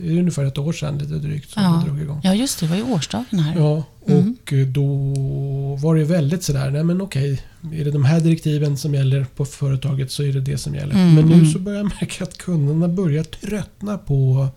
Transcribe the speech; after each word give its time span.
Det 0.00 0.08
är 0.14 0.18
ungefär 0.18 0.44
ett 0.44 0.58
år 0.58 0.72
sedan 0.72 0.98
lite 0.98 1.14
drygt 1.14 1.50
som 1.50 1.62
Ja. 1.62 1.82
det 1.84 1.90
drog 1.90 2.00
igång. 2.02 2.20
ja, 2.24 2.34
just 2.34 2.60
det. 2.60 2.66
Det 2.66 2.70
var 2.70 2.76
ju 2.76 2.82
årsdagen 2.94 3.38
här. 3.38 3.54
Ja, 3.60 3.84
Mm. 4.08 4.36
och 4.42 4.52
då 4.68 5.14
var 5.76 5.96
det 5.96 6.04
väldigt 6.04 6.42
sådär, 6.42 6.70
nej 6.70 6.84
men 6.84 7.00
okej, 7.00 7.42
är 7.74 7.84
det 7.84 7.90
de 7.90 8.04
här 8.04 8.20
direktiven 8.20 8.76
som 8.76 8.94
gäller 8.94 9.26
på 9.36 9.44
företaget 9.44 10.10
så 10.10 10.22
är 10.22 10.32
det 10.32 10.40
det 10.40 10.58
som 10.58 10.74
gäller. 10.74 10.94
Mm, 10.94 11.14
Men 11.14 11.24
nu 11.26 11.34
mm. 11.34 11.52
så 11.52 11.58
börjar 11.58 11.78
jag 11.78 11.84
märka 12.00 12.24
att 12.24 12.38
kunderna 12.38 12.88
börjar 12.88 13.24
tröttna 13.24 13.98
på 13.98 14.48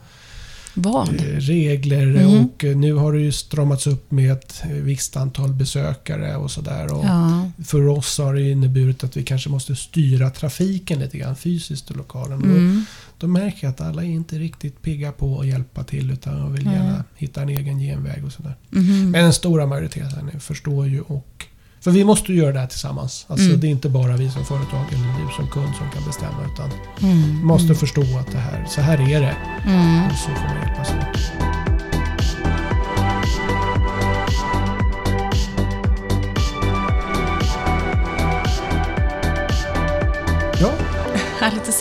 Vad? 0.73 1.09
eh, 1.09 1.21
regler 1.23 2.01
Mm. 2.15 2.45
och 2.45 2.63
eh, 2.63 2.75
nu 2.77 2.93
har 2.93 3.13
det 3.13 3.19
ju 3.21 3.31
stramats 3.31 3.87
upp 3.87 4.11
med 4.11 4.31
ett 4.31 4.61
eh, 4.63 4.69
visst 4.71 5.17
antal 5.17 5.53
besökare 5.53 6.35
och 6.35 6.51
sådär. 6.51 6.87
Ja. 6.89 7.51
För 7.65 7.87
oss 7.87 8.17
har 8.17 8.33
det 8.33 8.51
inneburit 8.51 9.03
att 9.03 9.17
vi 9.17 9.23
kanske 9.23 9.49
måste 9.49 9.75
styra 9.75 10.29
trafiken 10.29 10.99
lite 10.99 11.17
grann 11.17 11.35
fysiskt 11.35 11.91
i 11.91 11.93
lokalen. 11.93 12.85
Mm. 13.23 13.33
Då 13.33 13.39
märker 13.39 13.67
jag 13.67 13.71
att 13.71 13.81
alla 13.81 14.03
är 14.03 14.07
inte 14.09 14.35
riktigt 14.35 14.81
pigga 14.81 15.11
på 15.11 15.39
att 15.39 15.47
hjälpa 15.47 15.83
till 15.83 16.11
utan 16.11 16.39
de 16.39 16.53
vill 16.53 16.65
gärna 16.65 17.03
hitta 17.15 17.41
en 17.41 17.49
egen 17.49 17.79
genväg 17.79 18.25
och 18.25 18.31
sådär. 18.31 18.55
Mhm. 18.69 19.11
Men 19.11 19.23
den 19.23 19.33
stora 19.33 19.65
majoriteten 19.65 20.39
förstår 20.39 20.87
ju 20.87 21.01
och... 21.01 21.45
För 21.83 21.91
vi 21.91 22.03
måste 22.03 22.33
göra 22.33 22.51
det 22.53 22.59
här 22.59 22.67
tillsammans. 22.67 23.25
Alltså 23.29 23.45
Mm. 23.47 23.59
det 23.59 23.67
är 23.67 23.71
inte 23.71 23.89
bara 23.89 24.17
vi 24.17 24.29
som 24.31 24.45
företag 24.45 24.85
eller 24.93 25.03
du 25.27 25.33
som 25.35 25.47
kund 25.47 25.75
som 25.75 25.89
kan 25.91 26.03
bestämma 26.07 26.45
utan 26.53 26.69
Mm. 27.09 27.21
vi 27.39 27.43
måste 27.45 27.75
förstå 27.75 28.01
att 28.01 28.31
det 28.31 28.37
här, 28.37 28.65
så 28.69 28.81
här 28.81 28.97
är 29.11 29.21
det. 29.21 29.35
Mm. 29.65 30.05
Och 30.05 30.11
så 30.17 30.29
får 30.29 30.47
man 30.47 30.57
hjälpas 30.67 30.89
åt. 30.89 31.60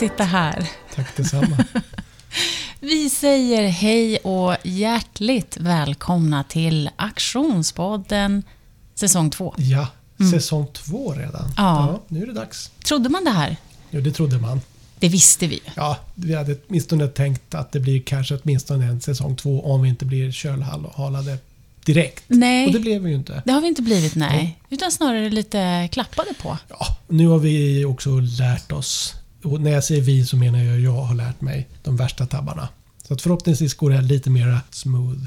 Sitta 0.01 0.23
här. 0.23 0.69
tack 0.95 1.15
detsamma. 1.17 1.65
Vi 2.79 3.09
säger 3.09 3.67
hej 3.67 4.17
och 4.17 4.55
hjärtligt 4.63 5.57
välkomna 5.57 6.43
till 6.43 6.89
Aktionspodden 6.95 8.43
säsong 8.95 9.29
2. 9.29 9.55
Ja, 9.57 9.87
säsong 10.31 10.67
två 10.73 11.13
redan. 11.13 11.41
Mm. 11.41 11.53
Ja. 11.57 12.01
nu 12.07 12.21
är 12.23 12.27
det 12.27 12.33
dags. 12.33 12.71
Trodde 12.85 13.09
man 13.09 13.23
det 13.23 13.31
här? 13.31 13.55
Jo, 13.89 14.01
det 14.01 14.11
trodde 14.11 14.37
man. 14.37 14.61
Det 14.99 15.07
visste 15.09 15.47
vi. 15.47 15.59
Ja, 15.75 15.97
vi 16.15 16.35
hade 16.35 16.55
åtminstone 16.67 17.07
tänkt 17.07 17.55
att 17.55 17.71
det 17.71 17.79
blir 17.79 18.01
kanske 18.01 18.35
åtminstone 18.43 18.85
en 18.85 19.01
säsong 19.01 19.35
två 19.35 19.65
om 19.73 19.81
vi 19.81 19.89
inte 19.89 20.05
blir 20.05 20.31
kölhalade 20.31 21.37
direkt. 21.85 22.23
Nej, 22.27 22.65
Och 22.65 22.71
det 22.71 22.77
det, 22.77 22.81
blev 22.81 23.01
vi 23.01 23.09
ju 23.09 23.15
inte. 23.15 23.41
har 23.45 23.61
vi 23.61 23.67
inte 23.67 23.81
blivit, 23.81 24.15
nej. 24.15 24.59
Utan 24.69 24.91
snarare 24.91 25.29
lite 25.29 25.89
klappade 25.91 26.33
på. 26.41 26.57
Ja, 26.69 26.97
nu 27.07 27.27
har 27.27 27.39
vi 27.39 27.85
också 27.85 28.09
lärt 28.19 28.71
oss. 28.71 29.15
Och 29.43 29.61
när 29.61 29.71
jag 29.71 29.83
säger 29.83 30.01
vi 30.01 30.25
så 30.25 30.35
menar 30.37 30.59
jag 30.59 30.79
jag 30.79 31.01
har 31.01 31.15
lärt 31.15 31.41
mig 31.41 31.67
de 31.83 31.97
värsta 31.97 32.25
tabbarna. 32.25 32.67
Så 33.07 33.13
att 33.13 33.21
förhoppningsvis 33.21 33.73
går 33.73 33.89
det 33.89 33.95
här 33.95 34.03
lite 34.03 34.29
mer 34.29 34.59
smooth. 34.71 35.17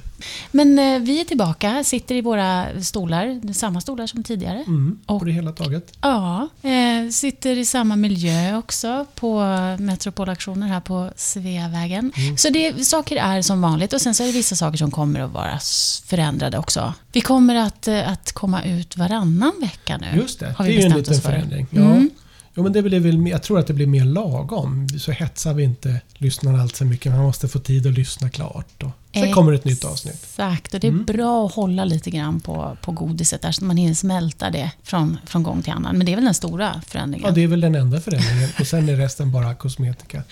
Men 0.50 0.78
eh, 0.78 0.98
vi 0.98 1.20
är 1.20 1.24
tillbaka, 1.24 1.84
sitter 1.84 2.14
i 2.14 2.20
våra 2.20 2.66
stolar, 2.82 3.52
samma 3.52 3.80
stolar 3.80 4.06
som 4.06 4.22
tidigare. 4.24 4.64
Mm, 4.66 4.98
Och- 5.06 5.18
på 5.18 5.24
det 5.24 5.32
hela 5.32 5.52
taget. 5.52 5.92
Ja, 6.00 6.48
eh, 6.62 7.10
sitter 7.10 7.58
i 7.58 7.64
samma 7.64 7.96
miljö 7.96 8.56
också 8.58 9.06
på 9.14 9.40
Metropolaktioner 9.78 10.68
här 10.68 10.80
på 10.80 11.10
Sveavägen. 11.16 12.12
Mm. 12.16 12.36
Så 12.36 12.50
det, 12.50 12.86
saker 12.86 13.16
är 13.16 13.42
som 13.42 13.60
vanligt 13.60 13.92
och 13.92 14.00
sen 14.00 14.14
så 14.14 14.22
är 14.22 14.26
det 14.26 14.32
vissa 14.32 14.56
saker 14.56 14.78
som 14.78 14.90
kommer 14.90 15.20
att 15.20 15.32
vara 15.32 15.58
förändrade 16.04 16.58
också. 16.58 16.94
Vi 17.12 17.20
kommer 17.20 17.54
att, 17.54 17.88
eh, 17.88 18.08
att 18.08 18.32
komma 18.32 18.62
ut 18.64 18.96
varannan 18.96 19.52
vecka 19.60 19.96
nu. 19.98 20.06
Just 20.20 20.40
det, 20.40 20.54
det 20.58 20.64
är 20.64 20.68
ju 20.68 20.80
en 20.82 20.92
liten 20.96 21.20
förändring. 21.20 21.66
Ja. 21.70 21.80
Mm. 21.80 22.10
Jo, 22.56 22.62
men 22.62 22.72
det 22.72 22.82
blir 22.82 23.00
väl, 23.00 23.26
jag 23.26 23.42
tror 23.42 23.58
att 23.58 23.66
det 23.66 23.72
blir 23.72 23.86
mer 23.86 24.04
lagom. 24.04 24.88
Så 24.98 25.12
hetsar 25.12 25.54
vi 25.54 25.62
inte 25.64 26.00
lyssnarna 26.14 26.62
allt 26.62 26.76
för 26.76 26.84
mycket. 26.84 27.12
Man 27.12 27.22
måste 27.22 27.48
få 27.48 27.58
tid 27.58 27.86
att 27.86 27.92
lyssna 27.92 28.30
klart. 28.30 28.82
Och 28.82 28.90
sen 29.14 29.32
kommer 29.32 29.52
ett 29.52 29.64
nytt 29.64 29.84
avsnitt. 29.84 30.14
Exakt, 30.14 30.74
och 30.74 30.80
det 30.80 30.86
är 30.86 30.92
Mm. 30.92 31.04
bra 31.04 31.46
att 31.46 31.54
hålla 31.54 31.84
lite 31.84 32.10
grann 32.10 32.40
på, 32.40 32.76
på 32.82 32.92
godiset 32.92 33.42
där 33.42 33.52
så 33.52 33.60
att 33.64 33.66
man 33.66 33.76
hinner 33.76 33.94
smälta 33.94 34.50
det 34.50 34.70
från, 34.82 35.18
från 35.26 35.42
gång 35.42 35.62
till 35.62 35.72
annan. 35.72 35.96
Men 35.98 36.06
det 36.06 36.12
är 36.12 36.16
väl 36.16 36.24
den 36.24 36.34
stora 36.34 36.82
förändringen. 36.86 37.28
Ja, 37.28 37.34
det 37.34 37.42
är 37.42 37.46
väl 37.48 37.60
den 37.60 37.74
enda 37.74 38.00
förändringen. 38.00 38.48
Och 38.60 38.66
sen 38.66 38.88
är 38.88 38.96
resten 38.96 39.32
bara 39.32 39.54
kosmetika. 39.54 40.22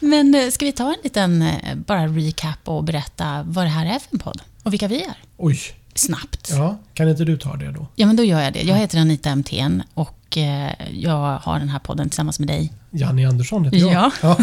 Men 0.00 0.34
eh, 0.34 0.50
ska 0.50 0.64
vi 0.64 0.72
ta 0.72 0.88
en 0.88 0.98
liten 1.04 1.42
eh, 1.42 1.74
bara 1.74 2.06
recap 2.06 2.58
och 2.64 2.84
berätta 2.84 3.42
vad 3.48 3.64
det 3.64 3.68
här 3.70 3.86
är 3.86 3.98
för 3.98 4.08
en 4.12 4.18
podd? 4.18 4.42
Och 4.62 4.72
vilka 4.72 4.88
vi 4.88 5.02
är? 5.02 5.14
Oj, 5.36 5.60
Snabbt. 5.94 6.50
ja, 6.50 6.78
kan 6.94 7.08
inte 7.08 7.24
du 7.24 7.36
ta 7.38 7.56
det 7.56 7.72
då? 7.72 7.86
Ja, 7.94 8.06
men 8.06 8.16
då 8.16 8.24
gör 8.24 8.40
jag 8.40 8.52
det. 8.52 8.62
Jag 8.62 8.76
heter 8.76 8.98
Anita 8.98 9.36
MTN 9.36 9.82
och 9.94 10.15
eh, 10.36 10.98
jag 11.00 11.38
har 11.42 11.58
den 11.58 11.68
här 11.68 11.78
podden 11.78 12.08
tillsammans 12.10 12.38
med 12.38 12.48
dig. 12.48 12.72
Janni 12.90 13.26
Andersson 13.26 13.64
heter 13.64 13.78
jag. 13.78 13.92
Ja. 13.92 14.10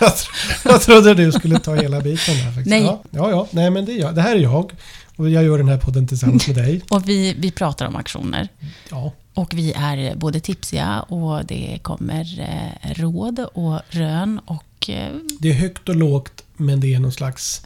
jag, 0.00 0.16
tro- 0.16 0.32
jag 0.64 0.80
trodde 0.82 1.14
du 1.14 1.32
skulle 1.32 1.58
ta 1.58 1.74
hela 1.74 2.00
biten 2.00 2.34
där. 2.36 2.44
Faktiskt. 2.44 2.66
Nej. 2.66 2.82
Ja, 2.82 3.02
ja, 3.10 3.30
ja, 3.30 3.46
nej 3.50 3.70
men 3.70 3.84
det 3.84 3.92
är 3.92 4.00
jag. 4.00 4.14
Det 4.14 4.22
här 4.22 4.36
är 4.36 4.40
jag. 4.40 4.72
Och 5.16 5.30
jag 5.30 5.44
gör 5.44 5.58
den 5.58 5.68
här 5.68 5.78
podden 5.78 6.06
tillsammans 6.06 6.46
med 6.46 6.56
dig. 6.56 6.82
Och 6.90 7.08
vi, 7.08 7.34
vi 7.38 7.50
pratar 7.50 7.86
om 7.86 7.96
aktioner. 7.96 8.48
Ja, 8.90 9.12
Och 9.34 9.54
vi 9.54 9.72
är 9.72 10.16
både 10.16 10.40
tipsiga 10.40 11.00
och 11.00 11.44
det 11.46 11.78
kommer 11.82 12.40
eh, 12.40 12.90
råd 12.94 13.38
och 13.54 13.80
rön 13.90 14.40
och 14.46 14.90
eh, 14.90 15.12
det 15.38 15.48
är 15.50 15.54
högt 15.54 15.88
och 15.88 15.96
lågt 15.96 16.42
men 16.56 16.80
det 16.80 16.94
är 16.94 17.00
någon 17.00 17.12
slags... 17.12 17.62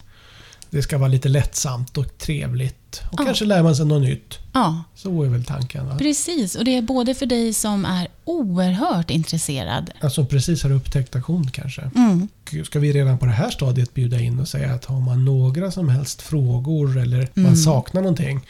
Det 0.74 0.82
ska 0.82 0.98
vara 0.98 1.08
lite 1.08 1.28
lättsamt 1.28 1.98
och 1.98 2.18
trevligt. 2.18 3.02
Och 3.12 3.20
Ja. 3.20 3.24
kanske 3.24 3.44
lär 3.44 3.62
man 3.62 3.76
sig 3.76 3.86
något 3.86 4.02
nytt. 4.02 4.38
ja, 4.52 4.84
Så 4.94 5.22
är 5.22 5.28
väl 5.28 5.44
tanken. 5.44 5.88
Va? 5.88 5.98
precis. 5.98 6.54
Och 6.54 6.64
det 6.64 6.76
är 6.76 6.82
både 6.82 7.14
för 7.14 7.26
dig 7.26 7.52
som 7.52 7.84
är 7.84 8.08
oerhört 8.24 9.10
intresserad. 9.10 9.90
Alltså 10.00 10.24
precis 10.24 10.62
har 10.62 10.72
upptäckt 10.72 11.16
aktion 11.16 11.50
kanske. 11.50 11.90
Mm, 11.96 12.28
Ska 12.64 12.78
vi 12.80 12.92
redan 12.92 13.18
på 13.18 13.26
det 13.26 13.32
här 13.32 13.50
stadiet 13.50 13.94
bjuda 13.94 14.20
in 14.20 14.40
och 14.40 14.48
säga 14.48 14.74
att 14.74 14.84
har 14.84 15.00
man 15.00 15.24
några 15.24 15.70
som 15.70 15.88
helst 15.88 16.22
frågor 16.22 16.98
eller 16.98 17.28
man 17.34 17.44
Mm. 17.44 17.56
saknar 17.56 18.00
någonting. 18.02 18.40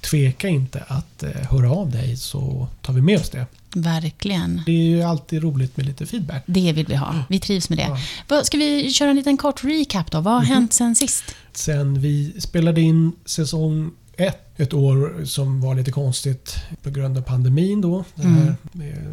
Tveka 0.00 0.48
inte 0.48 0.84
att 0.88 1.22
eh, 1.22 1.30
höra 1.50 1.70
av 1.70 1.90
dig 1.90 2.16
så 2.16 2.68
tar 2.82 2.92
vi 2.92 3.00
med 3.00 3.20
oss 3.20 3.30
det. 3.30 3.46
Verkligen. 3.74 4.62
Det 4.66 4.72
är 4.72 4.96
ju 4.96 5.02
alltid 5.02 5.42
roligt 5.42 5.76
med 5.76 5.86
lite 5.86 6.06
feedback. 6.06 6.42
Det 6.46 6.72
vill 6.72 6.86
vi 6.86 6.94
ha. 6.94 7.24
Vi 7.28 7.40
trivs 7.40 7.68
med 7.68 7.78
det. 7.78 7.98
Ja. 8.28 8.44
Ska 8.44 8.58
vi 8.58 8.92
köra 8.92 9.10
en 9.10 9.16
liten 9.16 9.36
kort 9.36 9.64
recap 9.64 10.10
då? 10.10 10.20
Vad 10.20 10.34
har 10.34 10.42
hänt 10.42 10.72
sen 10.72 10.96
sist? 10.96 11.24
Sen 11.52 12.00
vi 12.00 12.40
spelade 12.40 12.80
in 12.80 13.12
säsong 13.24 13.90
ett, 14.16 14.60
ett 14.60 14.74
år 14.74 15.24
som 15.24 15.60
var 15.60 15.74
lite 15.74 15.90
konstigt 15.90 16.56
på 16.82 16.90
grund 16.90 17.18
av 17.18 17.22
pandemin 17.22 17.80
då. 17.80 18.04
Mm. 18.22 18.54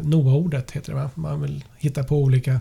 NOA-ordet 0.02 0.70
heter 0.70 0.92
det 0.92 0.98
va? 0.98 1.10
Man 1.14 1.42
vill 1.42 1.64
hitta 1.78 2.04
på 2.04 2.16
olika 2.16 2.60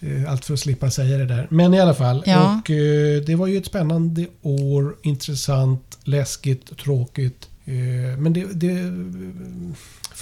eh, 0.00 0.30
allt 0.30 0.44
för 0.44 0.54
att 0.54 0.60
slippa 0.60 0.90
säga 0.90 1.18
det 1.18 1.26
där. 1.26 1.46
Men 1.50 1.74
i 1.74 1.80
alla 1.80 1.94
fall. 1.94 2.22
Ja. 2.26 2.60
Och, 2.60 2.70
eh, 2.70 3.22
det 3.22 3.34
var 3.34 3.46
ju 3.46 3.58
ett 3.58 3.66
spännande 3.66 4.26
år. 4.42 4.96
Intressant, 5.02 5.98
läskigt, 6.04 6.78
tråkigt. 6.78 7.48
Eh, 7.64 8.18
men 8.18 8.32
det, 8.32 8.46
det, 8.52 8.92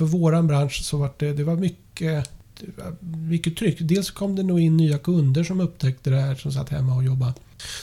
för 0.01 0.07
våran 0.07 0.47
bransch 0.47 0.83
så 0.85 0.97
var 0.97 1.11
det, 1.17 1.33
det 1.33 1.45
var 1.45 1.57
mycket, 1.57 2.31
det 2.61 2.83
var 2.83 2.97
mycket 3.29 3.57
tryck. 3.57 3.77
Dels 3.81 4.11
kom 4.11 4.37
det 4.37 4.43
nog 4.43 4.61
in 4.61 4.77
nya 4.77 4.99
kunder 4.99 5.45
som 5.45 5.61
upptäckte 5.61 6.11
det 6.11 6.21
här 6.21 6.35
som 6.35 6.53
satt 6.53 6.69
hemma 6.69 6.95
och 6.95 7.05
jobbade. 7.05 7.35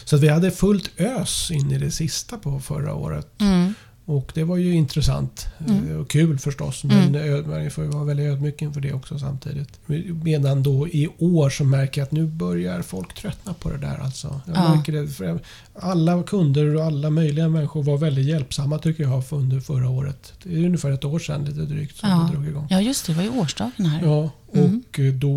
Så 0.05 0.15
att 0.15 0.21
vi 0.21 0.27
hade 0.27 0.51
fullt 0.51 0.91
ös 0.97 1.51
in 1.51 1.71
i 1.71 1.77
det 1.77 1.91
sista 1.91 2.37
på 2.37 2.59
förra 2.59 2.93
året. 2.93 3.27
Mm. 3.41 3.66
Och 4.09 4.31
det 4.35 4.43
var 4.43 4.57
ju 4.57 4.73
intressant 4.73 5.47
Mm. 5.67 5.99
och 6.01 6.09
kul 6.09 6.39
förstås. 6.39 6.83
Men 6.83 7.15
ö- 7.15 7.43
man 7.47 7.71
får 7.71 7.83
ju 7.83 7.89
vara 7.89 8.03
väldigt 8.03 8.25
ödmjuk 8.31 8.61
inför 8.61 8.81
det 8.81 8.93
också 8.93 9.19
samtidigt. 9.19 9.79
Medan 10.23 10.63
då 10.63 10.87
i 10.87 11.07
år 11.19 11.49
så 11.49 11.63
märker 11.63 12.01
jag 12.01 12.05
att 12.05 12.11
nu 12.11 12.25
börjar 12.25 12.81
folk 12.81 13.13
tröttna 13.13 13.53
på 13.53 13.69
det 13.69 13.77
där 13.77 13.97
alltså. 14.03 14.41
Jag 14.45 14.55
Ja. 14.57 14.75
märker 14.75 14.93
det. 14.93 15.07
För 15.07 15.39
alla 15.73 16.23
kunder 16.23 16.75
och 16.75 16.83
alla 16.83 17.09
möjliga 17.09 17.49
människor 17.49 17.83
var 17.83 17.97
väldigt 17.97 18.25
hjälpsamma 18.25 18.77
tycker 18.77 19.03
jag 19.03 19.23
under 19.31 19.59
förra 19.59 19.89
året. 19.89 20.33
Det 20.43 20.53
är 20.53 20.65
ungefär 20.65 20.91
ett 20.91 21.05
år 21.05 21.19
sedan 21.19 21.45
lite 21.45 21.61
drygt 21.61 21.97
som 21.97 22.09
Ja. 22.09 22.15
det 22.15 22.33
drog 22.37 22.47
igång. 22.47 22.67
ja, 22.69 22.81
just 22.81 23.05
det. 23.05 23.13
Det 23.13 23.17
var 23.17 23.23
ju 23.23 23.39
årsdagen 23.39 23.85
här. 23.85 24.01
Ja, 24.07 24.29
Mm. 24.53 24.75
och 24.75 25.13
då 25.13 25.33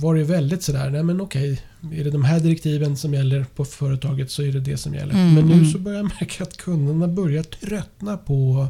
var 0.00 0.14
det 0.14 0.24
väldigt 0.24 0.62
sådär, 0.62 0.90
nej 0.90 1.02
men 1.02 1.20
okej, 1.20 1.62
är 1.92 2.04
det 2.04 2.10
de 2.10 2.24
här 2.24 2.40
direktiven 2.40 2.96
som 2.96 3.14
gäller 3.14 3.46
på 3.56 3.64
företaget 3.64 4.30
så 4.30 4.42
är 4.42 4.52
det 4.52 4.60
det 4.60 4.76
som 4.76 4.94
gäller. 4.94 5.14
Mm, 5.14 5.34
Men 5.34 5.46
nu 5.46 5.52
mm. 5.54 5.72
så 5.72 5.78
börjar 5.78 5.98
jag 5.98 6.04
märka 6.20 6.42
att 6.44 6.56
kunderna 6.56 7.08
börjar 7.08 7.42
tröttna 7.42 8.16
på 8.16 8.68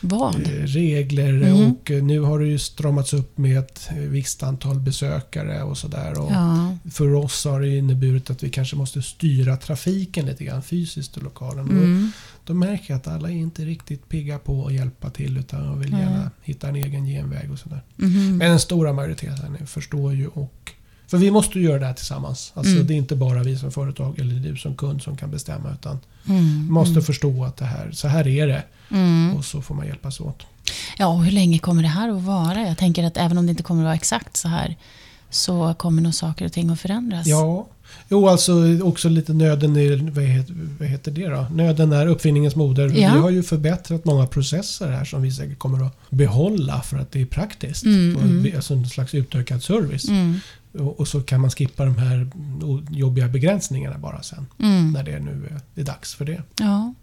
Vad? 0.00 0.34
eh, 0.34 0.48
regler 0.50 1.28
Mm. 1.42 1.70
och 1.70 1.90
eh, 1.90 2.02
nu 2.02 2.20
har 2.20 2.38
det 2.38 2.46
ju 2.46 2.58
stramats 2.58 3.12
upp 3.14 3.38
med 3.38 3.58
ett 3.58 3.88
eh, 3.90 3.96
visst 3.96 4.42
antal 4.42 4.78
besökare 4.80 5.62
och 5.62 5.78
sådär. 5.78 6.12
Ja. 6.16 6.76
För 6.90 7.14
oss 7.14 7.44
har 7.44 7.60
det 7.60 7.76
inneburit 7.76 8.30
att 8.30 8.42
vi 8.42 8.50
kanske 8.50 8.76
måste 8.76 9.02
styra 9.02 9.56
trafiken 9.56 10.26
lite 10.26 10.44
grann 10.44 10.62
fysiskt 10.62 11.16
i 11.16 11.20
lokalen. 11.20 12.12
Mm. 12.50 12.60
Då 12.60 12.66
märker 12.66 12.84
jag 12.94 12.96
att 12.98 13.06
alla 13.08 13.28
är 13.30 13.34
inte 13.34 13.64
riktigt 13.64 14.08
pigga 14.08 14.38
på 14.38 14.66
att 14.66 14.72
hjälpa 14.72 15.10
till 15.10 15.36
utan 15.38 15.66
de 15.66 15.80
vill 15.80 15.92
gärna 15.92 16.30
hitta 16.42 16.68
en 16.68 16.76
egen 16.76 17.06
genväg 17.06 17.52
och 17.52 17.58
sådär. 17.58 17.82
Mhm. 17.96 18.36
Men 18.36 18.50
den 18.50 18.60
stora 18.60 18.92
majoriteten 18.92 19.66
förstår 19.66 20.14
ju 20.14 20.26
och... 20.26 20.72
För 21.06 21.18
vi 21.18 21.30
måste 21.30 21.58
ju 21.58 21.64
göra 21.64 21.78
det 21.78 21.86
här 21.86 21.94
tillsammans. 21.94 22.52
Alltså 22.54 22.72
Mm. 22.74 22.86
det 22.86 22.94
är 22.94 22.96
inte 22.96 23.16
bara 23.16 23.42
vi 23.42 23.58
som 23.58 23.72
företag 23.72 24.18
eller 24.18 24.34
du 24.34 24.56
som 24.56 24.76
kund 24.76 25.02
som 25.02 25.16
kan 25.16 25.30
bestämma 25.30 25.72
utan 25.72 25.98
Mm. 26.28 26.66
måste 26.72 26.90
Mm. 26.92 27.02
förstå 27.02 27.44
att 27.44 27.56
det 27.56 27.64
här, 27.64 27.90
så 27.92 28.08
här 28.08 28.28
är 28.28 28.46
det. 28.46 28.62
Mm. 28.90 29.34
Och 29.36 29.44
så 29.44 29.62
får 29.62 29.74
man 29.74 29.86
hjälpas 29.86 30.20
åt. 30.20 30.42
Ja, 30.98 31.06
och 31.06 31.24
hur 31.24 31.32
länge 31.32 31.58
kommer 31.58 31.82
det 31.82 31.88
här 31.88 32.08
att 32.16 32.22
vara? 32.22 32.60
Jag 32.60 32.78
tänker 32.78 33.04
att 33.04 33.16
även 33.16 33.38
om 33.38 33.46
det 33.46 33.50
inte 33.50 33.62
kommer 33.62 33.82
att 33.82 33.86
vara 33.86 33.94
exakt 33.94 34.36
så 34.36 34.48
här 34.48 34.76
så 35.30 35.74
kommer 35.74 36.02
nog 36.02 36.14
saker 36.14 36.44
och 36.44 36.52
ting 36.52 36.70
att 36.70 36.80
förändras. 36.80 37.26
Ja, 37.26 37.66
jo 38.08 38.28
alltså 38.28 38.52
också 38.82 39.08
lite 39.08 39.32
nöden 39.32 39.76
är, 39.76 40.10
vad 40.10 40.24
heter, 40.24 40.54
vad 40.78 40.88
heter 40.88 41.10
det 41.10 41.28
då? 41.28 41.46
Nöden 41.52 41.92
är 41.92 42.06
uppfinningens 42.06 42.56
moder. 42.56 42.88
Ja. 42.88 43.12
Vi 43.14 43.18
har 43.20 43.30
ju 43.30 43.42
förbättrat 43.42 44.04
många 44.04 44.26
processer 44.26 44.88
här 44.88 45.04
som 45.04 45.22
vi 45.22 45.32
säkert 45.32 45.58
kommer 45.58 45.86
att 45.86 46.10
behålla 46.10 46.80
för 46.82 46.98
att 46.98 47.12
det 47.12 47.20
är 47.20 47.26
praktiskt. 47.26 47.84
Mm, 47.84 48.16
och, 48.16 48.22
mm. 48.22 48.52
Alltså 48.56 48.74
en 48.74 48.86
slags 48.88 49.14
utökad 49.14 49.62
service. 49.62 50.08
Mm, 50.08 50.36
Och, 50.78 51.00
och 51.00 51.08
så 51.08 51.20
kan 51.20 51.40
man 51.40 51.50
skippa 51.50 51.84
de 51.84 51.98
här 51.98 52.30
jobbiga 52.90 53.28
begränsningarna 53.28 53.98
bara 53.98 54.22
sen. 54.22 54.46
mm. 54.58 54.90
När 54.92 55.02
det 55.02 55.20
nu 55.20 55.48
är, 55.74 55.80
är 55.80 55.84
dags 55.84 56.14
för 56.14 56.24
det. 56.24 56.42
Ja. 56.58 56.94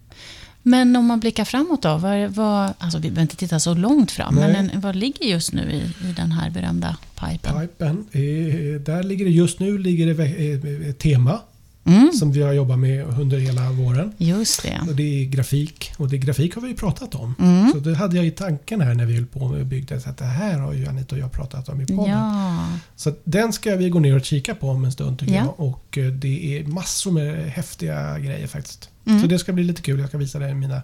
Men 0.62 0.96
om 0.96 1.06
man 1.06 1.20
blickar 1.20 1.44
framåt 1.44 1.82
då? 1.82 1.96
Vad, 1.96 2.30
vad, 2.30 2.72
alltså 2.78 2.98
vi 2.98 3.02
behöver 3.08 3.22
inte 3.22 3.36
titta 3.36 3.60
så 3.60 3.74
långt 3.74 4.10
fram, 4.10 4.34
Nej. 4.34 4.52
men 4.52 4.70
en, 4.70 4.80
vad 4.80 4.96
ligger 4.96 5.24
just 5.26 5.52
nu 5.52 5.62
i, 5.72 6.08
i 6.08 6.12
den 6.16 6.32
här 6.32 6.50
berömda 6.50 6.96
pipen? 7.20 7.60
Pipen, 7.60 8.06
eh, 8.12 8.80
där 8.80 9.02
ligger 9.02 9.24
det 9.24 9.30
just 9.30 9.60
nu 9.60 9.78
ligger 9.78 10.14
det 10.14 10.24
eh, 10.24 10.88
ett 10.90 10.98
tema 10.98 11.40
Mm, 11.84 12.12
som 12.12 12.32
vi 12.32 12.42
har 12.42 12.52
jobbat 12.52 12.78
med 12.78 13.04
under 13.20 13.38
hela 13.38 13.70
våren. 13.70 14.12
just 14.18 14.62
det. 14.62 14.80
Och 14.88 14.96
det 14.96 15.02
är 15.02 15.24
grafik. 15.24 15.92
Och 15.96 16.08
det 16.08 16.18
grafik 16.18 16.54
har 16.54 16.62
vi 16.62 16.68
ju 16.68 16.74
pratat 16.74 17.14
om. 17.14 17.34
Mm. 17.40 17.72
Så 17.72 17.78
det 17.78 17.94
hade 17.94 18.16
jag 18.16 18.26
i 18.26 18.30
tanken 18.30 18.80
här 18.80 18.94
när 18.94 19.06
vi 19.06 19.14
höll 19.14 19.26
på 19.26 19.48
bygget. 19.48 20.02
Så 20.02 20.10
att 20.10 20.16
det 20.18 20.24
här 20.24 20.58
har 20.58 20.72
ju 20.72 20.86
Anita 20.86 21.14
och 21.14 21.20
jag 21.20 21.32
pratat 21.32 21.68
om 21.68 21.80
i 21.80 21.86
podden. 21.86 22.10
Ja, 22.10 22.68
Så 22.96 23.12
den 23.24 23.52
ska 23.52 23.76
vi 23.76 23.88
gå 23.90 23.98
ner 24.00 24.16
och 24.16 24.24
kika 24.24 24.54
på 24.54 24.68
om 24.70 24.84
en 24.84 24.92
stund 24.92 25.18
tycker 25.18 25.34
Ja. 25.34 25.38
jag. 25.58 25.60
Och 25.68 25.98
eh, 25.98 26.10
det 26.12 26.58
är 26.58 26.64
massor 26.64 27.10
med 27.12 27.50
häftiga 27.50 28.18
grejer 28.18 28.46
faktiskt. 28.46 28.88
Mm. 29.08 29.20
Så 29.20 29.26
det 29.26 29.38
ska 29.38 29.52
bli 29.52 29.64
lite 29.64 29.82
kul. 29.82 30.00
Jag 30.00 30.08
ska 30.08 30.18
visa 30.18 30.38
dig 30.38 30.54
mina 30.54 30.82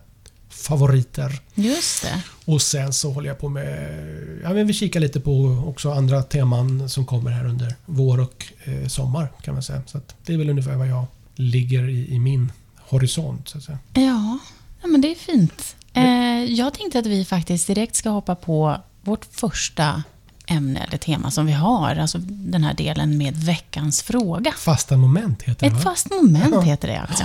favoriter. 0.49 1.41
just 1.55 2.03
det. 2.03 2.23
Och 2.44 2.62
sen 2.62 2.93
så 2.93 3.12
håller 3.12 3.29
jag 3.29 3.38
på 3.38 3.49
med... 3.49 3.99
Ja, 4.43 4.53
men 4.53 4.67
vi 4.67 4.73
kikar 4.73 5.00
lite 5.00 5.21
på 5.21 5.65
också 5.67 5.93
andra 5.93 6.23
teman 6.23 6.88
som 6.88 7.06
kommer 7.06 7.31
här 7.31 7.47
under 7.47 7.75
vår 7.87 8.21
och 8.21 8.47
eh, 8.65 8.88
sommar 8.88 9.32
kan 9.43 9.55
man 9.55 9.62
säga. 9.62 9.82
Så 9.87 10.00
det 10.26 10.35
är 10.35 10.38
väl 10.38 10.50
ungefär 10.50 10.76
vad 10.76 10.88
jag 10.88 11.06
ligger 11.35 11.88
i, 11.88 12.15
i 12.15 12.19
min 12.19 12.53
horisont. 12.79 13.49
Så 13.49 13.59
att 13.59 13.65
säga. 13.65 13.79
Ja, 13.94 14.38
ja 14.82 14.88
men 14.88 15.00
det 15.00 15.11
är 15.11 15.15
fint. 15.15 15.76
Eh, 15.93 16.05
jag 16.44 16.75
tänkte 16.75 16.99
att 16.99 17.06
vi 17.06 17.25
faktiskt 17.25 17.67
direkt 17.67 17.97
ska 17.97 18.11
hoppa 18.11 18.35
på 18.35 18.76
vårt 19.03 19.25
första 19.25 20.03
ämne 20.47 20.81
eller 20.81 20.99
tema 20.99 21.31
som 21.31 21.47
vi 21.47 21.53
har. 21.53 21.97
Alltså 21.97 22.19
den 22.29 22.65
här 22.65 22.75
delen 22.75 23.19
med 23.19 23.37
veckans 23.37 24.03
fråga. 24.03 24.53
Fasta 24.53 24.97
moment 24.97 25.43
heter 25.43 25.61
det 25.61 25.67
Ett 25.67 25.85
va? 25.85 25.91
fast 25.91 26.11
moment 26.11 26.65
heter 26.65 26.88
det 26.88 27.00
alltså. 27.00 27.25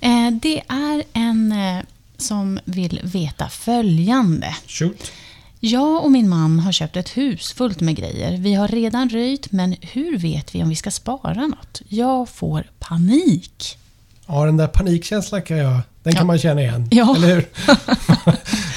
Eh, 0.00 0.30
det 0.42 0.62
är 0.68 1.02
en 1.12 1.52
eh, 1.52 1.82
som 2.16 2.60
vill 2.64 3.00
veta 3.04 3.48
följande. 3.48 4.54
Shoot. 4.66 5.12
Jag 5.60 6.04
och 6.04 6.12
min 6.12 6.28
man 6.28 6.58
har 6.58 6.72
köpt 6.72 6.96
ett 6.96 7.16
hus 7.16 7.52
fullt 7.52 7.80
med 7.80 7.96
grejer. 7.96 8.36
Vi 8.38 8.54
har 8.54 8.68
redan 8.68 9.08
röjt, 9.08 9.52
men 9.52 9.76
hur 9.80 10.18
vet 10.18 10.54
vi 10.54 10.62
om 10.62 10.68
vi 10.68 10.76
ska 10.76 10.90
spara 10.90 11.46
något? 11.46 11.82
Jag 11.88 12.28
får 12.28 12.64
panik. 12.78 13.78
Ja, 14.26 14.44
den 14.44 14.56
där 14.56 14.66
panikkänslan 14.66 15.42
kan 15.42 15.56
jag... 15.56 15.80
Den 16.02 16.12
Ja. 16.12 16.18
kan 16.18 16.26
man 16.26 16.38
känna 16.38 16.60
igen. 16.60 16.88
Ja. 16.90 17.16
Eller 17.16 17.28
hur? 17.34 17.48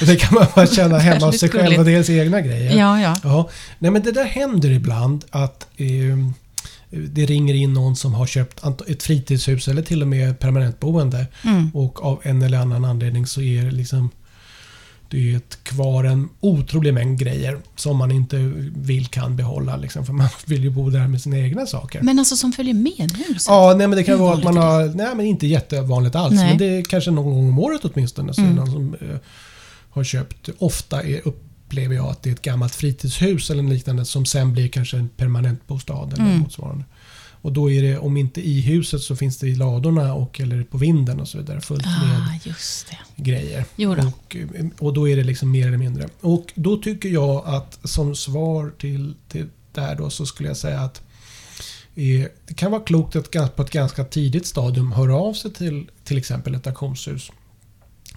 det 0.06 0.16
kan 0.16 0.34
man 0.34 0.46
bara 0.54 0.66
känna 0.66 0.98
hemma 0.98 1.26
hos 1.26 1.38
sig 1.40 1.48
själv 1.48 1.78
och 1.78 1.84
deras 1.84 2.10
egna 2.10 2.40
grejer. 2.40 2.78
Ja, 2.78 3.00
ja. 3.00 3.16
Ja, 3.22 3.48
nej 3.78 3.90
men 3.90 4.02
det 4.02 4.12
där 4.12 4.24
händer 4.24 4.70
ibland 4.70 5.24
att 5.30 5.66
eh, 5.76 5.86
det 7.10 7.26
ringer 7.26 7.54
in 7.54 7.72
någon 7.72 7.96
som 7.96 8.14
har 8.14 8.26
köpt 8.26 8.60
ett 8.88 9.02
fritidshus 9.02 9.68
eller 9.68 9.82
till 9.82 10.02
och 10.02 10.08
med 10.08 10.38
permanentboende 10.38 11.26
Mm. 11.44 11.70
och 11.74 12.04
av 12.04 12.20
en 12.22 12.42
eller 12.42 12.58
annan 12.58 12.84
anledning 12.84 13.26
så 13.26 13.40
är 13.42 13.64
det 13.64 13.70
liksom 13.70 14.10
det 15.10 15.32
är 15.32 15.36
ett 15.36 15.58
kvar 15.62 16.04
en 16.04 16.28
otrolig 16.40 16.94
mängd 16.94 17.18
grejer 17.18 17.58
som 17.76 17.96
man 17.96 18.10
inte 18.10 18.36
vill 18.76 19.06
kan 19.06 19.36
behålla. 19.36 19.76
Liksom, 19.76 20.06
för 20.06 20.12
man 20.12 20.28
vill 20.46 20.64
ju 20.64 20.70
bo 20.70 20.90
där 20.90 21.08
med 21.08 21.22
sina 21.22 21.38
egna 21.38 21.66
saker. 21.66 22.02
Men 22.02 22.18
alltså 22.18 22.36
som 22.36 22.52
följer 22.52 22.74
med 22.74 23.16
huset? 23.28 23.46
Ja, 23.48 23.74
nej, 23.78 23.88
men 23.88 23.96
det 23.98 24.04
kan 24.04 24.18
vara 24.18 24.34
att 24.34 24.44
man 24.44 24.56
har... 24.56 24.84
Nej, 24.94 25.14
men 25.14 25.26
inte 25.26 25.46
jättevanligt 25.46 26.14
alls. 26.16 26.34
Nej. 26.34 26.48
Men 26.48 26.58
det 26.58 26.64
är 26.64 26.82
kanske 26.84 27.10
någon 27.10 27.24
gång 27.34 27.48
om 27.48 27.58
året 27.58 27.80
åtminstone. 27.84 28.34
Så 28.34 28.40
Mm. 28.40 28.54
någon 28.54 28.70
som 28.72 28.94
eh, 29.00 29.16
har 29.90 30.04
köpt... 30.04 30.48
Ofta 30.58 31.02
är, 31.02 31.20
upplever 31.66 31.94
jag 31.94 32.06
att 32.06 32.22
det 32.22 32.30
är 32.30 32.34
ett 32.34 32.42
gammalt 32.42 32.74
fritidshus 32.74 33.50
eller 33.50 33.62
liknande 33.62 34.04
som 34.04 34.24
sen 34.26 34.52
blir 34.52 34.68
kanske 34.68 34.96
en 34.96 35.08
permanentbostad 35.08 36.10
eller 36.12 36.24
Mm. 36.24 36.38
motsvarande. 36.38 36.84
Och 37.42 37.52
då 37.52 37.70
är 37.70 37.82
det, 37.82 37.98
om 37.98 38.16
inte 38.16 38.40
i 38.48 38.60
huset 38.60 39.00
så 39.02 39.16
finns 39.16 39.38
det 39.38 39.48
i 39.48 39.54
ladorna 39.54 40.14
och 40.14 40.40
eller 40.40 40.62
på 40.64 40.78
vinden 40.78 41.20
och 41.20 41.28
så 41.28 41.38
vidare 41.38 41.60
fullt 41.60 41.84
med 41.86 42.20
Ah, 42.20 42.38
just 42.44 42.86
det. 42.90 43.22
grejer. 43.22 43.64
Och, 44.06 44.36
eh, 44.36 44.66
och 44.78 44.92
då 44.92 45.08
är 45.08 45.16
det 45.16 45.24
liksom 45.24 45.50
mer 45.50 45.66
eller 45.68 45.78
mindre. 45.78 46.08
Och 46.20 46.52
då 46.54 46.76
tycker 46.76 47.08
jag 47.08 47.42
att 47.46 47.78
som 47.84 48.14
svar 48.14 48.72
till, 48.78 49.14
till 49.28 49.48
där 49.72 49.94
då 49.96 50.10
så 50.10 50.26
skulle 50.26 50.48
jag 50.48 50.56
säga 50.56 50.80
att 50.80 51.02
eh, 51.94 52.26
det 52.46 52.54
kan 52.56 52.70
vara 52.70 52.82
klokt 52.82 53.16
att 53.16 53.56
på 53.56 53.62
ett 53.62 53.70
ganska 53.70 54.04
tidigt 54.04 54.46
stadium 54.46 54.92
höra 54.92 55.16
av 55.16 55.34
sig 55.34 55.52
till 55.52 55.90
till 56.04 56.18
exempel 56.18 56.54
ett 56.54 56.66
auktionshus. 56.66 57.30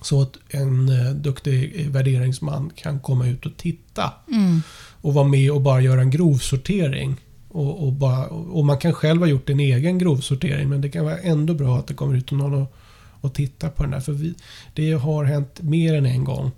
Så 0.02 0.22
att 0.22 0.38
en 0.50 0.90
eh, 0.90 1.12
duktig 1.14 1.90
värderingsman 1.90 2.72
kan 2.76 3.00
komma 3.00 3.28
ut 3.28 3.46
och 3.46 3.58
titta 3.58 4.14
Mm. 4.32 4.62
och 5.02 5.14
vara 5.14 5.28
med 5.28 5.52
och 5.52 5.62
bara 5.62 5.82
göra 5.82 6.02
en 6.02 6.10
grovsortering. 6.10 7.16
Och, 7.50 7.88
och, 7.88 7.94
bara, 7.94 8.26
och 8.28 8.66
man 8.66 8.78
kan 8.78 8.94
själv 8.94 9.22
ha 9.22 9.28
gjort 9.28 9.50
en 9.50 9.60
egen 9.60 9.98
grovsortering 9.98 10.70
men 10.70 10.82
det 10.82 10.90
kan 10.90 11.06
vara 11.06 11.18
ändå 11.18 11.54
bra 11.54 11.78
att 11.78 11.88
det 11.88 11.94
kommer 11.94 12.18
ut 12.18 12.32
någon 12.32 12.54
och, 12.54 12.76
och 13.22 13.34
tittar 13.34 13.70
på 13.70 13.84
den 13.84 13.92
där. 13.92 14.00
För 14.00 14.12
vi, 14.14 14.34
det 14.74 14.92
har 14.92 15.24
hänt 15.26 15.62
mer 15.62 15.94
än 15.94 16.06
en 16.06 16.24
gång. 16.24 16.52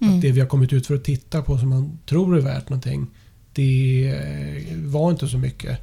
Mm. 0.00 0.14
Att 0.14 0.22
det 0.22 0.32
vi 0.32 0.40
har 0.40 0.46
kommit 0.46 0.72
ut 0.72 0.86
för 0.86 0.94
att 0.94 1.04
titta 1.04 1.42
på 1.42 1.58
som 1.58 1.68
man 1.68 1.98
tror 2.06 2.36
är 2.36 2.40
värt 2.40 2.68
någonting. 2.68 3.06
Det 3.52 4.08
eh, 4.08 4.76
var 4.78 5.10
inte 5.10 5.28
så 5.28 5.38
mycket. 5.38 5.78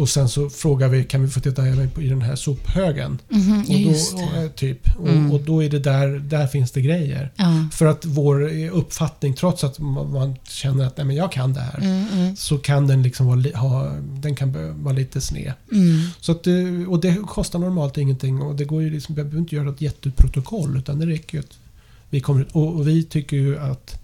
Och 0.00 0.08
sen 0.08 0.28
så 0.28 0.50
frågar 0.50 0.88
vi, 0.88 1.04
kan 1.04 1.22
vi 1.22 1.28
få 1.30 1.40
titta 1.40 1.66
även 1.66 1.90
i 2.00 2.08
den 2.08 2.22
här 2.22 2.36
sophögen? 2.36 3.18
Mhm, 3.28 3.60
Och 3.60 3.66
då, 3.80 4.24
och, 4.24 4.42
eh, 4.44 4.50
typ. 4.50 4.98
Mm. 4.98 5.26
Och, 5.30 5.34
och 5.34 5.40
då 5.46 5.62
är 5.64 5.70
det 5.70 5.78
där, 5.78 6.08
där 6.18 6.46
finns 6.46 6.70
det 6.70 6.80
grejer. 6.80 7.30
Ja. 7.36 7.68
För 7.72 7.86
att 7.86 8.04
vår 8.04 8.52
eh, 8.52 8.76
uppfattning, 8.76 9.34
trots 9.34 9.64
att 9.64 9.78
man 9.78 10.36
känner 10.48 10.84
att 10.86 10.96
Nej, 10.96 11.06
men 11.06 11.16
jag 11.16 11.32
kan 11.32 11.52
det 11.52 11.60
här. 11.60 11.78
Mm, 11.80 12.06
mm, 12.12 12.36
Så 12.36 12.58
kan 12.58 12.86
den 12.86 13.02
liksom 13.02 13.26
vara, 13.26 13.58
ha, 13.58 13.92
den 14.02 14.34
kan 14.36 14.82
vara 14.82 14.94
lite 14.94 15.20
sned. 15.20 15.52
mm. 15.72 16.00
Så 16.20 16.32
att, 16.32 16.44
det- 16.44 16.86
och 16.86 17.00
det 17.00 17.14
kostar 17.26 17.58
normalt 17.58 17.98
ingenting 17.98 18.42
och 18.42 18.54
det 18.56 18.64
går 18.64 18.82
ju 18.82 18.90
liksom, 18.90 19.14
vi 19.14 19.22
behöver 19.22 19.38
inte 19.38 19.54
göra 19.56 19.68
ett 19.70 19.80
jätteprotokoll 19.80 20.76
utan 20.78 20.98
det 20.98 21.06
räcker 21.06 21.38
ju 21.38 21.44
att 21.44 21.58
vi 22.10 22.20
kommer 22.20 22.40
ut. 22.40 22.48
Och, 22.52 22.74
och 22.74 22.88
vi 22.88 23.02
tycker 23.04 23.36
ju 23.36 23.58
att 23.58 23.99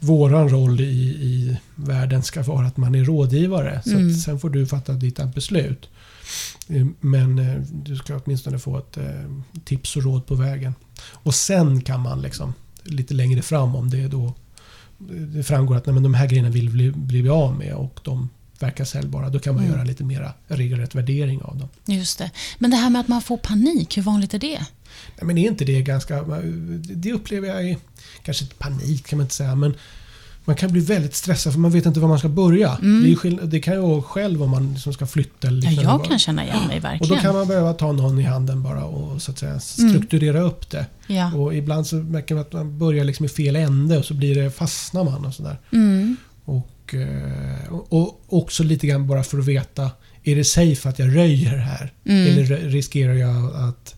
våran 0.00 0.48
roll 0.48 0.80
i, 0.80 0.84
i 0.84 1.56
världen 1.74 2.22
ska 2.22 2.42
vara 2.42 2.66
att 2.66 2.76
man 2.76 2.94
är 2.94 3.04
rådgivare. 3.04 3.80
Så 3.84 3.90
Mm. 3.90 4.14
sen 4.14 4.40
får 4.40 4.50
du 4.50 4.66
fatta 4.66 4.92
ditt 4.92 5.34
beslut. 5.34 5.88
Eh, 6.68 6.86
Men 7.00 7.38
eh, 7.38 7.60
du 7.84 7.96
ska 7.96 8.16
åtminstone 8.24 8.58
få 8.58 8.78
ett 8.78 8.96
eh, 8.96 9.04
tips 9.64 9.96
och 9.96 10.02
råd 10.02 10.26
på 10.26 10.34
vägen. 10.34 10.74
Och 11.10 11.34
sen 11.34 11.80
kan 11.80 12.00
man 12.00 12.22
liksom 12.22 12.54
lite 12.82 13.14
längre 13.14 13.42
fram 13.42 13.74
om 13.76 13.90
det 13.90 14.08
då 14.08 14.34
det 15.08 15.42
framgår 15.42 15.76
att 15.76 15.86
nej, 15.86 15.94
men 15.94 16.02
de 16.02 16.14
här 16.14 16.26
grejerna 16.26 16.48
vill 16.50 16.68
vi 16.68 16.90
bli, 16.90 17.20
bli 17.20 17.28
av 17.30 17.54
med 17.58 17.74
och 17.74 18.00
de 18.04 18.28
verkar 18.60 18.84
säljbara. 18.84 19.28
Då 19.30 19.38
kan 19.38 19.54
man 19.54 19.64
Mm. 19.64 19.74
göra 19.76 19.84
lite 19.84 20.04
mera 20.04 20.32
regelrätt 20.46 20.94
värdering 20.94 21.42
av 21.42 21.56
dem. 21.58 21.68
Just 21.86 22.18
det. 22.18 22.30
Men 22.58 22.70
det 22.70 22.76
här 22.76 22.90
med 22.90 23.00
att 23.00 23.08
man 23.08 23.22
får 23.22 23.36
panik, 23.36 23.96
hur 23.96 24.02
vanligt 24.02 24.34
är 24.34 24.38
det? 24.38 24.66
Nej, 25.16 25.26
men 25.26 25.38
är 25.38 25.48
inte 25.48 25.64
det 25.64 25.82
ganska... 25.82 26.22
Det 26.80 27.12
upplever 27.12 27.48
jag 27.48 27.68
är... 27.70 27.76
Kanske 28.22 28.44
inte 28.44 28.56
panik 28.56 29.06
kan 29.06 29.16
man 29.16 29.24
inte 29.24 29.34
säga, 29.34 29.54
men 29.54 29.74
man 30.44 30.56
kan 30.56 30.72
bli 30.72 30.80
väldigt 30.80 31.14
stressad 31.14 31.52
för 31.52 31.60
man 31.60 31.70
vet 31.70 31.86
inte 31.86 32.00
var 32.00 32.08
man 32.08 32.18
ska 32.18 32.28
börja. 32.28 32.74
Mm. 32.82 33.16
Det, 33.22 33.46
det 33.46 33.60
kan 33.60 33.74
ju 33.74 33.80
vara 33.80 34.02
själv 34.02 34.42
om 34.42 34.50
man 34.50 34.72
liksom 34.72 34.92
ska 34.92 35.06
flytta 35.06 35.48
eller 35.48 35.62
Ja, 35.64 35.70
liknande. 35.70 35.90
jag 36.02 36.04
kan 36.10 36.18
känna 36.18 36.44
igen 36.44 36.66
mig 36.68 36.78
Och 36.78 36.84
verkligen. 36.84 37.16
då 37.16 37.22
kan 37.22 37.34
man 37.34 37.48
behöva 37.48 37.72
ta 37.72 37.92
någon 37.92 38.18
i 38.18 38.22
handen 38.22 38.62
bara 38.62 38.84
och 38.84 39.22
så 39.22 39.30
att 39.30 39.38
säga 39.38 39.50
Mm. 39.50 39.60
strukturera 39.60 40.40
upp 40.40 40.70
det. 40.70 40.86
Ja. 41.06 41.34
Och 41.34 41.54
ibland 41.54 41.86
så 41.86 41.96
märker 41.96 42.34
man 42.34 42.42
att 42.42 42.52
man 42.52 42.78
börjar 42.78 43.04
liksom 43.04 43.26
i 43.26 43.28
fel 43.28 43.56
ände 43.56 43.98
och 43.98 44.04
så 44.04 44.14
blir 44.14 44.34
det, 44.34 44.50
fastnar 44.50 45.04
man 45.04 45.24
och 45.24 45.34
sådär. 45.34 45.58
Mm. 45.72 46.16
Och, 46.44 46.94
eh, 46.94 47.72
och, 47.72 47.92
och 47.92 48.20
också 48.28 48.62
lite 48.62 48.86
grann 48.86 49.06
bara 49.06 49.22
för 49.24 49.38
att 49.38 49.44
veta, 49.46 49.90
är 50.24 50.36
det 50.36 50.44
safe 50.44 50.88
att 50.88 50.98
jag 50.98 51.16
röjer 51.16 51.56
här? 51.56 51.92
Mm. 52.04 52.26
Eller 52.26 52.44
riskerar 52.68 53.14
jag 53.14 53.54
att 53.54 53.94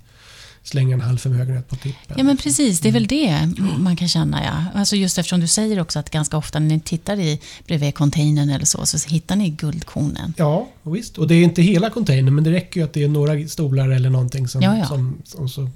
slänga 0.70 0.94
en 0.94 1.00
halv 1.00 1.18
förmögenhet 1.18 1.68
på 1.68 1.76
tippen? 1.76 2.16
Ja 2.16 2.24
men 2.24 2.36
precis, 2.36 2.80
det 2.80 2.88
är 2.88 2.92
väl 2.92 3.06
det 3.06 3.48
man 3.78 3.96
kan 3.96 4.08
känna 4.08 4.44
ja. 4.44 4.64
Alltså 4.78 4.96
just 4.96 5.18
eftersom 5.18 5.40
du 5.40 5.46
säger 5.46 5.80
också 5.80 5.98
att 5.98 6.10
ganska 6.10 6.36
ofta 6.36 6.58
när 6.58 6.68
ni 6.68 6.80
tittar 6.80 7.20
i 7.20 7.40
bredvid 7.66 7.94
containern 7.94 8.50
eller 8.50 8.64
så, 8.64 8.86
så 8.86 9.08
hittar 9.08 9.36
ni 9.36 9.50
guldkornen. 9.50 10.34
Ja, 10.36 10.68
visst. 10.82 11.18
Och 11.18 11.28
det 11.28 11.34
är 11.34 11.42
inte 11.42 11.62
hela 11.62 11.90
containern 11.90 12.34
men 12.34 12.44
det 12.44 12.50
räcker 12.52 12.80
ju 12.80 12.84
att 12.84 12.92
det 12.92 13.02
är 13.02 13.08
några 13.08 13.48
stolar 13.48 13.88
eller 13.88 14.10
någonting 14.10 14.48
som... 14.48 14.62
Ja, 14.62 14.78
ja. 14.78 14.86
som 14.86 15.22
och 15.36 15.50
så 15.50 15.70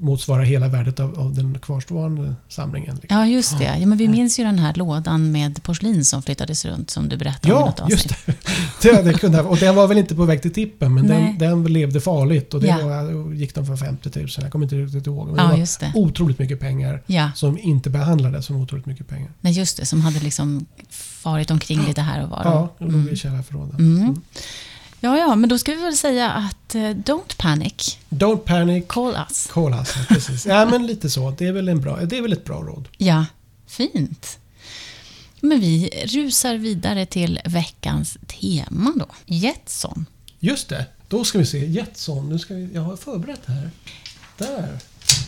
motsvarar 0.00 0.42
hela 0.44 0.68
värdet 0.68 1.00
av, 1.00 1.18
av 1.20 1.34
den 1.34 1.58
kvarstående 1.58 2.34
samlingen. 2.48 2.98
Liksom. 3.02 3.18
Ja, 3.18 3.26
just 3.26 3.58
det. 3.58 3.76
Ja, 3.80 3.86
men 3.86 3.98
vi 3.98 4.08
minns 4.08 4.38
ju 4.38 4.44
den 4.44 4.58
här 4.58 4.74
lådan 4.74 5.32
med 5.32 5.62
porslin 5.62 6.04
som 6.04 6.22
flyttades 6.22 6.64
runt 6.64 6.90
som 6.90 7.08
du 7.08 7.16
berättade 7.16 7.54
om 7.54 7.60
Ja, 7.60 7.66
något 7.66 7.80
avsnitt. 7.80 8.04
just 8.26 8.26
det. 8.26 8.36
det, 8.92 9.02
det 9.02 9.12
kunde, 9.18 9.42
och 9.42 9.56
den 9.56 9.74
var 9.74 9.86
väl 9.86 9.98
inte 9.98 10.14
på 10.14 10.24
väg 10.24 10.42
till 10.42 10.52
tippen, 10.52 10.94
men 10.94 11.06
den, 11.06 11.38
den 11.38 11.64
levde 11.64 12.00
farligt. 12.00 12.54
Och 12.54 12.60
det 12.60 12.66
Ja. 12.66 12.86
var, 12.86 13.32
gick 13.34 13.54
de 13.54 13.66
för 13.66 13.76
50 13.76 14.10
000. 14.18 14.28
Jag 14.38 14.52
kommer 14.52 14.64
inte 14.64 14.76
riktigt 14.76 15.06
ihåg. 15.06 15.26
Men 15.26 15.36
Ja, 15.36 15.42
det 15.42 15.48
var 15.50 15.58
just 15.58 15.80
det. 15.80 15.92
otroligt 15.94 16.38
mycket 16.38 16.60
pengar 16.60 17.02
Ja, 17.06 17.30
som 17.34 17.58
inte 17.58 17.90
behandlades 17.90 18.46
som 18.46 18.56
otroligt 18.56 18.86
mycket 18.86 19.08
pengar. 19.08 19.30
nej, 19.40 19.52
just 19.52 19.76
det. 19.76 19.86
Som 19.86 20.00
hade 20.00 20.20
liksom 20.20 20.66
farit 20.90 21.50
omkring 21.50 21.80
lite 21.86 22.00
här 22.02 22.22
och 22.24 22.30
var. 22.30 22.42
Ja, 22.44 22.74
de 22.78 22.84
låg 22.84 22.94
Mm. 22.94 23.12
i 23.12 23.16
källarförråden. 23.16 23.76
Mm. 23.78 24.22
Ja, 25.06 25.18
ja, 25.18 25.34
men 25.36 25.48
då 25.48 25.58
ska 25.58 25.72
vi 25.72 25.82
väl 25.82 25.96
säga 25.96 26.30
att 26.32 26.74
eh, 26.74 26.78
don't 26.80 27.36
panic, 27.38 27.98
Don't 28.08 28.36
panic, 28.38 28.84
call 28.88 29.16
us. 29.28 29.46
call 29.52 29.74
us. 29.74 29.94
Precis. 30.08 30.46
Ja, 30.46 30.66
men 30.66 30.86
lite 30.86 31.10
så. 31.10 31.30
Det 31.30 31.46
är 31.46 31.52
väl, 31.52 31.68
en 31.68 31.80
bra, 31.80 31.96
det 32.04 32.18
är 32.18 32.22
väl 32.22 32.32
ett 32.32 32.44
bra 32.44 32.60
råd. 32.62 32.88
Ja, 32.96 33.26
fint. 33.66 34.38
Men 35.40 35.60
vi 35.60 35.90
rusar 36.06 36.54
vidare 36.54 37.06
till 37.06 37.40
veckans 37.44 38.18
tema 38.26 38.92
då. 38.96 39.06
Jetson. 39.26 40.06
Just 40.38 40.68
det. 40.68 40.86
Då 41.08 41.24
ska 41.24 41.38
vi 41.38 41.46
se. 41.46 41.66
Jetson. 41.66 42.28
Nu 42.28 42.38
ska 42.38 42.54
vi, 42.54 42.68
jag 42.74 42.82
har 42.82 42.96
förberett 42.96 43.42
här. 43.46 43.70
Där. 44.38 44.78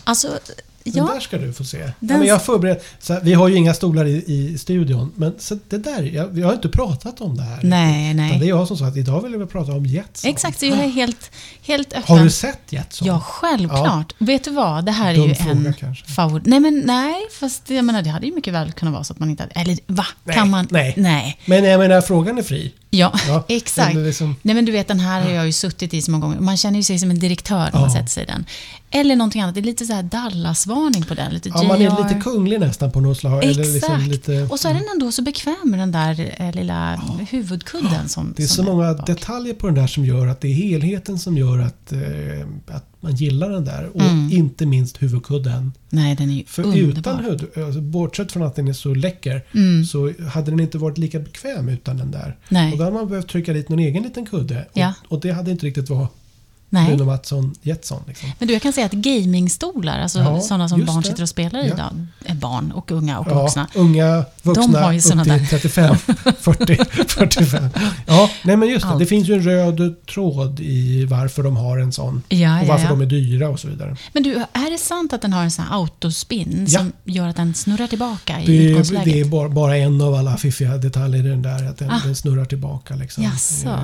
Alltså, 0.05 0.39
Den 0.85 0.95
ja, 1.07 1.11
där 1.15 1.21
ska 1.21 1.39
du 1.39 1.53
få 1.53 1.65
se. 1.65 1.79
Ja, 1.79 1.85
Den- 2.01 2.19
men 2.19 2.29
jag 2.29 2.35
har 2.35 2.41
förberett. 2.41 2.85
Här, 3.09 3.21
vi 3.23 3.35
har 3.35 3.49
ju 3.49 3.57
inga 3.57 3.75
stolar 3.75 4.05
i, 4.05 4.25
i 4.27 4.59
studion. 4.59 5.13
Men 5.15 5.35
så 5.39 5.59
det 5.69 5.79
där, 5.79 6.03
jag, 6.03 6.27
vi 6.29 6.43
har 6.43 6.53
inte 6.53 6.69
pratat 6.69 7.21
om 7.21 7.37
det 7.37 7.43
här. 7.43 7.59
nej, 7.63 8.11
Utan 8.15 8.17
Det 8.29 8.35
är 8.35 8.39
nej. 8.39 8.49
jag 8.49 8.69
som 8.69 8.77
sa 8.77 8.87
att 8.87 8.97
idag 8.97 9.21
vill 9.23 9.37
vi 9.37 9.47
prata 9.47 9.73
om 9.73 9.87
Jetson. 9.87 10.31
Exakt, 10.31 10.59
så 10.61 10.67
jag 10.67 10.79
är 10.79 10.89
helt, 10.89 11.31
helt 11.63 11.89
öppen. 11.93 12.17
Har 12.17 12.25
du 12.25 12.31
sett 12.31 12.61
Jetson? 12.73 13.09
Ja, 13.09 13.21
självklart. 13.21 14.15
Vet 14.19 14.45
du 14.45 14.51
vad? 14.51 14.85
Det 14.85 14.93
här 14.93 15.11
är 15.13 15.17
Dum 15.17 15.29
ju 15.29 15.35
fråga 15.35 15.51
en 15.69 15.75
kanske. 15.75 16.07
favorit. 16.07 16.47
Nej, 16.47 16.61
men 16.61 16.83
nej, 16.87 17.15
fast 17.41 17.71
jag 17.71 17.85
menar, 17.85 18.03
det 18.03 18.11
hade 18.11 18.27
ju 18.27 18.35
mycket 18.35 18.55
väl 18.55 18.73
kunnat 18.73 18.95
vara 18.95 19.05
så 19.05 19.13
att 19.13 19.19
man 19.19 19.31
inte 19.31 19.43
hade... 19.43 19.53
Eller 19.61 19.79
va? 19.87 20.07
Nej, 20.25 20.37
kan 20.37 20.51
man? 20.51 20.67
nej. 20.71 20.95
Nej. 20.97 21.39
Men 21.47 21.65
jag 21.65 21.79
menar, 21.81 22.01
frågan 22.01 22.39
är 22.39 22.43
fri. 22.43 22.73
Ja, 22.91 23.13
Ja, 23.29 23.45
exakt. 23.49 23.95
men 23.95 24.05
liksom- 24.05 24.37
Nej, 24.43 24.55
men 24.55 24.65
du 24.65 24.73
vet, 24.73 24.89
den 24.89 25.01
här 25.01 25.23
har 25.23 25.31
jag 25.31 25.47
ju 25.47 25.53
suttit 25.53 25.95
i 25.95 26.03
så 26.03 26.11
många 26.11 26.27
gånger. 26.27 26.41
Man 26.41 26.57
känner 26.57 26.77
ju 26.77 26.83
sig 26.83 26.99
som 26.99 27.11
en 27.11 27.19
direktör 27.19 27.71
när 27.73 27.81
man 27.81 27.83
Ja. 27.83 27.93
sätter 27.95 28.09
sig 28.09 28.23
i 28.23 28.27
den. 28.27 28.45
Eller 28.91 29.17
någonting 29.17 29.43
annat. 29.43 29.55
Det 29.55 29.61
är 29.61 29.65
lite 29.65 29.85
så 29.87 29.93
här 29.93 30.03
Dallas-varning 30.03 31.03
på 31.03 31.15
den. 31.15 31.35
Lite 31.35 31.49
Ja, 31.55 31.63
man 31.63 31.83
är 31.83 32.03
lite 32.09 32.21
kunglig 32.21 32.61
nästan 32.61 32.91
på 32.93 33.01
något 33.01 33.19
slag. 33.19 33.45
Eller 33.45 33.51
Exakt. 33.51 33.75
liksom 33.75 34.01
lite, 34.11 34.43
Och 34.51 34.61
så 34.61 34.69
är 34.69 34.75
den 34.75 34.83
ändå 34.95 35.13
så 35.13 35.23
bekväm 35.23 35.55
med 35.65 35.79
den 35.79 35.93
där 35.93 36.35
eh, 36.39 36.55
lilla 36.55 37.01
huvudkudden 37.31 38.09
som 38.09 38.35
det 38.37 38.43
är 38.43 38.47
så 38.47 38.55
som 38.55 38.65
många 38.65 38.95
bak. 38.95 39.07
detaljer 39.07 39.55
på 39.55 39.67
den 39.67 39.75
där 39.75 39.87
som 39.87 40.05
gör 40.05 40.27
att 40.27 40.41
det 40.41 40.49
är 40.49 40.53
helheten 40.55 41.19
som 41.19 41.37
gör 41.39 41.59
att, 41.59 41.93
eh, 41.93 41.99
att 42.77 42.85
man 43.01 43.15
gillar 43.17 43.51
den 43.51 43.65
där. 43.65 43.91
Och 43.95 44.01
Mm. 44.01 44.33
inte 44.33 44.67
minst 44.67 45.03
huvudkudden. 45.03 45.73
Nej, 45.91 46.17
den 46.17 46.31
är 46.31 46.35
ju 46.35 46.45
För 46.45 46.63
underbar. 46.63 47.01
utan 47.01 47.25
huvud, 47.25 47.59
alltså, 47.67 47.81
bortsett 47.81 48.33
från 48.33 48.43
att 48.43 48.57
den 48.57 48.69
är 48.69 48.73
så 48.73 48.95
läcker, 48.95 49.43
Mm. 49.55 49.85
så 49.85 50.13
hade 50.33 50.51
den 50.51 50.61
inte 50.61 50.79
varit 50.79 50.99
lika 50.99 51.19
bekväm 51.21 51.69
utan 51.69 51.97
den 51.97 52.11
där. 52.11 52.37
Nej. 52.49 52.73
Och 52.73 52.79
då 52.79 52.85
hade 52.85 52.97
man 52.97 53.09
behövt 53.09 53.29
trycka 53.29 53.53
dit 53.53 53.69
någon 53.69 53.79
egen 53.79 54.03
liten 54.03 54.27
kudde. 54.27 54.67
Ja. 54.73 54.93
Och, 55.09 55.13
och 55.13 55.21
det 55.21 55.31
hade 55.31 55.51
inte 55.51 55.67
riktigt 55.67 55.91
varit 55.91 56.11
Nej. 56.71 56.87
Bruno 56.89 57.05
Mattsson 57.05 57.55
Jetson. 57.63 58.03
Liksom. 58.07 58.31
Men 58.39 58.49
du, 58.49 58.55
jag 58.55 58.63
kan 58.63 58.73
säga 58.73 58.87
att 58.87 58.93
gamingstolar, 58.93 60.01
alltså 60.01 60.19
Ja, 60.19 60.41
sådana 60.41 60.69
som 60.69 60.85
barn 60.85 61.01
det. 61.03 61.09
sitter 61.09 61.23
och 61.23 61.29
spelar 61.29 61.61
i 61.65 61.69
Ja. 61.69 61.75
idag, 61.75 62.07
är 62.25 62.35
barn 62.35 62.73
och 62.73 62.91
unga 62.91 63.19
och 63.19 63.27
Ja, 63.31 63.43
vuxna. 63.43 63.67
unga 63.75 64.25
vuxna 64.43 64.81
har 64.81 64.93
ju 64.93 64.99
upp 64.99 65.05
till 65.05 65.17
där. 65.19 65.47
35, 65.51 65.97
40, 66.41 66.77
45. 67.09 67.69
Ja, 68.07 68.31
nej 68.45 68.57
men 68.57 68.69
just 68.69 68.83
det. 68.87 68.91
Allt. 68.93 68.99
Det 68.99 69.07
finns 69.07 69.29
ju 69.29 69.35
en 69.35 69.43
röd 69.43 70.07
tråd 70.07 70.61
i 70.61 71.05
varför 71.05 71.43
de 71.43 71.57
har 71.57 71.79
en 71.79 71.93
sån. 71.93 72.23
Ja, 72.29 72.59
Och 72.59 72.65
ja, 72.65 72.69
varför 72.69 72.85
ja. 72.85 72.91
de 72.91 73.01
är 73.01 73.07
dyra 73.07 73.49
och 73.49 73.61
så 73.61 73.69
vidare. 73.69 73.97
Men 74.13 74.23
du, 74.23 74.35
är 74.35 74.71
det 74.71 74.79
sant 74.79 75.13
att 75.13 75.23
den 75.23 75.33
har 75.33 75.43
en 75.43 75.51
sån 75.51 75.65
här 75.65 75.75
autospin 75.77 76.67
Ja. 76.69 76.79
som 76.79 76.93
gör 77.05 77.29
att 77.29 77.37
den 77.37 77.55
snurrar 77.55 77.87
tillbaka 77.87 78.41
i 78.41 78.47
Det 78.47 78.53
utgångsläget? 78.65 79.05
det 79.13 79.21
är 79.21 79.25
bara, 79.25 79.49
bara 79.49 79.77
en 79.77 80.01
av 80.01 80.15
alla 80.15 80.37
fiffiga 80.37 80.77
detaljer 80.77 81.27
i 81.27 81.29
den 81.29 81.43
där. 81.43 81.65
Att 81.71 81.79
den, 81.79 81.91
Ah. 81.91 82.01
den 82.05 82.17
snurrar 82.17 82.45
tillbaka. 82.45 82.95
Liksom. 82.97 83.25
Jaså. 83.25 83.79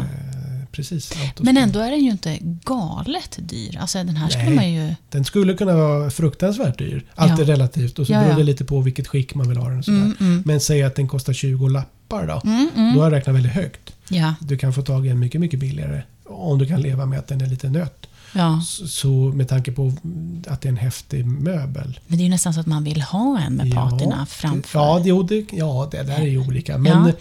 Precis. 0.74 1.12
Men 1.40 1.56
ändå 1.56 1.80
är 1.80 1.90
den 1.90 2.00
ju 2.04 2.10
inte 2.10 2.38
galet 2.64 3.38
dyr. 3.42 3.78
Alltså 3.80 3.98
den 3.98 4.16
här 4.16 4.28
skulle 4.28 4.44
Nej. 4.44 4.54
man 4.54 4.72
ju... 4.72 4.94
Den 5.10 5.24
skulle 5.24 5.54
kunna 5.54 5.74
vara 5.76 6.10
fruktansvärt 6.10 6.78
dyr. 6.78 7.04
Allt 7.14 7.32
Ja. 7.38 7.40
är 7.44 7.46
relativt 7.46 7.98
och 7.98 8.06
så 8.06 8.12
Ja, 8.12 8.20
beror 8.20 8.32
det 8.34 8.40
ja. 8.40 8.44
lite 8.44 8.64
på 8.64 8.80
vilket 8.80 9.08
skick 9.08 9.34
man 9.34 9.48
vill 9.48 9.56
ha 9.58 9.68
den. 9.68 9.78
Och 9.78 9.84
sådär. 9.84 9.98
Mm, 9.98 10.16
mm, 10.20 10.42
Men 10.46 10.60
säg 10.60 10.82
att 10.82 10.94
den 10.94 11.08
kostar 11.08 11.32
20 11.32 11.68
lappar 11.68 12.26
då. 12.26 12.40
mm, 12.50 12.68
mm. 12.76 12.94
Då 12.94 13.00
har 13.00 13.06
jag 13.06 13.12
räknat 13.16 13.36
väldigt 13.36 13.52
högt. 13.52 13.92
Ja, 14.08 14.34
Du 14.40 14.56
kan 14.58 14.72
få 14.72 14.82
tag 14.82 15.06
i 15.06 15.08
en 15.08 15.18
mycket, 15.18 15.40
mycket 15.40 15.60
billigare. 15.60 16.02
Om 16.26 16.58
du 16.58 16.66
kan 16.66 16.80
leva 16.80 17.06
med 17.06 17.18
att 17.18 17.26
den 17.28 17.40
är 17.40 17.46
lite 17.46 17.68
nött. 17.70 18.03
Ja. 18.34 18.60
Så, 18.66 18.88
så 18.88 19.08
med 19.08 19.48
tanke 19.48 19.72
på 19.72 19.92
att 20.48 20.60
det 20.60 20.68
är 20.68 20.70
en 20.70 20.76
häftig 20.76 21.26
möbel. 21.26 22.00
Men 22.06 22.18
det 22.18 22.22
är 22.22 22.24
ju 22.24 22.30
nästan 22.30 22.54
så 22.54 22.60
att 22.60 22.66
man 22.66 22.84
vill 22.84 23.02
ha 23.02 23.40
en 23.40 23.54
med 23.54 23.74
patina 23.74 24.26
framför. 24.26 24.78
Ja, 24.78 25.00
det, 25.04 25.34
det, 25.36 25.56
ja, 25.56 25.88
det 25.90 26.02
där 26.02 26.18
är 26.20 26.26
ju 26.26 26.38
olika. 26.46 26.78
Men 26.78 26.92
Ja, 27.06 27.12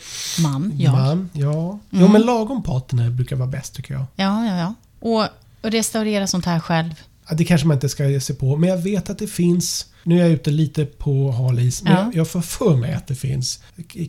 Man, 0.44 0.74
ja. 0.78 0.92
man, 0.92 1.30
ja. 1.34 1.80
Jo, 1.90 2.00
Mm. 2.00 2.12
men 2.12 2.22
lagom 2.22 2.64
patina 2.64 3.10
brukar 3.10 3.36
vara 3.36 3.48
bäst 3.50 3.74
tycker 3.76 3.94
jag. 3.94 4.06
Ja, 4.16 4.46
ja, 4.46 4.58
ja. 4.58 4.74
Och, 5.00 5.22
och 5.62 5.72
restaurera 5.72 6.28
sånt 6.28 6.46
här 6.46 6.60
själv. 6.60 6.92
Ja, 7.30 7.36
det 7.36 7.46
kanske 7.46 7.68
man 7.68 7.78
inte 7.78 7.90
ska 7.90 8.08
ge 8.10 8.22
sig 8.22 8.36
på. 8.36 8.58
Men 8.58 8.70
jag 8.70 8.78
vet 8.78 9.10
att 9.10 9.20
det 9.20 9.28
finns, 9.28 9.86
nu 10.04 10.16
är 10.20 10.22
jag 10.24 10.32
ute 10.32 10.52
lite 10.52 10.86
på 10.86 11.32
hal 11.32 11.60
is, 11.60 11.84
men 11.84 11.94
Ja. 11.94 12.00
jag, 12.00 12.16
jag 12.16 12.28
får 12.28 12.42
för 12.42 12.76
mig 12.76 12.94
att 12.94 13.08
det 13.08 13.16
finns 13.16 13.60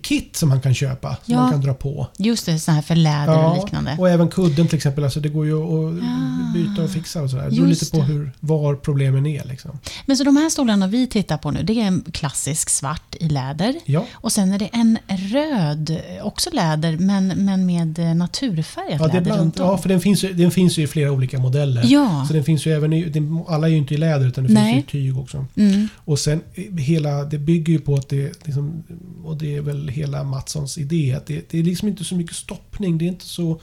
kit 0.02 0.36
som 0.36 0.48
man 0.48 0.60
kan 0.60 0.74
köpa. 0.74 1.08
Som 1.24 1.34
Ja. 1.34 1.40
man 1.40 1.50
kan 1.50 1.60
dra 1.60 1.74
på. 1.74 2.06
Just 2.18 2.46
det, 2.46 2.58
sån 2.58 2.74
här 2.74 2.82
för 2.82 2.94
läder 2.96 3.44
och 3.44 3.56
liknande. 3.64 3.96
och 3.98 4.08
även 4.10 4.28
kudden 4.28 4.66
till 4.68 4.76
exempel. 4.76 5.04
Alltså 5.04 5.20
det 5.20 5.28
går 5.28 5.46
ju 5.46 5.62
att 5.62 6.02
Ah. 6.02 6.52
byta 6.54 6.82
och 6.82 6.90
fixa 6.90 7.22
och 7.22 7.30
sådär. 7.30 7.44
Det 7.50 7.56
beror 7.56 7.66
lite 7.66 7.90
på 7.90 8.02
hur, 8.02 8.32
var 8.40 8.74
problemen 8.74 9.26
är. 9.26 9.44
Liksom. 9.44 9.78
Men 10.06 10.16
så 10.16 10.24
de 10.24 10.36
här 10.36 10.50
stolarna 10.50 10.86
vi 10.86 11.06
tittar 11.06 11.36
på 11.38 11.50
nu, 11.50 11.62
det 11.62 11.72
är 11.80 11.84
en 11.84 12.04
klassisk 12.12 12.70
svart 12.70 13.14
i 13.20 13.28
läder. 13.28 13.74
Ja, 13.84 14.04
Och 14.12 14.32
sen 14.32 14.52
är 14.52 14.58
det 14.58 14.68
en 14.72 14.98
röd, 15.08 16.00
också 16.22 16.50
läder, 16.52 16.96
men, 16.96 17.26
men 17.28 17.66
med 17.66 18.16
naturfärgat 18.16 19.00
ja, 19.00 19.06
läder 19.06 19.20
bland, 19.20 19.40
runt 19.40 19.60
om. 19.60 19.66
ja, 19.66 19.78
för 19.78 19.88
den 19.88 20.00
finns, 20.00 20.20
den 20.20 20.50
finns 20.50 20.78
ju 20.78 20.82
i 20.82 20.86
flera 20.86 21.12
olika 21.12 21.38
modeller. 21.38 21.82
Ja. 21.86 22.24
Så 22.28 22.32
den 22.34 22.44
finns 22.44 22.66
ju 22.66 22.72
även 22.72 22.92
i, 22.92 23.12
alla 23.48 23.66
är 23.66 23.70
ju 23.70 23.76
inte 23.78 23.94
i 23.94 23.96
läder 23.96 24.26
utan 24.26 24.46
det 24.46 24.52
Nej. 24.52 24.72
finns 24.74 24.94
ju 24.94 24.98
i 25.00 25.02
tyg 25.02 25.18
också. 25.18 25.46
Mm. 25.56 25.84
Och 25.97 26.19
sen 26.19 26.43
hela, 26.79 27.25
det 27.25 27.38
bygger 27.38 27.73
ju 27.73 27.79
på 27.79 27.95
att 27.95 28.09
det, 28.09 28.47
liksom, 28.47 28.83
och 29.25 29.37
det 29.37 29.57
är 29.57 29.61
väl 29.61 29.88
hela 29.88 30.25
Mattssons 30.25 30.79
idé, 30.79 31.14
att 31.17 31.26
det, 31.26 31.50
det 31.50 31.59
är 31.59 31.62
liksom 31.62 31.88
inte 31.88 32.05
så 32.05 32.14
mycket 32.14 32.37
stoppning, 32.37 32.99
det 32.99 33.05
är 33.05 33.09
inte 33.09 33.25
så 33.25 33.61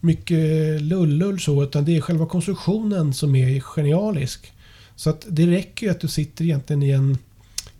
mycket 0.00 0.82
lullull 0.82 1.40
så, 1.40 1.62
utan 1.62 1.84
det 1.84 1.96
är 1.96 2.00
själva 2.00 2.26
konstruktionen 2.26 3.14
som 3.14 3.36
är 3.36 3.60
genialisk. 3.60 4.52
Så 4.96 5.10
att 5.10 5.26
det 5.28 5.46
räcker 5.46 5.86
ju 5.86 5.92
att 5.92 6.00
du 6.00 6.08
sitter 6.08 6.44
egentligen 6.44 6.82
i 6.82 6.90
en 6.90 7.18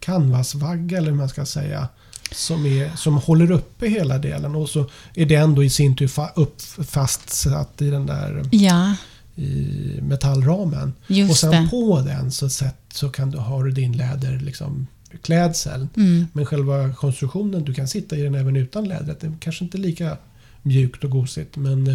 canvasvagga 0.00 0.98
eller 0.98 1.10
hur 1.10 1.18
man 1.18 1.28
ska 1.28 1.46
säga. 1.46 1.88
Som, 2.32 2.66
är, 2.66 2.96
som 2.96 3.14
håller 3.16 3.50
uppe 3.50 3.88
hela 3.88 4.18
delen 4.18 4.54
och 4.54 4.68
så 4.68 4.90
är 5.14 5.26
den 5.26 5.54
då 5.54 5.64
i 5.64 5.70
sin 5.70 5.96
tur 5.96 6.08
fa, 6.08 6.28
upp, 6.36 6.60
fastsatt 6.62 7.82
i 7.82 7.90
den 7.90 8.06
där 8.06 8.44
Ja, 8.52 8.94
i 9.36 9.98
metallramen. 10.02 10.92
just 11.06 11.30
och 11.30 11.36
sen 11.36 11.50
det. 11.64 11.68
på 11.70 12.00
den 12.00 12.32
så, 12.32 12.48
sätt, 12.50 12.76
så 12.92 13.08
kan 13.08 13.30
du, 13.30 13.38
har 13.38 13.64
du 13.64 13.70
din 13.70 13.92
läder 13.92 14.38
liksom, 14.38 14.86
klädsel. 15.22 15.88
Mm. 15.96 16.26
Men 16.32 16.46
själva 16.46 16.92
konstruktionen, 16.94 17.64
du 17.64 17.74
kan 17.74 17.88
sitta 17.88 18.16
i 18.16 18.22
den 18.22 18.34
även 18.34 18.56
utan 18.56 18.88
lädret. 18.88 19.20
Det 19.20 19.26
är 19.26 19.32
kanske 19.40 19.64
inte 19.64 19.78
lika 19.78 20.16
mjukt 20.62 21.04
och 21.04 21.10
gosigt 21.10 21.56
men 21.56 21.86
eh, 21.86 21.94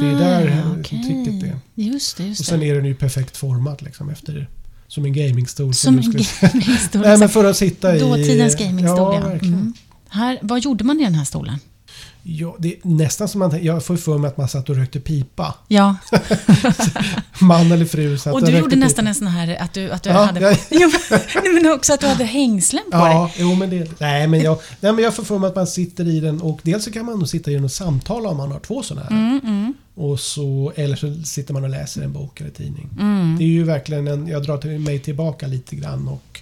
det 0.00 0.06
är 0.06 0.18
där 0.18 0.46
Ah, 0.46 0.50
eh, 0.50 0.72
okej. 0.80 1.02
tricket 1.04 1.52
är. 1.52 1.58
Just 1.74 2.16
det, 2.16 2.26
just 2.26 2.40
Och 2.40 2.46
sen 2.46 2.60
det. 2.60 2.70
är 2.70 2.74
den 2.74 2.84
ju 2.84 2.94
perfekt 2.94 3.36
formad 3.36 3.82
liksom 3.82 4.10
efter 4.10 4.48
som 4.88 5.04
en 5.04 5.12
gamingstol. 5.12 5.74
Som 5.74 5.96
du 5.96 6.02
en 6.02 6.12
gamingstol. 6.40 7.02
Nej 7.02 7.18
men 7.18 7.28
för 7.28 7.44
att 7.44 7.56
sitta 7.56 7.96
i... 7.96 8.00
Dåtidens 8.00 8.56
gamingstol, 8.56 9.14
ja. 9.14 9.32
ja. 9.32 9.46
Mm. 9.46 9.74
Här, 10.08 10.38
vad 10.42 10.60
gjorde 10.60 10.84
man 10.84 11.00
i 11.00 11.04
den 11.04 11.14
här 11.14 11.24
stolen? 11.24 11.58
Ja, 12.28 12.56
det 12.58 12.68
är 12.68 12.76
nästan 12.82 13.28
som 13.28 13.38
man... 13.38 13.64
Jag 13.64 13.84
får 13.84 13.96
för 13.96 14.18
mig 14.18 14.28
att 14.28 14.36
man 14.36 14.48
satt 14.48 14.68
och 14.70 14.76
rökte 14.76 15.00
pipa. 15.00 15.54
Ja, 15.68 15.96
Man 17.40 17.72
eller 17.72 17.84
fru 17.84 18.18
satt 18.18 18.34
och 18.34 18.40
och 18.40 18.46
du 18.46 18.58
gjorde 18.58 18.76
nästan 18.76 19.02
pipa. 19.02 19.08
en 19.08 19.14
sån 19.14 19.26
här 19.26 19.56
att 19.62 19.72
du, 19.74 19.90
att 19.90 20.02
du 20.02 20.10
Ja, 20.10 20.24
hade... 20.24 20.40
jag- 20.40 20.56
Ja, 20.70 20.90
men- 21.62 21.72
också 21.72 21.92
att 21.92 22.00
du 22.00 22.06
hade 22.06 22.24
hängslen 22.24 22.82
på 22.90 22.96
dig. 22.98 23.06
Ja, 23.14 23.30
jo 23.38 23.54
men 23.54 23.70
det... 23.70 24.00
Nej 24.00 24.26
men, 24.26 24.40
jag, 24.40 24.58
nej 24.80 24.92
men 24.92 25.04
jag 25.04 25.14
får 25.14 25.22
för 25.22 25.38
mig 25.38 25.48
att 25.48 25.56
man 25.56 25.66
sitter 25.66 26.08
i 26.08 26.20
den 26.20 26.40
och 26.40 26.60
dels 26.62 26.84
så 26.84 26.90
kan 26.92 27.04
man 27.06 27.18
nog 27.18 27.28
sitta 27.28 27.50
i 27.50 27.54
den 27.54 27.64
och 27.64 27.72
samtala 27.72 28.28
om 28.28 28.36
man 28.36 28.52
har 28.52 28.58
två 28.60 28.82
sådana 28.82 29.06
här. 29.10 29.16
Mm, 29.16 29.40
mm, 29.44 29.74
Och 29.94 30.20
så, 30.20 30.72
eller 30.76 30.96
så 30.96 31.14
sitter 31.24 31.54
man 31.54 31.64
och 31.64 31.70
läser 31.70 32.02
en 32.02 32.12
bok 32.12 32.40
eller 32.40 32.50
tidning. 32.50 32.88
mm. 32.98 33.36
Det 33.38 33.44
är 33.44 33.48
ju 33.48 33.64
verkligen 33.64 34.08
en... 34.08 34.26
Jag 34.28 34.42
drar 34.42 34.58
till 34.58 34.78
mig 34.78 34.98
tillbaka 34.98 35.46
lite 35.46 35.76
grann 35.76 36.08
och 36.08 36.40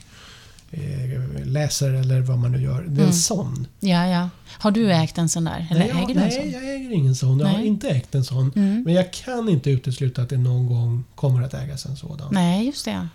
läser 1.45 1.93
eller 1.95 2.21
vad 2.21 2.39
man 2.39 2.53
nu 2.53 2.63
gör. 2.63 2.83
Det 2.83 2.87
är 2.87 2.89
en 2.89 3.01
Mm. 3.01 3.13
sån. 3.13 3.67
Ja, 3.81 4.07
ja. 4.07 4.29
Har 4.59 4.71
du 4.71 4.93
ägt 4.93 5.19
en 5.19 5.29
sån 5.29 5.45
där? 5.45 5.67
Eller 5.71 5.81
nej, 5.81 5.89
jag, 5.89 5.97
äger 5.99 6.15
du 6.15 6.21
en 6.21 6.27
nej, 6.29 6.31
sån? 6.33 6.51
jag 6.51 6.75
äger 6.75 6.93
ingen 6.93 7.15
sån. 7.15 7.39
Jag 7.39 7.47
har 7.47 7.59
Nej. 7.59 7.67
inte 7.67 7.89
ägt 7.89 8.15
en 8.15 8.25
sån. 8.25 8.53
Mm. 8.57 8.83
Men 8.83 8.95
jag 8.95 9.13
kan 9.13 9.49
inte 9.49 9.71
utesluta 9.71 10.23
att 10.23 10.29
det 10.29 10.37
någon 10.39 10.67
gång 10.67 11.05
kommer 11.15 11.43
att 11.43 11.55
ägas 11.55 11.87
en 11.87 11.97
sådan. 11.97 12.29
Nej, 12.31 12.67
just 12.67 12.85
det. 12.85 13.09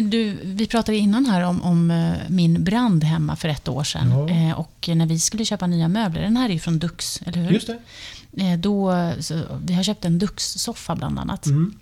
Du, 0.00 0.36
vi 0.44 0.66
pratade 0.66 0.98
innan 0.98 1.26
här 1.26 1.42
om, 1.42 1.62
om 1.62 1.90
eh, 1.90 2.12
min 2.28 2.64
brand 2.64 3.04
hemma 3.04 3.36
för 3.36 3.48
ett 3.48 3.68
år 3.68 3.84
sedan. 3.84 4.10
Ja. 4.10 4.28
Eh, 4.28 4.52
och 4.60 4.88
när 4.94 5.06
vi 5.06 5.18
skulle 5.18 5.44
köpa 5.44 5.66
nya 5.66 5.88
möbler, 5.88 6.22
den 6.22 6.36
här 6.36 6.48
är 6.48 6.52
ju 6.52 6.58
från 6.58 6.78
Dux, 6.78 7.22
eller 7.26 7.38
hur? 7.42 7.50
Just 7.52 7.66
det. 7.66 7.78
Eh, 8.44 8.58
då, 8.58 8.92
så, 9.20 9.40
vi 9.64 9.74
har 9.74 9.82
köpt 9.82 10.04
en 10.04 10.18
Dux-soffa 10.18 10.96
bland 10.96 11.18
annat. 11.18 11.46
Mm. 11.46 11.74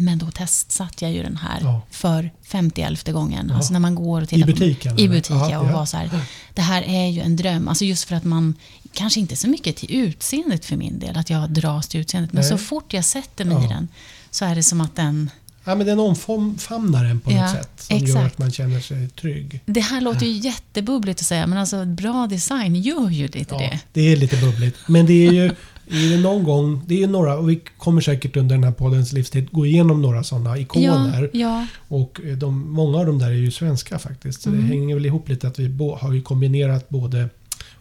Men 0.00 0.18
då 0.18 0.30
testsatte 0.30 1.04
jag 1.04 1.14
ju 1.14 1.22
den 1.22 1.36
här 1.36 1.58
Ja. 1.62 1.82
för 1.90 2.30
51 2.42 3.08
gången. 3.12 3.46
Ja. 3.50 3.56
Alltså 3.56 3.72
när 3.72 3.80
man 3.80 3.94
går 3.94 4.16
och 4.22 4.24
I 4.24 4.26
tittar 4.26 4.46
på- 4.46 4.52
butiken, 4.52 4.98
I 4.98 5.04
eller? 5.04 5.14
butik, 5.14 5.30
Ja, 5.36 5.50
ja. 5.50 5.58
Och 5.58 5.66
ja. 5.66 5.72
var 5.72 5.86
så 5.86 5.96
här, 5.96 6.10
det 6.54 6.62
här 6.62 6.82
är 6.82 7.06
ju 7.06 7.20
en 7.20 7.36
dröm. 7.36 7.68
Alltså 7.68 7.84
just 7.84 8.04
för 8.04 8.16
att 8.16 8.24
man, 8.24 8.54
kanske 8.92 9.20
inte 9.20 9.36
så 9.36 9.48
mycket 9.48 9.76
till 9.76 9.94
utseendet 9.96 10.64
för 10.64 10.76
min 10.76 10.98
del, 10.98 11.16
att 11.16 11.30
jag 11.30 11.50
dras 11.50 11.88
till 11.88 12.00
utseendet. 12.00 12.32
Men 12.32 12.40
Nej. 12.40 12.50
så 12.50 12.58
fort 12.58 12.92
jag 12.92 13.04
sätter 13.04 13.44
mig 13.44 13.56
i 13.58 13.62
Ja. 13.62 13.68
den 13.68 13.88
så 14.30 14.44
är 14.44 14.54
det 14.54 14.62
som 14.62 14.80
att 14.80 14.96
den... 14.96 15.30
Ja, 15.64 15.74
men 15.74 15.86
den 15.86 15.98
omfamnar 15.98 17.04
en 17.04 17.20
på 17.20 17.32
Ja, 17.32 17.42
något 17.42 17.50
sätt 17.50 17.70
som 17.76 17.96
gör 17.98 18.04
exakt. 18.04 18.26
att 18.26 18.38
man 18.38 18.52
känner 18.52 18.80
sig 18.80 19.08
trygg. 19.08 19.60
Det 19.66 19.80
här 19.80 20.00
låter 20.00 20.26
ju 20.26 20.32
jättebubbligt 20.32 21.20
att 21.20 21.26
säga, 21.26 21.46
men 21.46 21.58
alltså 21.58 21.84
bra 21.84 22.26
design 22.26 22.74
gör 22.76 23.10
ju 23.10 23.28
lite 23.28 23.54
Ja, 23.54 23.58
det. 23.58 23.78
det 23.92 24.00
är 24.12 24.16
lite 24.16 24.36
bubbligt. 24.36 24.76
Men 24.86 25.06
det 25.06 25.26
är 25.26 25.32
ju 25.32 25.54
är 25.92 26.10
det 26.16 26.22
någon 26.22 26.44
gång, 26.44 26.82
det 26.86 27.02
är 27.02 27.06
några, 27.08 27.36
och 27.38 27.50
vi 27.50 27.60
kommer 27.78 28.00
säkert 28.00 28.36
under 28.36 28.54
den 28.56 28.64
här 28.64 28.72
poddens 28.72 29.12
livstid 29.12 29.48
gå 29.52 29.66
igenom 29.66 30.02
några 30.02 30.24
sådana 30.24 30.50
Ja, 30.50 30.56
ikoner. 30.62 31.30
ja, 31.32 31.66
Och 31.88 32.20
de, 32.36 32.70
många 32.72 32.98
av 32.98 33.06
de 33.06 33.18
där 33.18 33.26
är 33.30 33.32
ju 33.34 33.50
svenska 33.50 33.98
faktiskt. 33.98 34.42
Så 34.42 34.48
Mm. 34.50 34.60
det 34.60 34.66
hänger 34.66 34.94
väl 34.94 35.06
ihop 35.06 35.28
lite 35.28 35.48
att 35.48 35.58
vi 35.58 35.68
bo, 35.68 35.94
har 35.96 36.12
ju 36.12 36.22
kombinerat 36.22 36.88
både 36.88 37.28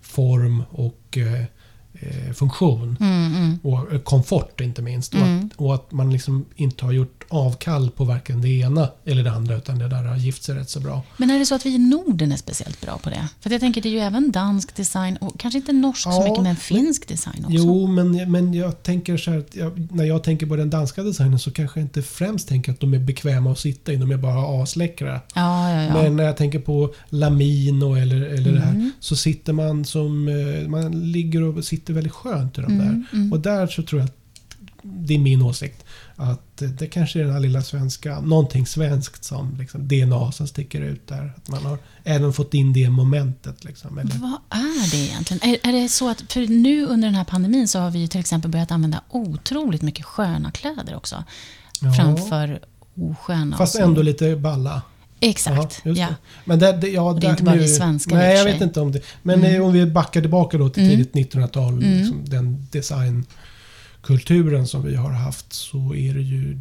form 0.01 0.63
och 0.72 1.18
eh, 1.18 1.42
eh, 1.94 2.34
funktion. 2.34 2.98
mm, 3.00 3.36
mm. 3.36 3.60
Och 3.63 3.94
eh, 3.94 4.00
komfort 4.00 4.62
inte 4.62 4.82
minst. 4.82 5.13
Och, 5.13 5.20
Mm. 5.22 5.46
att, 5.46 5.51
och 5.62 5.75
att 5.75 5.92
man 5.92 6.12
liksom 6.12 6.46
inte 6.56 6.86
har 6.86 6.92
gjort 6.92 7.18
avkall 7.31 7.89
på 7.89 8.03
varken 8.03 8.41
det 8.41 8.50
ena 8.50 8.89
eller 9.05 9.24
det 9.24 9.31
andra. 9.31 9.55
Utan 9.55 9.79
det 9.79 9.88
där 9.88 10.03
har 10.03 10.17
gift 10.17 10.43
sig 10.43 10.55
rätt 10.55 10.69
så 10.69 10.79
bra. 10.79 11.03
Men 11.17 11.29
är 11.29 11.39
det 11.39 11.45
så 11.45 11.55
att 11.55 11.65
vi 11.65 11.69
i 11.75 11.77
Norden 11.77 12.31
är 12.31 12.38
speciellt 12.38 12.81
bra 12.81 12.98
på 12.98 13.09
det? 13.09 13.27
För 13.41 13.50
jag 13.50 13.59
tänker, 13.59 13.81
det 13.81 13.89
är 13.89 13.91
ju 13.91 14.00
även 14.00 14.31
dansk 14.31 14.75
design 14.75 15.17
och 15.17 15.39
kanske 15.39 15.57
inte 15.57 15.74
norsk 15.74 16.03
så 16.03 16.09
Ja, 16.09 16.24
mycket, 16.24 16.43
men 16.43 16.55
finsk 16.55 17.07
design 17.07 17.36
också. 17.45 17.57
Jo, 17.57 17.88
men, 17.88 18.31
men 18.31 18.53
jag 18.53 18.83
tänker 18.83 19.17
så 19.17 19.31
här 19.31 19.43
jag, 19.51 19.88
när 19.91 20.03
jag 20.03 20.24
tänker 20.24 20.45
på 20.45 20.55
den 20.55 20.69
danska 20.69 21.03
designen 21.03 21.39
så 21.39 21.51
kanske 21.51 21.79
jag 21.79 21.86
inte 21.86 22.01
främst 22.01 22.48
tänker 22.50 22.71
att 22.71 22.79
de 22.79 22.93
är 22.93 23.00
bekväma 23.00 23.51
att 23.51 23.59
sitta 23.59 23.93
i. 23.93 23.95
De 23.95 24.12
är 24.12 24.17
bara 24.17 24.63
asläckra. 24.63 25.21
Ja, 25.33 25.71
ja, 25.74 25.83
ja. 25.83 25.93
Men 25.93 26.15
när 26.15 26.24
jag 26.24 26.38
tänker 26.38 26.59
på 26.59 26.93
Lamino 27.09 27.95
eller, 27.95 28.21
eller 28.21 28.51
det 28.51 28.59
här 28.59 28.69
Mm. 28.69 28.91
så 29.00 29.15
sitter 29.15 29.53
man 29.53 29.86
som... 29.86 30.27
eh, 30.27 30.69
Man 30.69 31.12
ligger 31.12 31.41
och 31.43 31.63
sitter 31.65 31.93
väldigt 31.93 32.13
skönt 32.13 32.57
i 32.57 32.62
de 32.62 32.71
Mm, 32.74 32.77
där. 32.88 33.05
mm. 33.17 33.33
Och 33.33 33.39
där 33.39 33.67
så 33.67 33.83
tror 33.83 34.01
jag 34.01 34.05
att 34.09 34.15
det 34.83 35.13
är 35.13 35.19
min 35.19 35.41
åsikt. 35.41 35.86
Att 36.21 36.57
det 36.79 36.88
kanske 36.88 37.19
är 37.19 37.23
den 37.23 37.33
här 37.33 37.39
lilla 37.39 37.61
svenska, 37.61 38.19
någonting 38.19 38.65
svenskt 38.65 39.23
som 39.23 39.55
liksom 39.59 39.88
DNA 39.88 40.31
som 40.31 40.47
sticker 40.47 40.81
ut 40.81 41.07
där. 41.07 41.33
Att 41.38 41.49
man 41.49 41.65
har 41.65 41.77
även 42.03 42.33
fått 42.33 42.53
in 42.53 42.73
det 42.73 42.89
momentet. 42.89 43.63
Liksom, 43.63 43.97
eller, 43.97 44.15
Vad 44.15 44.59
är 44.59 44.91
det 44.91 44.97
egentligen? 44.97 45.49
Är, 45.53 45.69
är 45.69 45.81
det 45.81 45.89
så 45.89 46.09
att, 46.09 46.21
för 46.31 46.47
nu 46.47 46.85
under 46.85 47.07
den 47.07 47.15
här 47.15 47.23
pandemin 47.23 47.67
så 47.67 47.79
har 47.79 47.91
vi 47.91 47.99
ju 47.99 48.07
till 48.07 48.19
exempel 48.19 48.51
börjat 48.51 48.71
använda 48.71 49.01
otroligt 49.09 49.81
mycket 49.81 50.05
sköna 50.05 50.51
kläder 50.51 50.95
också. 50.95 51.23
Ja. 51.81 51.93
Framför 51.93 52.59
osköna. 52.95 53.57
Fast 53.57 53.75
ändå 53.75 54.01
lite 54.01 54.35
balla. 54.35 54.81
Exakt, 55.21 55.81
just 55.85 55.99
ja. 56.01 56.07
det. 56.07 56.15
Men 56.45 56.59
det, 56.59 56.71
det, 56.71 56.89
ja, 56.89 57.13
det 57.13 57.17
är 57.17 57.21
där- 57.21 57.29
inte 57.29 57.43
bara 57.43 57.55
nu, 57.55 57.61
vi 57.61 57.67
svenskar 57.67 58.15
Nej, 58.15 58.38
jag 58.38 58.45
vet 58.45 58.61
inte 58.61 58.81
om 58.81 58.91
det. 58.91 59.01
Men 59.23 59.43
Mm. 59.43 59.63
om 59.63 59.73
vi 59.73 59.85
backar 59.85 60.21
tillbaka 60.21 60.57
då 60.57 60.69
till 60.69 60.83
Mm. 60.83 61.05
tidigt 61.05 61.33
1900-tal. 61.33 61.73
Mm. 61.73 61.97
Liksom, 61.97 62.25
den 62.29 62.67
designkulturen 64.01 64.68
som 64.68 64.84
vi 64.84 64.96
har 64.96 65.12
haft 65.12 65.53
så 65.53 65.94
är 65.96 66.13
det 66.13 66.22
ju... 66.22 66.58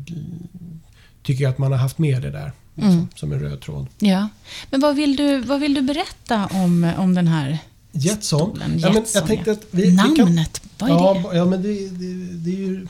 Tycker 1.23 1.45
jag 1.45 1.50
att 1.50 1.59
man 1.59 1.73
har 1.73 1.78
haft 1.78 1.99
med 1.99 2.23
det 2.23 2.30
där. 2.30 2.52
Liksom, 2.75 2.92
Mm. 2.92 3.09
Som 3.14 3.33
en 3.33 3.40
röd 3.40 3.61
tråd. 3.61 3.87
ja. 3.99 4.28
Men 4.71 4.80
vad 4.80 4.97
vill 4.97 5.16
du, 5.16 5.40
vad 5.40 5.61
vill 5.61 5.75
du 5.75 5.83
berätta 5.83 6.47
om, 6.47 6.92
om 6.99 7.14
den 7.14 7.26
här 7.28 7.59
Jetson. 7.92 8.38
stolen? 8.40 8.78
Ja, 8.78 8.88
men 8.88 8.95
Jetson, 8.97 9.21
jag 9.21 9.26
tänkte 9.28 9.50
ja. 9.50 9.54
att 9.57 9.66
vi, 9.71 9.83
vi 9.90 9.97
kan, 9.97 10.14
Namnet, 10.14 10.62
vad 10.78 10.90
är 10.90 10.95
ja, 10.95 11.14
det? 11.14 11.21
ba- 11.21 11.35
Ja, 11.35 11.45
men 11.45 11.62
det, 11.62 11.88
det, 11.88 12.14
det 12.33 12.50
är 12.50 12.57
ju... 12.57 12.87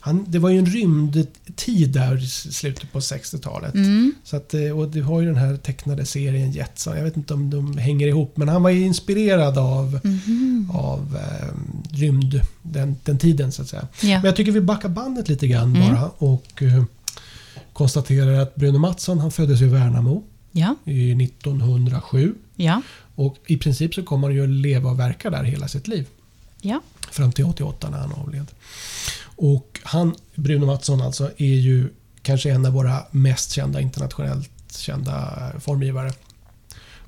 Han, 0.00 0.24
det 0.28 0.38
var 0.38 0.50
ju 0.50 0.58
en 0.58 0.66
rymdtid 0.66 1.90
där 1.90 2.22
i 2.24 2.26
slutet 2.26 2.92
på 2.92 3.00
60-talet. 3.00 3.74
Mm. 3.74 4.14
Så 4.24 4.36
att, 4.36 4.54
eh, 4.54 4.78
och 4.78 4.88
du 4.88 5.02
har 5.02 5.20
ju 5.20 5.26
den 5.26 5.36
här 5.36 5.56
tecknade 5.56 6.06
serien 6.06 6.52
Jetson. 6.52 6.96
Jag 6.96 7.04
vet 7.04 7.16
inte 7.16 7.34
om 7.34 7.50
de 7.50 7.78
hänger 7.78 8.06
ihop. 8.06 8.36
Men 8.36 8.48
han 8.48 8.62
var 8.62 8.70
ju 8.70 8.80
inspirerad 8.86 9.58
av, 9.58 10.00
Mhm. 10.04 10.70
av 10.74 11.16
eh, 11.16 11.48
rymd, 11.96 12.40
den, 12.62 12.96
den 13.04 13.18
tiden 13.18 13.52
så 13.52 13.62
att 13.62 13.68
säga. 13.68 13.88
Ja. 14.02 14.08
Men 14.08 14.24
jag 14.24 14.36
tycker 14.36 14.52
vi 14.52 14.60
backar 14.60 14.88
bandet 14.88 15.28
lite 15.28 15.46
grann 15.48 15.76
Mm. 15.76 15.88
bara. 15.94 16.08
Och 16.18 16.62
eh, 16.62 16.84
konstaterar 17.72 18.40
att 18.40 18.54
Bruno 18.54 18.78
Mattsson 18.78 19.18
han 19.18 19.30
föddes 19.30 19.60
i 19.60 19.64
Värnamo 19.66 20.22
ja, 20.52 20.74
i 20.84 21.14
1907. 21.14 22.34
ja, 22.56 22.82
Och 23.14 23.36
i 23.46 23.56
princip 23.56 23.94
så 23.94 24.02
kommer 24.02 24.28
han 24.28 24.34
ju 24.36 24.42
att 24.42 24.48
leva 24.48 24.90
och 24.90 24.98
verka 25.00 25.30
där 25.30 25.42
hela 25.44 25.68
sitt 25.68 25.88
liv. 25.88 26.06
ja. 26.60 26.80
Fram 27.10 27.32
till 27.32 27.44
88 27.44 27.90
när 27.90 27.98
han 27.98 28.12
avled. 28.12 28.46
Och 29.38 29.80
han, 29.82 30.14
Bruno 30.34 30.66
Mattsson 30.66 31.02
alltså, 31.02 31.30
är 31.36 31.54
ju 31.54 31.88
kanske 32.22 32.50
en 32.50 32.66
av 32.66 32.72
våra 32.72 33.02
mest 33.10 33.50
kända 33.50 33.80
internationellt 33.80 34.50
kända 34.70 35.38
formgivare. 35.60 36.12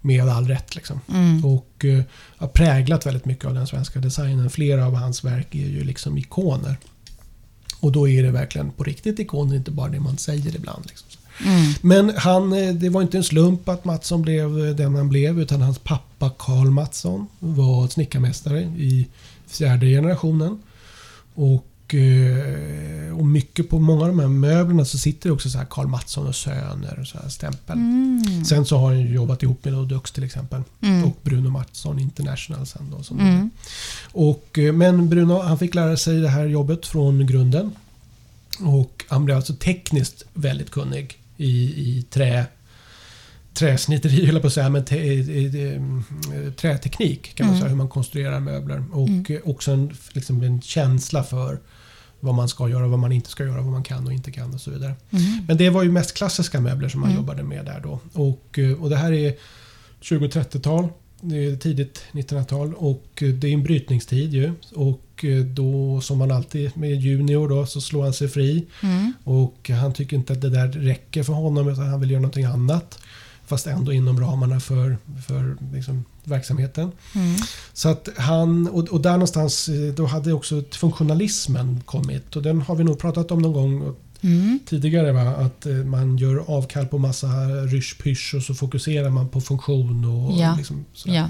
Med 0.00 0.28
all 0.28 0.48
rätt 0.48 0.74
liksom. 0.74 1.00
Mm. 1.08 1.44
Och 1.44 1.84
eh, 1.84 2.02
har 2.36 2.48
präglat 2.48 3.06
väldigt 3.06 3.24
mycket 3.24 3.44
av 3.44 3.54
den 3.54 3.66
svenska 3.66 3.98
designen. 3.98 4.50
Flera 4.50 4.86
av 4.86 4.94
hans 4.94 5.24
verk 5.24 5.54
är 5.54 5.68
ju 5.68 5.84
liksom 5.84 6.18
ikoner. 6.18 6.76
Och 7.80 7.92
då 7.92 8.08
är 8.08 8.22
det 8.22 8.30
verkligen 8.30 8.70
på 8.70 8.84
riktigt 8.84 9.18
ikoner, 9.18 9.56
inte 9.56 9.70
bara 9.70 9.88
det 9.88 10.00
man 10.00 10.18
säger 10.18 10.56
ibland. 10.56 10.86
Liksom. 10.86 11.08
Mm. 11.44 11.72
Men 11.80 12.12
han, 12.16 12.52
eh, 12.52 12.74
det 12.74 12.88
var 12.88 13.02
inte 13.02 13.16
en 13.16 13.24
slump 13.24 13.68
att 13.68 13.84
Mattsson 13.84 14.22
blev 14.22 14.66
eh, 14.66 14.74
den 14.74 14.94
han 14.94 15.08
blev 15.08 15.40
utan 15.40 15.62
hans 15.62 15.78
pappa 15.78 16.30
Karl 16.38 16.70
Mattsson 16.70 17.26
var 17.38 17.88
snickarmästare 17.88 18.60
i 18.60 19.06
fjärde 19.46 19.86
generationen. 19.86 20.62
Och, 21.34 21.66
eh, 21.94 23.18
och 23.18 23.26
mycket 23.26 23.68
på 23.70 23.78
många 23.78 24.02
av 24.02 24.08
de 24.08 24.18
här 24.18 24.28
möblerna 24.28 24.84
så 24.84 24.98
sitter 24.98 25.28
det 25.28 25.32
också 25.32 25.50
så 25.50 25.58
här 25.58 25.66
Karl 25.70 25.86
Mattsson 25.86 26.26
och 26.26 26.34
Söner 26.34 26.98
och 27.00 27.06
så 27.06 27.18
här 27.18 27.28
stämpel. 27.28 27.78
Mm. 27.78 28.44
Sen 28.44 28.64
så 28.64 28.78
har 28.78 28.86
han 28.88 29.12
jobbat 29.12 29.42
ihop 29.42 29.64
med 29.64 29.74
Dux 29.74 30.12
till 30.12 30.24
exempel. 30.24 30.62
Mm. 30.80 31.04
Och 31.04 31.16
Bruno 31.22 31.48
Mattsson 31.50 31.98
International 31.98 32.66
sen 32.66 32.90
då. 32.96 33.02
Som 33.02 33.20
Mm. 33.20 33.50
och, 34.12 34.58
eh, 34.58 34.72
men 34.72 35.08
Bruno 35.08 35.40
han 35.42 35.58
fick 35.58 35.74
lära 35.74 35.96
sig 35.96 36.20
det 36.20 36.28
här 36.28 36.46
jobbet 36.46 36.86
från 36.86 37.26
grunden. 37.26 37.70
Och 38.60 39.04
han 39.08 39.24
blev 39.24 39.36
alltså 39.36 39.54
tekniskt 39.54 40.24
väldigt 40.34 40.70
kunnig 40.70 41.18
i, 41.36 41.52
i 41.62 42.04
trä, 42.10 42.46
träsnitteri, 43.60 44.26
jag 44.26 44.40
på 44.42 44.46
att 44.46 44.52
säga, 44.52 44.68
men 44.68 44.82
eh, 44.82 46.52
träteknik 46.52 47.34
kan 47.34 47.46
man 47.46 47.54
Mm. 47.54 47.60
säga, 47.60 47.68
hur 47.70 47.76
man 47.76 47.88
konstruerar 47.88 48.40
möbler. 48.40 48.84
Och 48.92 49.08
Mm. 49.08 49.24
också 49.44 49.70
en, 49.70 49.90
liksom 50.12 50.42
en 50.42 50.60
känsla 50.62 51.22
för 51.24 51.58
vad 52.20 52.34
man 52.34 52.48
ska 52.48 52.68
göra, 52.68 52.86
vad 52.88 52.98
man 52.98 53.12
inte 53.12 53.30
ska 53.30 53.44
göra, 53.44 53.60
vad 53.60 53.72
man 53.72 53.82
kan 53.82 54.06
och 54.06 54.12
inte 54.12 54.30
kan 54.32 54.54
och 54.54 54.60
så 54.60 54.70
vidare. 54.70 54.94
Mm. 55.10 55.24
Men 55.48 55.56
det 55.56 55.70
var 55.70 55.82
ju 55.82 55.90
mest 55.92 56.14
klassiska 56.14 56.60
möbler 56.60 56.88
som 56.88 57.00
man 57.00 57.10
Mm. 57.10 57.22
jobbade 57.22 57.42
med 57.42 57.64
där 57.64 57.80
då. 57.82 58.00
Och, 58.12 58.58
eh, 58.58 58.72
och 58.82 58.90
det 58.90 58.96
här 58.96 59.12
är 59.12 59.34
20-30-tal, 60.00 60.88
det 61.20 61.36
är 61.46 61.56
tidigt 61.56 62.02
1900-tal 62.12 62.74
och 62.74 63.22
eh, 63.22 63.28
det 63.28 63.48
är 63.48 63.52
en 63.52 63.62
brytningstid 63.62 64.34
ju. 64.34 64.52
Och 64.74 65.24
då 65.54 66.00
som 66.00 66.18
man 66.18 66.30
alltid 66.30 66.76
med 66.76 67.00
junior 67.00 67.48
då 67.48 67.66
så 67.66 67.80
slår 67.80 68.02
han 68.02 68.12
sig 68.12 68.28
fri. 68.28 68.66
Mm. 68.82 69.12
Och 69.24 69.70
han 69.70 69.92
tycker 69.92 70.16
inte 70.16 70.32
att 70.32 70.40
det 70.40 70.50
där 70.50 70.68
räcker 70.68 71.22
för 71.22 71.32
honom 71.32 71.68
utan 71.68 71.88
han 71.88 72.00
vill 72.00 72.10
göra 72.10 72.20
någonting 72.20 72.44
annat. 72.44 72.98
Fast 73.50 73.66
ändå 73.66 73.92
inom 73.92 74.20
ramarna 74.20 74.60
för, 74.60 74.98
för 75.26 75.56
liksom, 75.72 76.04
verksamheten. 76.24 76.92
Mm. 77.14 77.36
Så 77.72 77.88
att 77.88 78.08
han, 78.16 78.68
och, 78.68 78.88
och 78.88 79.00
där 79.00 79.12
någonstans, 79.12 79.68
eh, 79.68 79.94
då 79.94 80.06
hade 80.06 80.32
också 80.32 80.62
funktionalismen 80.70 81.80
kommit. 81.84 82.36
Och 82.36 82.42
den 82.42 82.60
har 82.62 82.74
vi 82.74 82.84
nog 82.84 82.98
pratat 82.98 83.30
om 83.30 83.38
någon 83.42 83.52
gång 83.52 83.94
Mm. 84.22 84.58
tidigare. 84.66 85.12
Va? 85.12 85.20
Att 85.36 85.66
eh, 85.66 85.72
man 85.74 86.18
gör 86.18 86.44
avkall 86.46 86.86
på 86.86 86.98
massa 86.98 87.26
rysch-pysch 87.66 88.34
och 88.36 88.42
så 88.42 88.54
fokuserar 88.54 89.10
man 89.10 89.28
på 89.28 89.40
funktion. 89.40 90.04
Och, 90.04 90.38
Ja. 90.40 90.54
liksom. 90.56 90.84
Ja. 91.04 91.28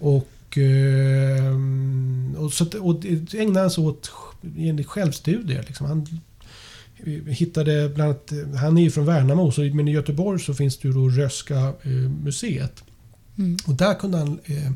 och, 0.00 0.58
eh, 0.58 1.56
och, 2.44 2.52
så, 2.52 2.64
att- 2.64 2.74
och 2.74 2.94
det 3.00 3.34
ägnar 3.34 3.60
han 3.60 3.70
sig 3.70 3.84
åt 3.84 4.10
självstudier. 4.86 5.64
Liksom. 5.66 5.86
Han 5.86 6.20
hittade 7.26 7.88
bland 7.88 8.10
annat, 8.10 8.32
han 8.60 8.78
är 8.78 8.82
ju 8.82 8.90
från 8.90 9.06
Värnamo, 9.06 9.50
så, 9.50 9.60
men 9.60 9.88
i 9.88 9.92
Göteborg 9.92 10.40
så 10.40 10.54
finns 10.54 10.78
det 10.78 10.88
ju 10.88 10.94
då 10.94 11.08
Röska 11.08 11.58
eh, 11.82 11.90
museet. 12.24 12.84
Mm. 13.38 13.56
Och 13.66 13.74
där 13.74 13.94
kunde 13.94 14.18
han 14.18 14.38
eh, 14.44 14.72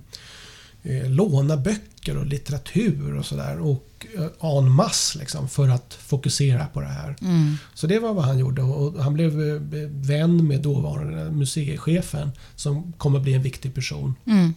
eh, 0.82 1.10
låna 1.10 1.56
böcker 1.56 2.18
och 2.18 2.26
litteratur 2.26 3.16
och 3.16 3.26
sådär. 3.26 3.58
Och 3.60 4.06
eh, 4.40 4.58
en 4.58 4.72
masse 4.72 5.18
liksom, 5.18 5.48
för 5.48 5.68
att 5.68 5.94
fokusera 5.94 6.66
på 6.66 6.80
det 6.80 6.86
här. 6.86 7.16
Mm. 7.20 7.54
Så 7.74 7.86
det 7.86 7.98
var 7.98 8.14
vad 8.14 8.24
han 8.24 8.38
gjorde 8.38 8.62
och 8.62 9.02
han 9.02 9.14
blev 9.14 9.40
eh, 9.40 9.60
vän 9.90 10.48
med 10.48 10.62
dåvarande 10.62 11.30
museichefen 11.30 12.30
som 12.56 12.92
kommer 12.92 13.20
bli 13.20 13.34
en 13.34 13.42
viktig 13.42 13.74
person. 13.74 14.14
Mm. 14.26 14.54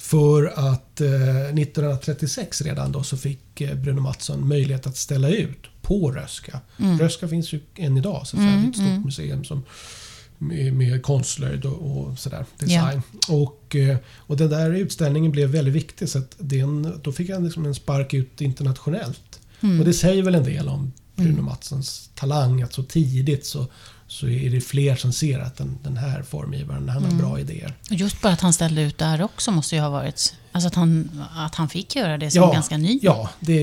För 0.00 0.46
att 0.46 1.00
eh, 1.00 1.44
1936 1.44 2.62
redan 2.62 2.92
då 2.92 3.02
så 3.02 3.16
fick 3.16 3.60
eh, 3.60 3.74
Bruno 3.74 4.00
Mattsson 4.00 4.48
möjlighet 4.48 4.86
att 4.86 4.96
ställa 4.96 5.28
ut 5.28 5.66
på 5.82 6.12
Röska. 6.12 6.60
Mm. 6.78 6.98
Röska 6.98 7.28
finns 7.28 7.52
ju 7.52 7.60
än 7.76 7.96
idag, 7.96 8.26
så. 8.26 8.36
Mm, 8.36 8.60
det 8.60 8.66
är 8.66 8.68
ett 8.68 8.74
stort 8.74 8.86
mm. 8.86 9.02
museum 9.02 9.44
som 9.44 9.62
med, 10.38 10.72
med 10.72 11.02
konstslöjd 11.02 11.64
och, 11.64 11.98
och 11.98 12.18
sådär, 12.18 12.46
design. 12.58 13.02
Och, 13.28 13.76
eh, 13.76 13.96
och 14.06 14.36
den 14.36 14.50
där 14.50 14.72
utställningen 14.72 15.32
blev 15.32 15.48
väldigt 15.48 15.74
viktig 15.74 16.08
så 16.08 16.18
att 16.18 16.34
den, 16.38 17.00
då 17.02 17.12
fick 17.12 17.30
han 17.30 17.44
liksom 17.44 17.66
en 17.66 17.74
spark 17.74 18.14
ut 18.14 18.40
internationellt. 18.40 19.40
Mm. 19.60 19.80
Och 19.80 19.86
det 19.86 19.92
säger 19.92 20.22
väl 20.22 20.34
en 20.34 20.44
del 20.44 20.68
om 20.68 20.92
Bruno 21.16 21.32
Mm. 21.32 21.44
Matssons 21.44 22.10
talang. 22.14 22.62
Att 22.62 22.72
så 22.72 22.82
tidigt 22.82 23.46
så, 23.46 23.66
så 24.12 24.28
är 24.28 24.50
det 24.50 24.60
fler 24.60 24.96
som 24.96 25.12
ser 25.12 25.38
att 25.38 25.56
den, 25.56 25.78
den 25.82 25.96
här 25.96 26.22
formgivaren, 26.22 26.88
han 26.88 27.04
Mm. 27.04 27.12
har 27.20 27.22
bra 27.28 27.40
idéer. 27.40 27.74
Just 27.90 28.20
bara 28.22 28.32
att 28.32 28.40
han 28.40 28.52
ställde 28.52 28.82
ut 28.82 28.98
där 28.98 29.22
också 29.22 29.50
måste 29.52 29.74
ju 29.76 29.80
ha 29.82 29.88
varit... 29.90 30.34
Alltså 30.52 30.68
att 30.68 30.74
han, 30.74 31.10
att 31.36 31.54
han 31.54 31.68
fick 31.68 31.96
göra 31.96 32.18
det 32.18 32.30
som 32.30 32.52
ganska 32.52 32.76
ny. 32.76 32.98
Ja, 33.02 33.30
det 33.40 33.58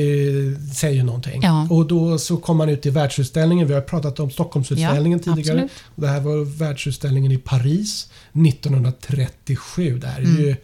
säger 0.75 0.95
ju 0.95 1.03
någonting. 1.03 1.41
Ja. 1.43 1.67
Och 1.69 1.85
då 1.87 2.17
så 2.19 2.37
kom 2.37 2.57
man 2.57 2.69
ut 2.69 2.81
till 2.81 2.91
världsutställningen. 2.91 3.67
Vi 3.67 3.73
har 3.73 3.81
pratat 3.81 4.19
om 4.19 4.31
Stockholmsutställningen 4.31 5.21
Ja, 5.25 5.35
tidigare. 5.35 5.57
absolut. 5.61 5.71
Det 5.95 6.07
här 6.07 6.19
var 6.19 6.57
världsutställningen 6.57 7.31
i 7.31 7.37
Paris 7.37 8.09
1937. 8.33 9.99
Det 9.99 10.07
här 10.07 10.19
är 10.21 10.25
ju 10.25 10.55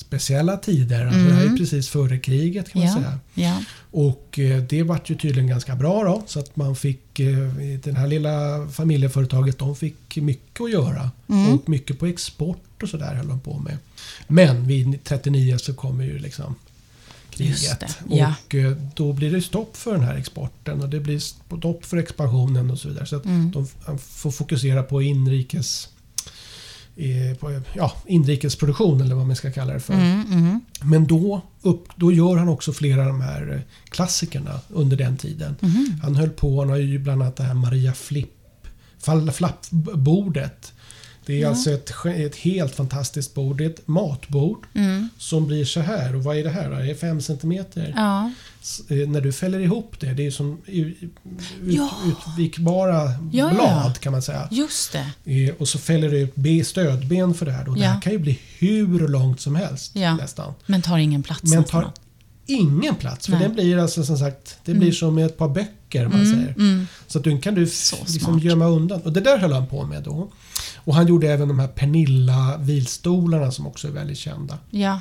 speciella 0.00 0.56
tider. 0.56 1.06
Alltså 1.06 1.18
Det 1.20 1.32
här 1.34 1.40
är 1.40 1.46
Mm. 1.46 1.56
precis 1.58 1.88
före 1.88 2.18
kriget 2.18 2.72
kan 2.72 2.80
man 2.82 2.88
Ja, 2.88 2.94
säga. 2.94 3.18
ja. 3.34 3.62
Och 3.90 4.38
eh, 4.38 4.62
det 4.62 4.82
vart 4.82 5.10
ju 5.10 5.14
tydligen 5.14 5.48
ganska 5.48 5.76
bra 5.76 6.04
då. 6.04 6.22
Så 6.26 6.40
att 6.40 6.56
man 6.56 6.76
fick, 6.76 7.20
eh, 7.20 7.38
det 7.82 7.92
här 7.92 8.06
lilla 8.06 8.66
familjeföretaget, 8.72 9.58
de 9.58 9.76
fick 9.76 10.16
mycket 10.16 10.60
att 10.60 10.70
göra. 10.72 11.10
Mm. 11.28 11.52
Och 11.54 11.68
mycket 11.68 11.98
på 11.98 12.06
export 12.06 12.82
och 12.82 12.88
sådär 12.88 13.14
höll 13.14 13.28
de 13.28 13.40
på 13.40 13.58
med. 13.58 13.78
Men 14.28 14.66
vid 14.66 15.04
39 15.04 15.58
så 15.58 15.74
kommer 15.74 16.04
ju 16.04 16.18
liksom 16.18 16.54
kriget. 17.30 17.84
ja. 18.08 18.34
Och 18.46 18.54
eh, 18.54 18.72
då 18.96 19.12
blir 19.12 19.32
det 19.32 19.42
stopp 19.42 19.76
för 19.76 19.92
den 19.92 20.02
här 20.04 20.16
exporten 20.16 20.80
och 20.80 20.88
det 20.88 21.00
blir 21.00 21.18
stopp 21.18 21.84
för 21.84 21.96
expansionen 21.96 22.70
och 22.70 22.78
så 22.78 22.88
vidare. 22.88 23.06
Så 23.06 23.16
att 23.16 23.24
Mm. 23.24 23.50
de 23.50 23.66
får 23.98 24.30
fokusera 24.30 24.82
på 24.82 25.02
inrikes 25.02 25.88
på, 27.40 27.60
ja, 27.74 27.92
inrikesproduktion 28.06 29.00
eller 29.00 29.14
vad 29.14 29.26
man 29.26 29.36
ska 29.36 29.52
kalla 29.52 29.72
det 29.72 29.80
för. 29.80 29.94
Mm, 29.94 30.22
mm. 30.32 30.60
Men 30.82 31.06
då, 31.06 31.42
upp, 31.62 31.88
då 31.96 32.12
gör 32.12 32.36
han 32.36 32.48
också 32.48 32.72
flera 32.72 33.00
av 33.00 33.06
de 33.06 33.20
här 33.20 33.52
eh, 33.54 33.60
klassikerna 33.90 34.60
under 34.68 34.96
den 34.96 35.16
tiden. 35.16 35.56
Mhm. 35.60 36.00
Han 36.02 36.16
höll 36.16 36.30
på, 36.30 36.60
han 36.60 36.68
har 36.70 36.76
ju 36.76 36.98
bland 36.98 37.22
annat 37.22 37.36
det 37.36 37.42
här 37.42 37.54
Maria 37.54 37.92
Flipp, 37.92 38.34
fall- 38.98 39.30
Flapp-bordet. 39.32 40.72
Det 41.26 41.34
är 41.34 41.40
Ja. 41.40 41.48
alltså 41.48 41.70
ett, 41.70 41.90
ett 42.06 42.36
helt 42.36 42.74
fantastiskt 42.74 43.34
bord. 43.34 43.58
Det 43.58 43.64
är 43.64 43.70
ett 43.70 43.88
matbord 43.88 44.66
Mm. 44.74 45.08
som 45.18 45.46
blir 45.46 45.64
så 45.64 45.80
här. 45.80 46.16
Och 46.16 46.24
vad 46.24 46.36
är 46.36 46.44
det 46.44 46.50
här 46.50 46.70
då? 46.70 46.76
Det 46.76 46.90
är 46.90 46.94
5 46.94 47.20
centimeter. 47.20 47.92
Ja. 47.96 48.30
Eh, 48.88 49.08
När 49.08 49.20
du 49.20 49.32
fäller 49.32 49.60
ihop 49.60 49.94
det, 50.00 50.12
det 50.14 50.26
är 50.26 50.30
som 50.30 50.58
ut, 50.66 50.96
Ja. 51.66 51.90
utvikbara 52.06 53.10
Ja, 53.32 53.50
blad 53.50 53.98
kan 54.00 54.12
man 54.12 54.22
säga. 54.22 54.48
Just 54.50 54.92
det. 54.92 55.34
Eh, 55.48 55.54
Och 55.58 55.68
så 55.68 55.78
fäller 55.78 56.10
du 56.10 56.18
ut 56.18 56.34
be- 56.34 56.64
stödben 56.64 57.34
för 57.34 57.46
det 57.46 57.52
här. 57.52 57.68
Och 57.68 57.76
det 57.76 57.84
här 57.86 58.00
kan 58.00 58.12
ju 58.12 58.18
bli 58.18 58.38
hur 58.58 59.08
långt 59.08 59.40
som 59.40 59.54
helst 59.56 59.94
nästan. 59.94 60.54
Men 60.66 60.82
tar 60.82 60.98
ingen 60.98 61.22
plats 61.22 61.42
Men 61.42 61.60
nästan. 61.60 61.82
tar 61.82 61.92
ingen 62.46 62.94
plats. 62.94 63.26
För 63.26 63.32
Nej. 63.32 63.42
den 63.42 63.54
blir 63.54 63.78
alltså 63.78 64.04
som 64.04 64.18
sagt, 64.18 64.56
det 64.64 64.74
blir 64.74 64.92
som 64.92 65.18
ett 65.18 65.38
par 65.38 65.48
böcker 65.48 66.08
man 66.08 66.20
Mm, 66.20 66.32
säger. 66.34 66.54
mm. 66.54 66.86
Så 67.06 67.18
att 67.18 67.24
den 67.24 67.40
kan 67.40 67.54
du 67.54 67.60
liksom 68.06 68.38
gömma 68.38 68.66
undan. 68.66 69.00
Och 69.00 69.12
det 69.12 69.20
där 69.20 69.38
höll 69.38 69.52
han 69.52 69.66
på 69.66 69.86
med 69.86 70.02
då. 70.02 70.30
Och 70.90 70.96
han 70.96 71.06
gjorde 71.06 71.32
även 71.32 71.48
de 71.48 71.58
här 71.58 71.68
Pernilla 71.68 72.56
vilstolarna 72.60 73.50
som 73.50 73.66
också 73.66 73.88
är 73.88 73.92
väldigt 73.92 74.18
kända. 74.18 74.58
Ja. 74.70 75.00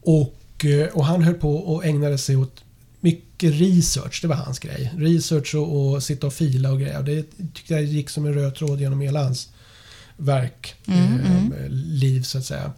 Och, 0.00 0.64
eh, 0.64 0.88
och 0.88 1.04
han 1.04 1.22
höll 1.22 1.34
på 1.34 1.56
och 1.56 1.84
ägnade 1.84 2.18
sig 2.18 2.36
åt 2.36 2.64
mycket 3.00 3.54
research. 3.54 4.18
Det 4.22 4.28
var 4.28 4.36
hans 4.36 4.58
grej. 4.58 4.92
Research 4.96 5.54
och, 5.54 5.94
och 5.94 6.02
sitta 6.02 6.26
och 6.26 6.32
fila 6.32 6.70
och 6.70 6.80
grejer. 6.80 7.02
Det 7.02 7.22
tyckte 7.54 7.74
jag 7.74 7.84
gick 7.84 8.10
som 8.10 8.26
en 8.26 8.34
röd 8.34 8.54
tråd 8.54 8.80
genom 8.80 9.00
hela 9.00 9.24
hans 9.24 9.48
verk. 10.16 10.74
Mm, 10.86 11.20
eh, 11.20 11.44
mm. 11.44 11.52
Liv 11.70 12.22
så 12.22 12.38
att 12.38 12.44
säga. 12.44 12.72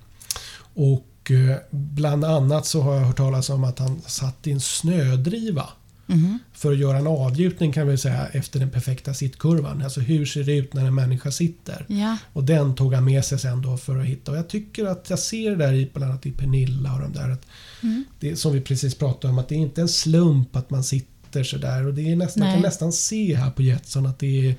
Och 0.74 1.30
eh, 1.30 1.56
bland 1.70 2.24
annat 2.24 2.66
så 2.66 2.80
har 2.80 2.94
jag 2.94 3.06
hört 3.06 3.16
talas 3.16 3.50
om 3.50 3.64
att 3.64 3.78
han 3.78 4.02
satt 4.06 4.46
i 4.46 4.52
en 4.52 4.60
snödriva. 4.60 5.68
Mhm. 6.06 6.38
För 6.52 6.72
att 6.72 6.78
göra 6.78 6.98
en 6.98 7.06
avgjutning 7.06 7.72
kan 7.72 7.88
vi 7.88 7.98
säga 7.98 8.26
efter 8.26 8.60
den 8.60 8.70
perfekta 8.70 9.14
sittkurvan. 9.14 9.82
Alltså 9.82 10.00
hur 10.00 10.26
ser 10.26 10.44
det 10.44 10.56
ut 10.56 10.74
när 10.74 10.84
en 10.86 10.94
människa 10.94 11.30
sitter? 11.30 11.84
Ja. 11.88 12.16
Och 12.32 12.44
den 12.44 12.74
tog 12.74 12.94
han 12.94 13.04
med 13.04 13.24
sig 13.24 13.38
sen 13.38 13.62
då 13.62 13.76
för 13.76 13.98
att 14.00 14.06
hitta. 14.06 14.30
Och 14.32 14.38
jag 14.38 14.48
tycker 14.48 14.84
att 14.84 15.10
jag 15.10 15.18
ser 15.18 15.50
det 15.50 15.56
där 15.56 15.72
i 15.72 15.90
bland 15.94 16.10
annat 16.10 16.26
i 16.26 16.30
Pernilla 16.32 16.94
och 16.94 17.00
de 17.00 17.12
där. 17.12 17.30
Att 17.30 17.46
Mm. 17.82 18.04
det, 18.20 18.36
som 18.36 18.52
vi 18.52 18.60
precis 18.60 18.94
pratade 18.94 19.32
om, 19.32 19.38
att 19.38 19.48
det 19.48 19.54
är 19.54 19.58
inte 19.58 19.80
en 19.80 19.88
slump 19.88 20.56
att 20.56 20.70
man 20.70 20.84
sitter 20.84 21.44
sådär. 21.44 21.86
Och 21.86 21.94
det 21.94 22.12
är 22.12 22.16
nästan, 22.16 22.40
man 22.42 22.52
kan 22.52 22.62
nästan 22.62 22.92
se 22.92 23.34
här 23.36 23.50
på 23.50 23.62
Jetson 23.62 24.06
att 24.06 24.18
det 24.18 24.48
är, 24.48 24.54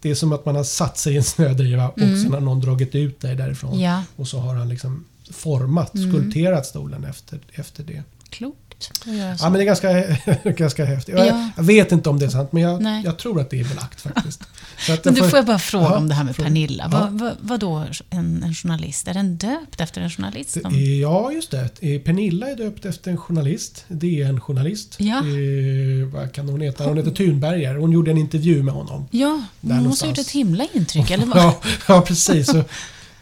det 0.00 0.10
är 0.10 0.14
som 0.14 0.32
att 0.32 0.46
man 0.46 0.56
har 0.56 0.64
satt 0.64 0.98
sig 0.98 1.14
i 1.14 1.16
en 1.16 1.22
snödriva 1.24 1.88
och 1.88 1.98
Mm. 1.98 2.22
sen 2.22 2.32
har 2.32 2.40
någon 2.40 2.60
dragit 2.60 2.94
ut 2.94 3.20
dig 3.20 3.36
därifrån. 3.36 3.80
Ja. 3.80 4.02
Och 4.16 4.28
så 4.28 4.38
har 4.38 4.54
han 4.54 4.68
liksom 4.68 5.04
format, 5.30 5.94
Mm. 5.94 6.12
skulpterat 6.12 6.66
stolen 6.66 7.04
efter, 7.04 7.38
efter 7.52 7.84
det. 7.84 8.02
Klokt 8.30 8.67
så. 8.78 8.92
Ja 9.06 9.36
men 9.50 9.52
det 9.52 9.60
är 9.60 9.64
ganska, 9.64 10.04
ganska 10.56 10.84
häftigt. 10.84 11.14
Jag, 11.18 11.26
Ja. 11.26 11.50
jag 11.56 11.62
vet 11.64 11.92
inte 11.92 12.08
om 12.08 12.18
det 12.18 12.26
är 12.26 12.30
sant 12.30 12.52
men 12.52 12.62
jag, 12.62 13.02
jag 13.04 13.18
tror 13.18 13.40
att 13.40 13.50
det 13.50 13.60
är 13.60 13.64
belagt 13.64 14.00
faktiskt. 14.00 14.42
Så 14.78 14.92
att 14.92 15.04
Men 15.04 15.14
du, 15.14 15.20
får 15.28 15.38
jag 15.38 15.46
bara 15.46 15.58
fråga 15.58 15.84
Ja, 15.84 15.96
om 15.96 16.08
det 16.08 16.14
här 16.14 16.24
med 16.24 16.36
fråga. 16.36 16.46
Pernilla. 16.48 16.88
Ja. 16.92 16.98
Vad, 16.98 17.12
vad, 17.20 17.32
vad 17.40 17.60
då 17.60 17.84
en, 18.10 18.42
en 18.42 18.54
journalist? 18.54 19.08
Är 19.08 19.14
den 19.14 19.36
döpt 19.36 19.80
efter 19.80 20.00
en 20.00 20.10
journalist? 20.10 20.54
Det 20.54 20.60
är- 20.78 21.00
Ja, 21.00 21.32
just 21.32 21.50
det. 21.50 21.68
Eh, 21.80 22.00
Pernilla 22.00 22.50
är 22.50 22.56
döpt 22.56 22.84
efter 22.84 23.10
en 23.10 23.16
journalist. 23.16 23.84
Det 23.88 24.22
är 24.22 24.26
en 24.28 24.40
journalist. 24.40 24.94
Ja. 24.98 25.16
Eh, 25.18 26.08
vad 26.12 26.32
kan 26.32 26.48
hon 26.48 26.60
heta? 26.60 26.84
Hon 26.84 26.96
heter 26.96 27.10
Thunberger. 27.10 27.74
Hon 27.74 27.92
gjorde 27.92 28.10
en 28.10 28.18
intervju 28.18 28.62
med 28.62 28.74
honom. 28.74 29.08
ja, 29.10 29.42
hon 29.60 29.82
måste 29.84 30.04
ha 30.04 30.08
gjort 30.08 30.18
ett 30.18 30.30
himla 30.30 30.66
intryck. 30.72 31.10
Eller 31.10 31.26
vad? 31.26 31.36
Ja, 31.38 31.60
ja 31.88 32.00
precis. 32.02 32.50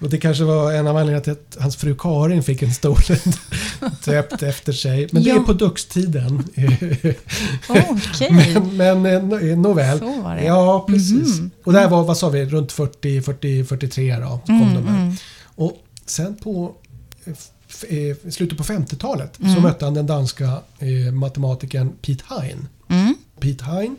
Och, 0.01 0.11
det 0.11 0.19
kanske 0.19 0.45
var 0.45 0.73
en 0.73 0.87
av 0.87 0.97
anledningarna 0.97 1.25
till 1.25 1.33
att 1.33 1.57
hans 1.61 1.77
fru 1.77 1.95
Karin 1.99 2.43
fick 2.43 2.63
en 2.63 2.75
stol 2.75 2.97
döpt 4.05 4.43
efter 4.43 4.73
sig. 4.73 5.09
Men 5.13 5.23
det 5.23 5.29
Ja. 5.29 5.37
är 5.37 5.41
på 5.41 5.53
dukstiden. 5.53 6.43
Åh, 7.69 7.77
Okej, 7.91 8.31
men 8.73 8.77
men 9.03 9.07
eh, 9.33 9.51
eh, 9.51 9.59
nåväl. 9.59 9.99
så 9.99 10.21
var 10.23 10.37
det. 10.37 10.45
Ja, 10.45 10.85
precis. 10.89 11.39
Mhm. 11.39 11.51
Och 11.65 11.73
det 11.73 11.79
här 11.79 11.89
var, 11.89 12.05
vad 12.05 12.17
sa 12.19 12.29
vi, 12.29 12.45
runt 12.45 12.73
40, 12.73 13.23
40 13.23 13.65
43 13.65 14.17
då. 14.17 14.41
Kom 14.47 14.63
Mm, 14.63 14.75
de 14.75 14.87
här. 14.89 15.03
mm. 15.03 15.15
Och 15.55 15.73
sen 16.07 16.35
på 16.37 16.75
eh, 17.25 17.33
f- 17.69 17.85
eh, 17.89 18.31
slutet 18.31 18.59
på 18.59 18.65
50-talet 18.65 19.37
så 19.37 19.45
Mm. 19.47 19.63
mötte 19.63 19.85
han 19.85 19.95
den 19.95 20.07
danska 20.07 20.45
eh, 20.79 21.13
matematikern 21.13 21.93
Piet 22.03 22.23
Hein. 22.29 22.69
Mm. 22.89 23.15
Piet 23.41 23.61
Hein, 23.63 23.97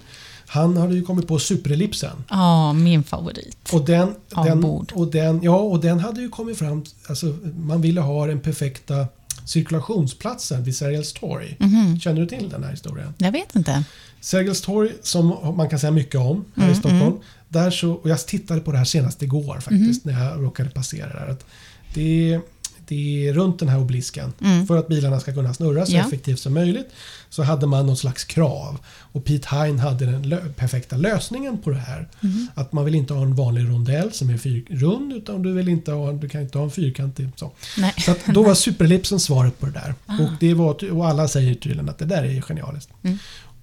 han 0.48 0.78
hade 0.78 0.96
ju 0.96 1.02
kommit 1.04 1.28
på 1.28 1.40
superellipsen. 1.40 2.24
Ja, 2.30 2.74
min 2.74 3.04
favorit. 3.04 3.58
Och 3.74 3.86
den, 3.86 4.16
den, 4.46 4.64
och 4.94 5.08
den, 5.12 5.40
ja, 5.44 5.58
och 5.58 5.80
den 5.82 6.00
hade 6.00 6.22
ju 6.22 6.30
kommit 6.30 6.58
fram, 6.58 6.84
alltså 7.10 7.26
man 7.58 7.82
ville 7.82 8.02
ha 8.02 8.28
den 8.28 8.40
perfekta 8.40 9.06
cirkulationsplatsen 9.46 10.64
vid 10.64 10.76
Sergels 10.76 11.14
torg. 11.14 11.56
Mhm. 11.60 12.00
Känner 12.00 12.22
du 12.22 12.28
till 12.28 12.50
den 12.50 12.64
här 12.64 12.72
historien? 12.72 13.14
Jag 13.18 13.32
vet 13.32 13.56
inte. 13.56 13.84
Sergels 14.22 14.62
torg 14.62 14.92
som 15.02 15.28
man 15.58 15.70
kan 15.70 15.80
säga 15.80 15.92
mycket 15.92 16.16
om 16.16 16.46
här 16.56 16.64
Mm, 16.64 16.76
i 16.76 16.80
Stockholm. 16.80 17.16
Där 17.50 17.72
så, 17.72 17.92
och 17.92 18.10
jag 18.10 18.28
tittade 18.28 18.62
på 18.62 18.72
det 18.72 18.78
här 18.78 18.86
senast 18.86 19.24
igår 19.24 19.54
faktiskt 19.60 20.06
Mm. 20.06 20.18
när 20.20 20.26
jag 20.30 20.44
råkade 20.44 20.70
passera 20.70 21.08
där. 21.20 21.28
Att 21.32 21.46
det, 21.94 22.34
är- 22.34 22.42
det 22.88 23.28
är 23.28 23.34
runt 23.34 23.60
den 23.60 23.70
här 23.70 23.80
obelisken. 23.80 24.34
Mm. 24.42 24.68
För 24.68 24.78
att 24.78 24.88
bilarna 24.88 25.20
ska 25.20 25.34
kunna 25.34 25.54
snurra 25.54 25.86
så 25.86 25.96
Ja. 25.96 26.00
effektivt 26.08 26.40
som 26.40 26.54
möjligt 26.54 26.88
så 27.30 27.44
hade 27.44 27.68
man 27.68 27.86
någon 27.86 27.98
slags 27.98 28.24
krav. 28.24 28.78
Och 28.88 29.26
Pete 29.26 29.48
Hein 29.56 29.80
hade 29.80 30.06
den 30.06 30.24
lö- 30.26 30.54
perfekta 30.54 30.98
lösningen 30.98 31.58
på 31.58 31.70
det 31.70 31.78
här. 31.78 32.08
Mm. 32.24 32.48
Att 32.56 32.74
man 32.74 32.86
vill 32.86 32.96
inte 32.96 33.14
ha 33.14 33.22
en 33.22 33.36
vanlig 33.36 33.70
rondell 33.70 34.12
som 34.14 34.30
är 34.30 34.74
rund 34.80 35.14
utan 35.14 35.42
du, 35.42 35.54
vill 35.54 35.70
inte 35.70 35.92
ha, 35.92 36.12
du 36.12 36.30
kan 36.30 36.42
inte 36.42 36.58
ha 36.58 36.66
en 36.66 36.72
fyrkantig. 36.72 37.30
Så. 37.36 37.52
Nej. 37.78 37.94
Så 37.98 38.16
då 38.34 38.44
var 38.44 38.54
superellipsen 38.56 39.20
svaret 39.20 39.60
på 39.60 39.66
det 39.66 39.72
där. 39.72 39.96
Ah. 40.06 40.14
Och, 40.24 40.30
det 40.40 40.54
var, 40.54 40.92
och 40.92 41.08
alla 41.08 41.28
säger 41.28 41.54
tydligen 41.54 41.90
att 41.90 41.98
det 41.98 42.06
där 42.06 42.24
är 42.24 42.42
genialiskt. 42.42 42.90
Mm. 43.04 43.18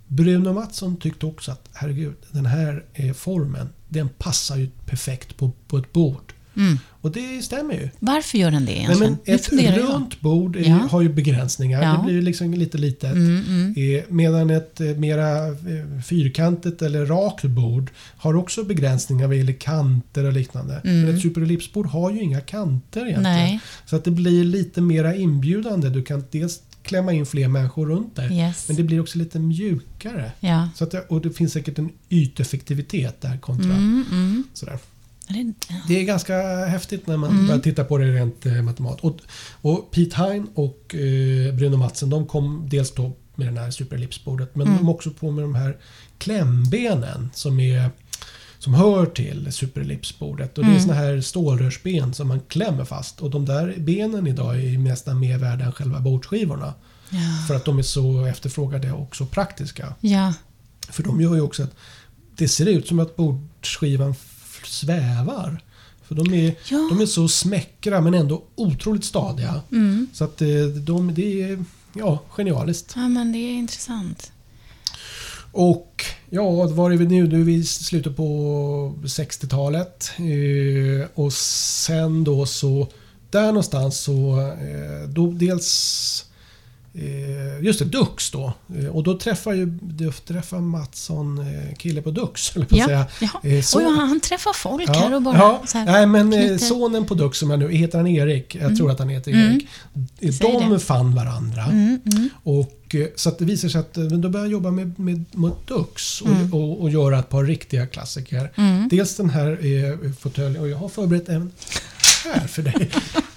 Bruno 0.08 0.52
Mattsson 0.52 0.96
tyckte 0.96 1.26
också 1.26 1.52
att 1.52 1.68
herregud, 1.72 2.14
den 2.30 2.46
här 2.46 2.84
eh, 2.94 3.12
formen 3.12 3.68
den 3.88 4.08
passar 4.08 4.56
ju 4.56 4.68
perfekt 4.86 5.36
på, 5.36 5.50
på 5.68 5.78
ett 5.78 5.92
bord. 5.92 6.33
Mm. 6.56 6.78
Och 7.00 7.12
det 7.12 7.44
stämmer 7.44 7.74
ju. 7.74 7.88
Varför 7.98 8.38
gör 8.38 8.50
den 8.50 8.64
det 8.66 8.72
Nej, 8.72 8.80
egentligen? 8.84 9.12
men 9.12 9.18
Nu 9.26 9.34
ett 9.34 9.78
runt 9.90 10.20
bord 10.20 10.56
är, 10.56 10.60
Ja. 10.68 10.74
har 10.90 11.02
ju 11.02 11.08
begränsningar. 11.08 11.82
Ja. 11.82 11.92
Det 11.92 12.12
blir 12.12 12.22
liksom 12.22 12.54
lite 12.54 12.78
litet. 12.78 13.12
Mm, 13.12 13.42
mm. 13.48 13.74
Eh, 13.76 14.02
Medan 14.08 14.50
ett 14.50 14.80
eh, 14.80 14.86
mera 14.86 15.46
eh, 15.48 16.00
fyrkantigt 16.06 16.82
eller 16.82 17.06
rakt 17.06 17.44
bord 17.44 17.90
har 18.16 18.36
också 18.36 18.64
begränsningar 18.64 19.26
vad 19.26 19.36
gäller 19.36 19.52
kanter 19.52 20.24
och 20.24 20.32
liknande. 20.32 20.80
Mm. 20.84 21.00
Men 21.02 21.14
ett 21.14 21.22
superellipsbord 21.22 21.86
har 21.86 22.10
ju 22.10 22.22
inga 22.22 22.40
kanter 22.40 23.00
egentligen. 23.00 23.22
Nej. 23.22 23.60
Så 23.86 23.96
att 23.96 24.04
det 24.04 24.10
blir 24.10 24.44
lite 24.44 24.80
mera 24.80 25.14
inbjudande. 25.14 25.88
Du 25.88 26.02
kan 26.02 26.24
dels 26.30 26.60
klämma 26.82 27.12
in 27.12 27.26
fler 27.26 27.48
människor 27.48 27.86
runt 27.86 28.16
dig. 28.16 28.38
Yes. 28.38 28.68
Men 28.68 28.76
det 28.76 28.82
blir 28.82 29.00
också 29.00 29.18
lite 29.18 29.38
mjukare. 29.38 30.32
Ja. 30.40 30.68
Så 30.74 30.84
att 30.84 31.10
och 31.10 31.20
det 31.20 31.30
finns 31.30 31.52
säkert 31.52 31.78
en 31.78 31.90
yteffektivitet 32.10 33.20
där 33.20 33.38
kontra 33.38 33.70
Mm, 33.70 34.04
mm. 34.10 34.44
sådär. 34.54 34.78
Det-. 35.28 35.54
Det 35.88 36.00
är 36.00 36.04
ganska 36.04 36.64
häftigt 36.66 37.06
när 37.06 37.16
man 37.16 37.30
Mm. 37.30 37.46
börjar 37.46 37.60
titta 37.60 37.84
på 37.84 37.98
det 37.98 38.14
rent 38.14 38.46
eh, 38.46 38.52
matematiskt. 38.62 39.04
Och, 39.04 39.20
och 39.70 39.90
Pete 39.90 40.16
Hein 40.16 40.46
och 40.54 40.94
eh, 40.94 41.54
Bruno 41.54 41.76
Matsen 41.76 42.10
de 42.10 42.26
kom 42.26 42.66
dels 42.70 42.94
då 42.94 43.12
med 43.34 43.46
den 43.46 43.56
här 43.56 43.70
superellipsbordet 43.70 44.56
men 44.56 44.66
Mm. 44.66 44.78
de 44.78 44.88
också 44.88 45.10
på 45.10 45.30
med 45.30 45.44
de 45.44 45.54
här 45.54 45.76
klämbenen 46.18 47.30
som 47.34 47.60
är 47.60 47.90
som 48.58 48.74
hör 48.74 49.06
till 49.06 49.52
superellipsbordet. 49.52 50.58
Och 50.58 50.64
det 50.64 50.68
är 50.70 50.72
Mm. 50.72 50.82
såna 50.82 50.94
här 50.94 51.20
stålrörsben 51.20 52.14
som 52.14 52.28
man 52.28 52.40
klämmer 52.40 52.84
fast. 52.84 53.20
Och 53.20 53.30
de 53.30 53.44
där 53.46 53.74
benen 53.78 54.26
idag 54.26 54.60
är 54.64 54.78
nästan 54.78 55.20
mer 55.20 55.38
värda 55.38 55.64
än 55.64 55.72
själva 55.72 56.00
bordsskivorna. 56.00 56.74
Ja. 57.10 57.18
För 57.48 57.54
att 57.54 57.64
de 57.64 57.78
är 57.78 57.82
så 57.82 58.24
efterfrågade 58.24 58.92
och 58.92 59.16
så 59.16 59.26
praktiska. 59.26 59.94
ja. 60.00 60.34
För 60.88 61.02
de 61.02 61.20
gör 61.20 61.34
ju 61.34 61.40
också 61.40 61.62
att 61.62 61.74
det 62.36 62.48
ser 62.48 62.66
ut 62.66 62.86
som 62.88 62.98
att 63.00 63.16
bordsskivan 63.16 64.14
svävar. 64.80 65.62
För 66.02 66.14
de 66.14 66.34
är, 66.34 66.54
Ja. 66.70 66.88
de 66.90 67.00
är 67.00 67.06
så 67.06 67.28
smäckra 67.28 68.00
men 68.00 68.14
ändå 68.14 68.42
otroligt 68.54 69.04
stadiga. 69.04 69.60
Mm. 69.72 70.06
Så 70.12 70.24
att 70.24 70.42
eh, 70.42 70.48
de, 70.86 71.14
det 71.14 71.42
är 71.42 71.64
ja, 71.92 72.18
genialiskt. 72.30 72.92
Ja, 72.96 73.08
men 73.08 73.32
det 73.32 73.38
är 73.38 73.52
intressant. 73.52 74.30
Och 75.52 76.04
ja, 76.30 76.66
var 76.66 76.90
är 76.90 76.96
vi 76.96 77.06
nu? 77.06 77.28
Nu 77.28 77.40
är 77.40 77.44
vi 77.44 77.54
i 77.54 77.64
slutet 77.64 78.16
på 78.16 78.94
60-talet. 79.04 80.10
Eh, 80.18 81.08
och 81.14 81.32
sen 81.32 82.24
då 82.24 82.46
så, 82.46 82.88
där 83.30 83.46
någonstans 83.46 84.00
så, 84.00 84.40
eh, 84.40 85.08
då 85.08 85.26
dels 85.30 86.24
Just 87.60 87.78
det, 87.78 87.84
Dux 87.84 88.30
då. 88.30 88.52
Eh, 88.78 88.86
Och 88.86 89.02
då 89.02 89.18
träffar 89.18 89.52
ju 89.52 89.66
då 89.82 90.12
träffar 90.12 90.60
Mattsson 90.60 91.38
eh, 91.38 91.74
kille 91.76 92.02
på 92.02 92.10
Dux, 92.10 92.56
eller 92.56 92.66
på 92.66 92.76
Ja, 92.76 92.86
säga. 92.86 93.06
ja. 93.20 93.28
Eh, 93.50 93.62
så- 93.62 93.78
Oj, 93.78 93.84
han, 93.84 94.20
träffar 94.20 94.52
folk 94.52 94.88
här 94.88 95.14
och 95.14 95.22
bara 95.22 95.36
ja. 95.38 95.62
så 95.66 95.78
här, 95.78 95.84
Nej, 95.92 96.06
men 96.06 96.32
eh, 96.32 96.38
knyter- 96.38 96.58
sonen 96.58 97.04
på 97.04 97.14
Dux 97.14 97.38
som 97.38 97.50
jag 97.50 97.58
nu, 97.58 97.72
heter 97.72 97.98
han 97.98 98.06
Erik? 98.06 98.54
Jag 98.54 98.76
tror 98.76 98.90
att 98.90 98.98
han 98.98 99.08
heter 99.08 99.32
Mm. 99.32 99.52
Erik. 100.20 100.40
De 100.40 100.70
det. 100.72 100.78
fann 100.78 101.14
varandra. 101.14 101.64
Mm, 101.64 102.00
mm. 102.06 102.28
Och, 102.42 102.94
eh, 102.94 103.06
så 103.16 103.28
att 103.28 103.38
det 103.38 103.44
visar 103.44 103.68
sig 103.68 103.80
att 103.80 103.96
eh, 103.96 104.04
då 104.04 104.28
börjar 104.28 104.46
jag 104.46 104.52
jobba 104.52 104.70
med, 104.70 104.98
med, 105.00 105.24
med 105.32 105.50
Dux 105.66 106.20
och, 106.20 106.28
Mm. 106.28 106.54
och, 106.54 106.80
och 106.82 106.90
göra 106.90 107.18
ett 107.18 107.28
par 107.28 107.44
riktiga 107.44 107.86
klassiker. 107.86 108.52
Mm. 108.56 108.88
Dels 108.88 109.16
den 109.16 109.30
här 109.30 109.50
eh, 109.50 110.10
fåtöljen 110.20 110.60
och 110.62 110.68
jag 110.68 110.76
har 110.76 110.88
förberett 110.88 111.28
en 111.28 111.52
här 112.24 112.46
för 112.46 112.62
dig. 112.62 112.90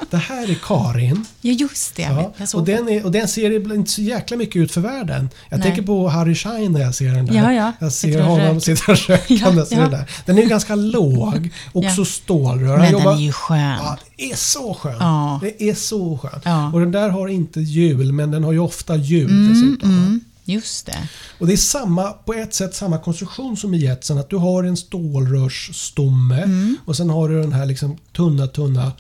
Det 0.10 0.18
här 0.18 0.50
är 0.52 0.56
Karin. 0.64 1.26
Ja, 1.42 1.52
just 1.54 1.96
det. 1.96 2.02
Ja, 2.02 2.32
och, 2.54 2.66
den 2.66 2.90
är, 2.90 3.06
och 3.06 3.12
den 3.12 3.28
ser 3.28 3.74
inte 3.76 3.92
så 3.92 4.02
jäkla 4.02 4.38
mycket 4.38 4.56
ut 4.56 4.72
för 4.72 4.82
världen. 4.82 5.30
Jag 5.50 5.58
Nej. 5.60 5.68
tänker 5.68 5.82
på 5.82 6.08
Harry 6.10 6.36
Shine 6.36 6.72
när 6.72 6.80
jag 6.82 6.96
ser 6.96 7.12
den 7.12 7.26
där. 7.26 7.36
Ja, 7.36 7.54
ja. 7.54 7.72
Jag 7.80 7.92
ser 7.94 8.22
honom 8.22 8.62
sitta 8.62 8.92
och 8.92 8.98
rökandes 8.98 9.72
Ja, 9.72 9.78
ja. 9.78 9.82
den 9.84 9.92
där. 9.92 10.10
Den 10.26 10.38
är 10.38 10.46
ganska 10.46 10.76
låg, 10.76 11.50
också 11.74 12.02
Ja. 12.02 12.06
stålrör. 12.06 12.78
Men 12.78 12.92
jobbar- 12.92 13.12
den 13.12 13.20
är 13.20 13.24
ju 13.26 13.32
skön. 13.32 13.60
Ja, 13.60 13.98
det 14.18 14.32
är 14.32 14.36
så 14.36 14.74
skönt. 14.74 14.98
Ja. 15.00 15.40
Det 15.42 15.70
är 15.70 15.74
så 15.76 16.18
skönt. 16.18 16.42
Ja. 16.46 16.72
Och 16.74 16.80
den 16.80 16.92
där 16.92 17.10
har 17.10 17.28
inte 17.28 17.60
hjul, 17.62 18.14
men 18.14 18.32
den 18.32 18.44
har 18.44 18.52
ju 18.52 18.60
ofta 18.60 18.96
hjul 18.96 19.30
Mm, 19.30 19.50
dessutom. 19.54 19.90
mm, 19.90 20.22
just 20.48 20.86
det. 20.86 21.08
Och 21.40 21.48
det 21.48 21.54
är 21.54 21.58
samma, 21.58 22.12
på 22.12 22.34
ett 22.34 22.54
sätt 22.54 22.76
samma 22.76 22.98
konstruktion 22.98 23.58
som 23.58 23.74
i 23.74 23.78
jetsen. 23.78 24.18
Att 24.18 24.30
du 24.30 24.36
har 24.36 24.64
en 24.64 24.78
stålrörsstomme 24.78 26.42
Mm. 26.44 26.78
och 26.86 26.98
sen 26.98 27.10
har 27.10 27.30
du 27.30 27.42
den 27.42 27.54
här 27.54 27.66
liksom 27.66 27.98
tunna, 28.16 28.48
tunna 28.48 28.92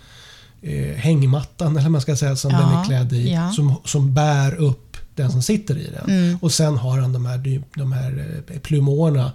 eh, 0.61 0.95
hängmattan, 0.95 1.77
eller 1.77 1.89
man 1.89 2.01
ska 2.01 2.15
säga, 2.15 2.35
som 2.35 2.51
Ja, 2.51 2.59
den 2.59 2.69
är 2.79 2.83
klädd 2.85 3.13
i. 3.13 3.31
ja. 3.33 3.51
Som, 3.51 3.75
som 3.85 4.13
bär 4.13 4.55
upp 4.55 4.97
den 5.15 5.31
som 5.31 5.41
sitter 5.41 5.77
i 5.77 5.89
den. 5.91 6.09
Mm. 6.17 6.37
Och 6.41 6.51
sen 6.51 6.77
har 6.77 6.97
han 6.99 7.13
de 7.13 7.25
här, 7.25 7.61
de 7.75 7.91
här 7.91 8.41
eh, 8.51 8.59
plumorna, 8.59 9.31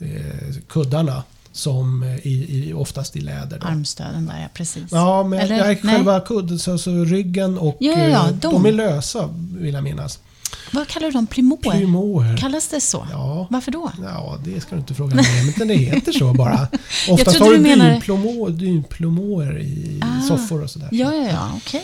eh, 0.00 0.54
kuddarna, 0.68 1.22
som 1.52 2.02
eh, 2.02 2.26
i, 2.26 2.30
i, 2.68 2.72
oftast 2.72 3.16
i 3.16 3.20
läder. 3.20 3.58
Då. 3.58 3.66
Armstöden 3.66 4.26
där, 4.26 4.40
ja 4.42 4.48
precis. 4.54 4.84
Ja, 4.90 5.22
men 5.24 5.38
Eller, 5.38 5.56
jag 5.68 5.80
själva 5.80 6.20
kudden, 6.20 6.58
så, 6.58 6.78
så 6.78 7.04
ryggen 7.04 7.58
och 7.58 7.76
Ja, 7.80 7.92
ja, 7.92 8.08
ja, 8.08 8.28
eh, 8.28 8.34
de. 8.34 8.52
de 8.52 8.66
är 8.66 8.72
lösa 8.72 9.28
vill 9.58 9.74
jag 9.74 9.84
minnas. 9.84 10.18
Vad 10.72 10.88
kallar 10.88 11.06
du 11.06 11.12
dem? 11.12 11.26
Plymår? 11.26 11.56
Plumor. 11.56 12.36
Kallas 12.36 12.68
det 12.68 12.80
så? 12.80 13.06
Ja. 13.10 13.46
Varför 13.50 13.72
då? 13.72 13.92
Ja, 14.02 14.38
det 14.44 14.60
ska 14.60 14.74
du 14.74 14.80
inte 14.80 14.94
fråga 14.94 15.14
mig 15.16 15.54
men 15.58 15.68
det 15.68 15.74
heter 15.74 16.12
så 16.12 16.32
bara. 16.34 16.68
Oftast 17.10 17.38
har 17.38 17.50
du 17.50 17.56
du 17.56 17.62
menade- 17.62 17.94
dynplomo- 17.98 18.50
dynplomåer 18.50 19.58
i 19.60 20.00
Ah. 20.02 20.20
soffor 20.28 20.62
och 20.62 20.70
sådär. 20.70 20.88
Ja, 20.92 21.14
ja, 21.14 21.28
ja, 21.30 21.50
okej. 21.56 21.82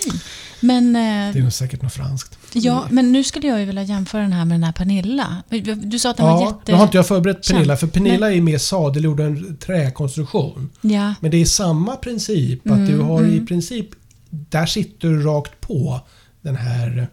Men, 0.60 0.92
Det 0.92 0.98
är 0.98 1.36
eh, 1.36 1.42
nog 1.42 1.52
säkert 1.52 1.82
något 1.82 1.92
franskt. 1.92 2.38
ja, 2.52 2.86
men 2.90 3.12
nu 3.12 3.24
skulle 3.24 3.48
jag 3.48 3.60
ju 3.60 3.64
vilja 3.66 3.82
jämföra 3.82 4.22
den 4.22 4.32
här 4.32 4.44
med 4.44 4.54
den 4.54 4.64
här 4.64 4.72
Pernilla. 4.72 5.42
Du 5.76 5.98
sa 5.98 6.10
att 6.10 6.16
den 6.16 6.26
var 6.26 6.40
Ja, 6.40 6.46
jätte... 6.46 6.72
nu 6.72 6.78
har 6.78 6.84
inte 6.84 6.96
jag 6.96 7.06
förberett 7.06 7.48
Pernilla, 7.48 7.76
för. 7.76 7.86
Pernilla 7.86 8.32
är 8.32 8.40
mer 8.40 8.58
sadelgjord 8.58 9.20
en 9.20 9.56
träkonstruktion. 9.56 10.70
Ja, 10.80 11.14
Men 11.20 11.30
det 11.30 11.36
är 11.40 11.44
samma 11.44 11.96
princip, 11.96 12.70
att 12.70 12.86
du 12.86 12.98
har 13.00 13.24
i 13.24 13.40
princip, 13.40 13.86
där 14.30 14.66
sitter 14.66 15.08
du 15.08 15.22
rakt 15.22 15.60
på 15.60 16.00
den 16.42 16.56
här, 16.56 17.08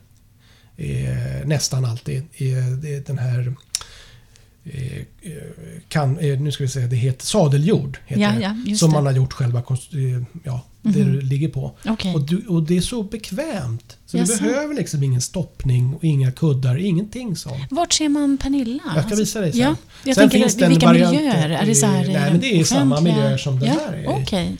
eh, 0.78 1.46
nästan 1.46 1.86
alltid, 1.86 2.18
eh, 2.18 2.68
det- 2.82 3.08
den 3.08 3.18
här 3.18 3.54
eh, 4.66 4.98
eh, 4.98 5.34
kan, 5.90 6.18
eh, 6.20 6.40
nu 6.40 6.52
ska 6.52 6.64
vi 6.64 6.70
säga, 6.70 6.88
det 6.88 6.96
heter 6.96 7.26
sadeljord. 7.26 7.98
Heter 8.06 8.22
Ja, 8.22 8.30
det, 8.32 8.70
ja, 8.72 8.76
som 8.78 8.90
det. 8.90 8.94
man 8.96 9.06
har 9.06 9.14
gjort 9.14 9.34
själva, 9.34 9.64
ja, 10.44 10.62
det 10.82 11.04
du 11.04 11.22
ligger 11.22 11.48
på. 11.48 11.72
okej. 11.86 12.14
Och, 12.16 12.22
du, 12.22 12.48
och 12.48 12.64
det 12.64 12.78
är 12.78 12.82
så 12.82 13.04
bekvämt. 13.04 13.98
Så 14.06 14.18
Jaså? 14.18 14.34
du 14.44 14.50
behöver 14.50 14.76
liksom 14.76 15.04
ingen 15.04 15.22
stoppning 15.22 15.94
och 15.94 16.04
inga 16.04 16.32
kuddar, 16.32 16.78
ingenting 16.78 17.36
sånt. 17.36 17.64
Vart 17.70 17.94
ser 17.94 18.10
man 18.10 18.38
Pernilla? 18.38 18.84
Jag 18.96 19.06
ska 19.06 19.16
visa 19.16 19.42
dig 19.42 19.52
sen. 19.52 19.62
Ja, 19.62 19.76
jag 20.04 20.16
Sen 20.16 20.30
finns 20.30 20.56
det 20.56 20.68
vilka 20.68 20.92
miljöer? 20.92 21.50
Är 21.50 21.66
det 21.66 21.76
så 21.76 21.86
här 21.86 22.08
Nej, 22.08 22.32
men 22.32 22.40
det 22.40 22.60
är 22.60 22.64
samma 22.64 22.96
offentliga- 22.96 23.16
miljöer 23.16 23.38
som 23.38 23.60
den 23.60 23.70
ja, 23.70 23.80
här 23.88 23.94
är. 23.94 24.52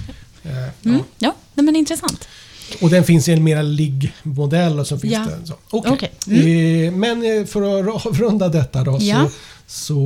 Eh, 0.44 0.58
Mm. 0.86 0.98
ja. 0.98 1.04
Ja, 1.20 1.36
nej, 1.54 1.66
men 1.66 1.76
intressant. 1.76 2.28
Och 2.82 2.90
den 2.90 3.04
finns 3.04 3.28
i 3.28 3.32
en 3.34 3.44
mera 3.44 3.62
liggmodell 3.62 4.80
och 4.80 4.88
så 4.88 5.00
finns 5.00 5.14
Ja. 5.14 5.26
det 5.42 5.48
så. 5.48 5.54
Okej. 5.70 5.92
Okej. 5.92 6.12
Mm. 6.28 6.94
Eh, 6.94 7.00
Men 7.00 7.40
eh, 7.40 7.46
för 7.46 7.62
att 7.90 8.06
avrunda 8.06 8.50
detta 8.50 8.84
då 8.84 8.98
Ja. 9.02 9.28
så, 9.68 9.94
så 9.94 10.00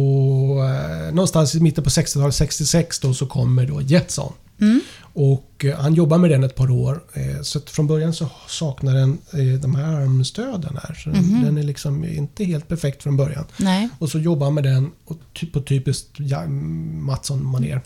eh, 1.08 1.14
någonstans 1.14 1.56
i 1.56 1.60
mitten 1.60 1.84
på 1.84 1.90
60-talet, 1.90 2.36
66 2.36 3.00
då, 3.00 3.14
så 3.14 3.26
kommer 3.26 3.66
då 3.66 3.82
Jetson. 3.82 4.34
Mm. 4.62 4.82
Och 5.14 5.66
eh, 5.66 5.78
han 5.80 5.94
jobbar 5.94 6.18
med 6.18 6.30
den 6.30 6.44
ett 6.44 6.56
par 6.56 6.72
år. 6.72 7.04
Eh, 7.14 7.42
så 7.42 7.60
från 7.60 7.88
början 7.88 8.14
så 8.14 8.30
saknar 8.48 8.94
den 8.96 9.18
de 9.62 9.76
här 9.76 9.84
armstöden 9.94 10.78
här. 10.84 10.94
Så 10.96 11.10
Mhm. 11.10 11.16
den, 11.34 11.44
den 11.44 11.58
är 11.58 11.64
liksom 11.64 12.04
inte 12.06 12.44
helt 12.44 12.68
perfekt 12.68 13.04
från 13.04 13.18
början. 13.18 13.46
Nej. 13.58 13.90
Och 14.00 14.10
så 14.10 14.20
jobbar 14.20 14.46
han 14.48 14.54
med 14.54 14.64
den 14.64 14.92
och 15.06 15.18
ty- 15.40 15.48
på 15.48 15.62
typiskt 15.62 16.10
ja, 16.18 16.46
Mattsson-manér. 16.48 17.82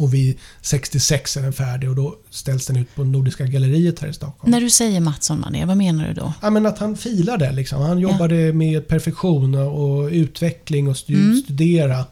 Och 0.00 0.14
vid 0.14 0.38
66 0.60 1.36
är 1.36 1.42
den 1.42 1.52
färdig 1.52 1.90
och 1.90 1.96
då 1.96 2.16
ställs 2.30 2.66
den 2.66 2.76
ut 2.76 2.94
på 2.94 3.04
Nordiska 3.04 3.44
galleriet 3.44 4.00
här 4.00 4.08
i 4.08 4.12
Stockholm. 4.12 4.50
När 4.50 4.60
du 4.60 4.70
säger 4.70 5.00
Mattsson 5.00 5.40
Manér, 5.40 5.66
vad 5.66 5.76
menar 5.76 6.08
du 6.08 6.14
då? 6.14 6.32
Ja, 6.42 6.50
men 6.50 6.66
att 6.66 6.78
han 6.78 6.96
filade 6.96 7.52
liksom. 7.52 7.82
Han 7.82 7.98
jobbade 7.98 8.52
med 8.52 8.88
perfektion 8.88 9.54
och 9.54 10.08
utveckling 10.10 10.88
och 10.88 10.96
Mm. 11.08 11.42
studera. 11.44 12.04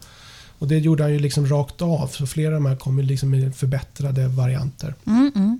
Och 0.59 0.67
det 0.67 0.77
gjorde 0.77 1.03
han 1.03 1.13
ju 1.13 1.19
liksom 1.19 1.47
rakt 1.47 1.81
av. 1.81 2.07
Så 2.07 2.27
flera 2.27 2.47
av 2.47 2.53
de 2.53 2.65
här 2.65 2.75
kom 2.75 2.99
ju 2.99 3.05
liksom 3.05 3.29
med 3.29 3.55
förbättrade 3.55 4.27
varianter. 4.27 4.95
Mm, 5.07 5.31
mm. 5.35 5.59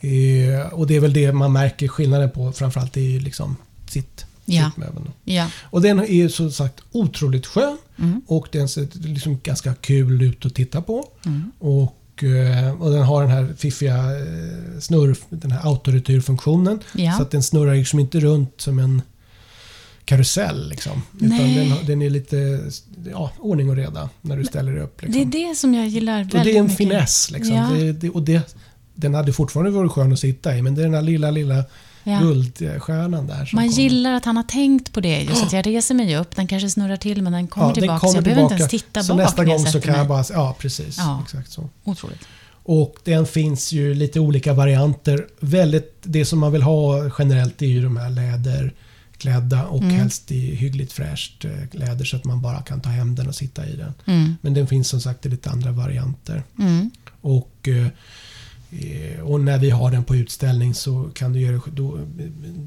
Eh, 0.00 0.66
och 0.72 0.86
det 0.86 0.96
är 0.96 1.00
väl 1.00 1.12
det 1.12 1.32
man 1.32 1.52
märker 1.52 1.88
skillnaden 1.88 2.30
på 2.30 2.52
framförallt 2.52 2.96
i 2.96 3.20
liksom 3.20 3.56
sitt, 3.88 4.26
Ja. 4.48 4.70
då. 4.76 5.12
Ja. 5.24 5.50
Och 5.62 5.82
den 5.82 6.00
är 6.00 6.28
som 6.28 6.52
sagt 6.52 6.80
otroligt 6.92 7.46
skön. 7.46 7.78
Mm. 7.98 8.22
Och 8.26 8.48
den 8.52 8.68
ser 8.68 8.88
liksom 9.08 9.40
ganska 9.42 9.74
kul 9.74 10.22
ut 10.22 10.46
att 10.46 10.54
titta 10.54 10.82
på. 10.82 11.08
Mm. 11.26 11.52
Och, 11.58 12.24
eh, 12.24 12.82
och 12.82 12.90
den 12.90 13.02
har 13.02 13.22
den 13.22 13.30
här 13.30 13.54
fiffiga 13.56 13.96
eh, 13.96 14.80
snurr, 14.80 15.16
den 15.30 15.50
här 15.50 15.66
autoretyrfunktionen. 15.66 16.78
Ja. 16.92 17.12
Så 17.16 17.22
att 17.22 17.30
den 17.30 17.42
snurrar 17.42 17.74
liksom 17.74 17.98
inte 17.98 18.20
runt 18.20 18.60
som 18.60 18.78
en 18.78 19.02
karusell. 20.04 20.68
Liksom. 20.68 21.02
Utan 21.20 21.54
den, 21.54 21.74
den 21.86 22.02
är 22.02 22.10
lite 22.10 22.60
ja, 23.10 23.32
ordning 23.38 23.70
och 23.70 23.76
reda 23.76 24.08
när 24.20 24.36
du 24.36 24.44
ställer 24.44 24.72
dig 24.72 24.82
upp. 24.82 25.00
Det 25.00 25.06
Liksom. 25.06 25.22
är 25.22 25.48
det 25.48 25.54
som 25.56 25.74
jag 25.74 25.88
gillar 25.88 26.16
väldigt 26.18 26.34
och 26.34 26.44
det 26.44 26.50
är 26.50 26.58
en 26.58 26.64
mycket. 26.64 26.76
finess. 26.78 27.30
Liksom. 27.30 27.54
Ja. 27.56 27.68
Det, 27.70 27.92
det, 27.92 28.10
och 28.10 28.22
det, 28.22 28.56
den 28.94 29.14
hade 29.14 29.32
fortfarande 29.32 29.70
varit 29.70 29.92
skön 29.92 30.12
att 30.12 30.18
sitta 30.18 30.56
i 30.56 30.62
men 30.62 30.74
det 30.74 30.82
är 30.82 30.84
den 30.84 30.94
här 30.94 31.02
lilla, 31.02 31.30
lilla 31.30 31.64
Ja. 32.04 32.20
guldstjärnan 32.20 33.26
där. 33.26 33.44
Som 33.44 33.56
Man 33.56 33.68
kommer. 33.68 33.82
gillar 33.82 34.12
att 34.12 34.24
han 34.24 34.36
har 34.36 34.42
tänkt 34.44 34.92
på 34.92 35.00
det. 35.00 35.20
Just 35.22 35.42
att 35.42 35.52
jag 35.52 35.66
reser 35.66 35.94
mig 35.94 36.16
upp, 36.16 36.36
den 36.36 36.46
kanske 36.46 36.70
snurrar 36.70 36.96
till 36.96 37.22
men 37.22 37.32
den 37.32 37.46
kommer 37.46 37.66
Ja, 37.66 37.72
den 37.74 37.80
tillbaka. 37.82 38.00
kommer 38.00 38.12
så 38.12 38.16
jag 38.16 38.24
behöver 38.24 38.42
inte 38.42 38.54
ens 38.54 38.70
tillbaka. 38.70 38.86
titta 38.88 39.02
så 39.02 39.14
bak 39.14 39.24
nästa 39.24 39.42
när 39.42 39.48
jag 39.50 39.58
gång 39.58 39.66
så 39.66 39.80
kan 39.80 39.90
jag 39.94 39.98
mig. 39.98 40.08
bara... 40.08 40.24
Ja, 40.32 40.56
precis. 40.58 40.98
Ja. 40.98 41.20
Exakt 41.24 41.50
så. 41.52 41.68
Otroligt. 41.84 42.20
Och 42.62 42.96
den 43.04 43.26
finns 43.26 43.72
ju 43.72 43.94
lite 43.94 44.20
olika 44.20 44.52
varianter. 44.52 45.26
Väldigt, 45.40 45.96
det 46.02 46.24
som 46.24 46.38
man 46.38 46.52
vill 46.52 46.62
ha 46.62 47.10
generellt 47.18 47.62
är 47.62 47.66
ju 47.66 47.82
de 47.82 47.96
här 47.96 48.10
läderklädda 48.10 49.66
och 49.66 49.82
Mm. 49.82 49.94
helst 49.94 50.32
i 50.32 50.54
hyggligt 50.54 50.92
fräscht 50.92 51.44
eh, 51.44 51.50
läder 51.78 52.04
så 52.04 52.16
att 52.16 52.24
man 52.24 52.40
bara 52.42 52.62
kan 52.62 52.80
ta 52.80 52.88
hem 52.90 53.14
den 53.14 53.28
och 53.28 53.34
sitta 53.34 53.66
i 53.66 53.76
den. 53.76 53.94
Mm. 54.06 54.36
Men 54.40 54.54
den 54.54 54.66
finns 54.66 54.88
som 54.88 55.00
sagt 55.00 55.26
i 55.26 55.28
lite 55.28 55.50
andra 55.50 55.72
varianter. 55.72 56.42
Mm. 56.58 56.90
Och, 57.20 57.68
eh, 57.68 57.86
och 59.22 59.40
när 59.40 59.58
vi 59.58 59.70
har 59.70 59.90
den 59.90 60.04
på 60.04 60.16
utställning 60.16 60.74
så 60.74 61.10
kan 61.14 61.32
du 61.32 61.40
göra 61.40 61.60
då, 61.72 61.98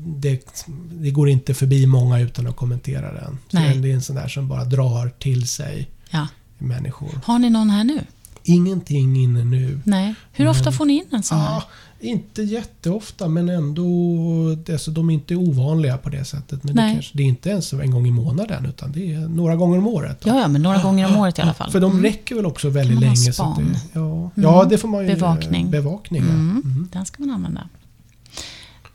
det, 0.05 0.45
det 0.91 1.11
går 1.11 1.29
inte 1.29 1.53
förbi 1.53 1.85
många 1.87 2.19
utan 2.19 2.47
att 2.47 2.55
kommentera 2.55 3.13
den. 3.13 3.37
Så 3.51 3.59
Nej. 3.59 3.77
det 3.77 3.91
är 3.91 3.93
en 3.95 4.01
sån 4.01 4.15
där 4.15 4.27
som 4.27 4.47
bara 4.47 4.65
drar 4.65 5.09
till 5.19 5.47
sig 5.47 5.89
Ja. 6.09 6.27
människor. 6.57 7.09
Har 7.23 7.39
ni 7.39 7.49
någon 7.49 7.69
här 7.69 7.83
nu? 7.83 7.99
Ingenting 8.43 9.23
inne 9.23 9.43
nu. 9.43 9.79
Nej. 9.83 10.15
Hur 10.31 10.45
Men- 10.45 10.51
ofta 10.51 10.71
får 10.71 10.85
ni 10.85 10.93
in 10.93 11.05
en 11.11 11.23
sån 11.23 11.37
här? 11.37 11.45
Ja, 11.51 11.63
inte 12.01 12.43
jätteofta 12.43 13.27
men 13.27 13.49
ändå. 13.49 13.85
Alltså, 14.71 14.91
de 14.91 15.09
är 15.09 15.13
inte 15.13 15.35
ovanliga 15.35 15.97
på 15.97 16.09
det 16.09 16.25
sättet. 16.25 16.63
Men 16.63 16.75
det, 16.75 16.91
kanske, 16.93 17.17
det 17.17 17.23
är 17.23 17.27
inte 17.27 17.49
ens 17.49 17.73
en 17.73 17.91
gång 17.91 18.07
i 18.07 18.11
månaden 18.11 18.65
utan 18.65 18.91
det 18.91 19.13
är 19.13 19.19
några 19.19 19.55
gånger 19.55 19.77
om 19.77 19.87
året. 19.87 20.17
Ja, 20.25 20.39
ja, 20.41 20.47
men 20.47 20.61
några 20.61 20.81
gånger 20.81 21.07
om 21.07 21.17
året 21.17 21.39
i 21.39 21.41
alla 21.41 21.53
fall. 21.53 21.71
För 21.71 21.79
de 21.79 21.91
Mm. 21.91 22.03
räcker 22.03 22.35
väl 22.35 22.45
också 22.45 22.69
väldigt 22.69 22.95
man 22.95 23.03
länge. 23.03 23.15
Så 23.15 23.33
span? 23.33 23.57
det, 23.73 23.79
ja. 23.99 24.19
Mm. 24.19 24.29
ja, 24.35 24.65
det 24.69 24.77
får 24.77 24.87
man 24.87 25.01
ju. 25.07 25.13
Bevakning. 25.15 25.69
Bevakning, 25.71 26.21
ja. 26.23 26.29
Mm. 26.29 26.61
Mm. 26.65 26.89
Den 26.93 27.05
ska 27.05 27.23
man 27.23 27.31
använda. 27.35 27.69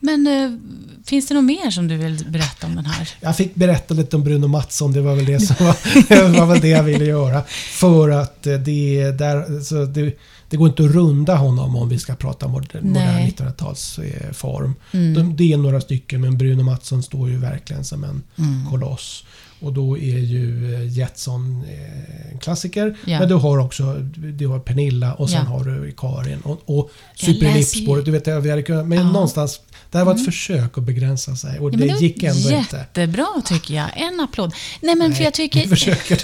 Men 0.01 0.27
eh, 0.27 0.59
finns 1.07 1.27
det 1.29 1.35
något 1.35 1.45
mer 1.45 1.71
som 1.71 1.89
du 1.89 1.97
vill 1.97 2.25
berätta 2.29 2.67
om 2.67 2.77
den 2.77 2.87
här? 2.87 3.09
Jag 3.21 3.37
fick 3.37 3.55
berätta 3.55 3.95
lite 3.95 4.17
om 4.17 4.25
Bruno 4.25 4.47
Mattsson, 4.47 4.93
det 4.93 5.01
var 5.01 5.15
väl 5.15 5.25
det 5.25 5.41
som 5.41 5.67
var, 5.67 5.77
det 6.33 6.39
var 6.39 6.47
väl 6.47 6.61
det 6.61 6.69
jag 6.69 6.83
ville 6.83 7.05
göra. 7.05 7.43
För 7.73 8.09
att 8.11 8.47
eh, 8.47 8.55
det, 8.55 9.11
där, 9.11 9.61
så 9.61 9.85
det, 9.85 10.19
det 10.51 10.57
går 10.57 10.69
inte 10.69 10.85
att 10.85 10.91
runda 10.91 11.37
honom 11.37 11.77
om 11.77 11.89
vi 11.89 11.99
ska 11.99 12.15
prata 12.15 12.49
moder, 12.49 12.81
modern 12.81 13.05
Nej. 13.05 13.35
1900-talsform. 13.39 14.73
Mm. 14.93 15.15
De, 15.15 15.37
det 15.37 15.53
är 15.53 15.57
några 15.57 15.81
stycken, 15.81 16.21
men 16.21 16.39
Bruno 16.39 16.63
Mattsson 16.63 17.03
står 17.03 17.29
ju 17.31 17.37
verkligen 17.39 17.85
som 17.85 18.05
en 18.05 18.23
Mm. 18.39 18.67
koloss. 18.71 19.25
Och 19.61 19.73
då 19.73 19.99
är 19.99 20.19
ju 20.19 20.75
eh, 20.75 20.89
Jetson 20.99 21.63
eh, 21.69 22.33
en 22.33 22.39
klassiker. 22.39 22.97
Ja. 23.07 23.19
Men 23.19 23.29
du 23.29 23.35
har 23.35 23.59
också 23.59 23.95
du 24.17 24.47
har 24.47 24.59
Pernilla 24.59 25.15
och 25.15 25.31
sen 25.31 25.39
Ja. 25.45 25.51
har 25.51 25.65
du 25.65 25.93
Karin 25.97 26.41
och, 26.41 26.61
och 26.67 26.91
ju- 27.17 28.03
Du 28.05 28.11
vet, 28.11 28.29
vi 28.29 28.51
hade 28.51 28.63
kunnat, 28.63 28.87
men 28.87 28.99
Ja. 28.99 29.13
någonstans, 29.13 29.61
det 29.97 30.01
här 30.01 30.05
var 30.05 30.13
ett 30.13 30.19
Mm. 30.19 30.33
försök 30.33 30.79
att 30.79 30.85
begränsa 30.85 31.37
sig 31.37 31.59
och 31.59 31.73
Ja, 31.75 31.77
det 31.77 31.89
var 31.93 32.01
gick 32.01 32.23
ändå 32.23 32.51
inte. 32.51 32.77
Jättebra 32.77 33.27
tycker 33.45 33.75
jag. 33.75 33.87
En 33.97 34.21
applåd. 34.21 34.55
Nej, 34.81 34.95
men 34.95 35.15
för 35.15 35.25
jag 35.25 35.35
tycker... 35.35 35.61
Nu 35.61 35.69
försöker, 35.69 36.23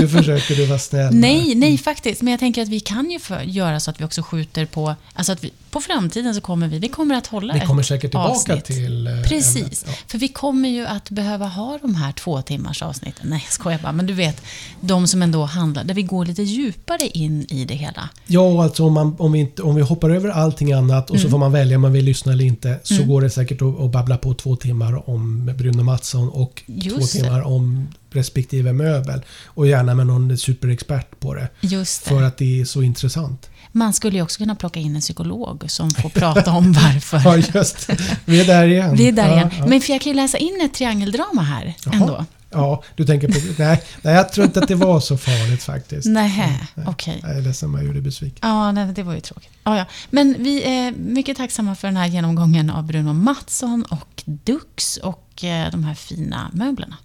nu 0.00 0.08
försöker 0.08 0.54
du 0.56 0.66
vara 0.66 0.78
snäll. 0.78 1.14
Nej, 1.14 1.54
nej 1.54 1.78
faktiskt. 1.78 2.22
Men 2.22 2.30
jag 2.30 2.40
tänker 2.40 2.62
att 2.62 2.68
vi 2.68 2.80
kan 2.80 3.10
ju 3.10 3.18
för, 3.18 3.40
göra 3.42 3.80
så 3.80 3.90
att 3.90 4.00
vi 4.00 4.04
också 4.04 4.22
skjuter 4.22 4.66
på... 4.66 4.94
Alltså 5.14 5.32
att 5.32 5.44
vi, 5.44 5.52
på 5.70 5.80
framtiden 5.80 6.34
så 6.34 6.40
kommer 6.40 6.68
vi... 6.68 6.78
Vi 6.78 6.88
kommer 6.88 7.14
att 7.14 7.26
hålla 7.26 7.54
Vi 7.54 7.60
kommer 7.60 7.82
säkert 7.82 8.10
tillbaka 8.10 8.30
avsnitt. 8.30 8.64
till 8.64 9.06
eh, 9.06 9.22
Precis. 9.22 9.56
ämnet. 9.56 9.84
Ja. 9.86 9.92
För 10.06 10.18
vi 10.18 10.28
kommer 10.28 10.68
ju 10.68 10.86
att 10.86 11.10
behöva 11.10 11.46
ha 11.46 11.78
de 11.82 11.94
här 11.94 12.12
två 12.12 12.42
timmars 12.42 12.82
avsnitten. 12.82 13.26
Nej, 13.28 13.42
jag 13.46 13.52
skojar 13.52 13.78
bara. 13.78 13.92
Men 13.92 14.06
du 14.06 14.12
vet, 14.14 14.42
de 14.80 15.06
som 15.06 15.22
ändå 15.22 15.44
handlar, 15.44 15.84
där 15.84 15.94
vi 15.94 16.02
går 16.02 16.24
lite 16.26 16.42
djupare 16.42 17.06
in 17.06 17.46
i 17.50 17.64
det 17.64 17.74
hela. 17.74 18.08
Ja, 18.26 18.62
alltså 18.64 18.84
om, 18.84 18.92
man, 18.92 19.16
om, 19.18 19.32
vi 19.32 19.38
inte, 19.38 19.62
om 19.62 19.74
vi 19.74 19.82
hoppar 19.82 20.10
över 20.10 20.28
allting 20.28 20.72
annat 20.72 21.10
och 21.10 21.16
så 21.16 21.20
Mm. 21.26 21.30
får 21.30 21.38
man 21.38 21.52
välja 21.52 21.76
om 21.76 21.82
man 21.82 21.92
vill 21.92 22.04
lyssna 22.04 22.32
eller 22.32 22.44
inte. 22.44 22.80
Så 22.82 23.04
går 23.04 23.20
det 23.20 23.30
säkert 23.30 23.62
att, 23.62 23.80
att 23.80 23.90
babbla 23.90 24.16
på 24.18 24.34
två 24.34 24.56
timmar 24.56 25.10
om 25.10 25.50
Bruno 25.58 25.82
Mattsson 25.82 26.28
och 26.28 26.62
Just 26.66 26.96
två 27.12 27.20
timmar 27.22 27.42
om 27.42 27.88
respektive 28.16 28.72
möbel. 28.72 29.22
Och 29.46 29.66
gärna 29.66 29.94
med 29.94 30.06
någon 30.06 30.38
superexpert 30.38 31.20
på 31.20 31.34
det. 31.34 31.48
Just 31.60 32.04
det. 32.04 32.10
För 32.10 32.22
att 32.22 32.36
det 32.38 32.60
är 32.60 32.64
så 32.64 32.82
intressant. 32.82 33.50
Man 33.72 33.92
skulle 33.92 34.16
ju 34.16 34.22
också 34.22 34.38
kunna 34.38 34.54
plocka 34.54 34.80
in 34.80 34.94
en 34.96 35.00
psykolog 35.00 35.64
som 35.68 35.90
får 35.90 36.08
prata 36.08 36.52
om 36.52 36.72
varför. 36.84 37.20
Ja, 37.24 37.36
just. 37.36 37.90
Vi 38.24 38.40
är 38.40 38.44
där 38.44 38.66
igen. 38.66 38.96
Vi 38.96 39.08
är 39.08 39.12
där 39.12 39.32
igen. 39.36 39.50
Ja. 39.58 39.66
Men 39.66 39.80
för 39.80 39.92
jag 39.92 40.02
kan 40.02 40.12
ju 40.12 40.16
läsa 40.16 40.38
in 40.38 40.60
ett 40.64 40.74
triangeldrama 40.74 41.42
här 41.42 41.74
Jaha. 41.84 41.94
ändå. 41.94 42.24
Ja, 42.50 42.82
du 42.94 43.04
tänker 43.04 43.28
på... 43.28 43.34
Nej, 43.62 43.82
nej, 44.02 44.14
jag 44.14 44.32
tror 44.32 44.46
inte 44.46 44.60
att 44.60 44.68
det 44.68 44.74
var 44.74 45.00
så 45.00 45.16
farligt 45.18 45.62
faktiskt. 45.62 46.06
Nej, 46.08 46.58
Nej. 46.74 46.86
okej. 46.88 47.20
Jag 47.22 47.36
är 47.36 47.42
ledsen 47.42 47.68
om 47.68 47.74
jag 47.74 47.86
gjorde 47.86 48.00
besviken. 48.00 48.38
Ja, 48.42 48.72
nej, 48.72 48.92
det 48.94 49.02
var 49.02 49.14
ju 49.14 49.20
tråkigt. 49.20 49.50
Ja, 49.64 49.78
ja. 49.78 49.84
Men 50.10 50.36
vi 50.38 50.62
är 50.62 50.92
mycket 50.92 51.36
tacksamma 51.36 51.74
för 51.74 51.88
den 51.88 51.96
här 51.96 52.06
genomgången 52.06 52.70
av 52.70 52.84
Bruno 52.84 53.12
Mattsson 53.12 53.84
och 53.90 54.22
Dux 54.26 54.96
och 54.96 55.44
eh, 55.44 55.70
de 55.70 55.84
här 55.84 55.94
fina 55.94 56.50
möblerna. 56.52 56.96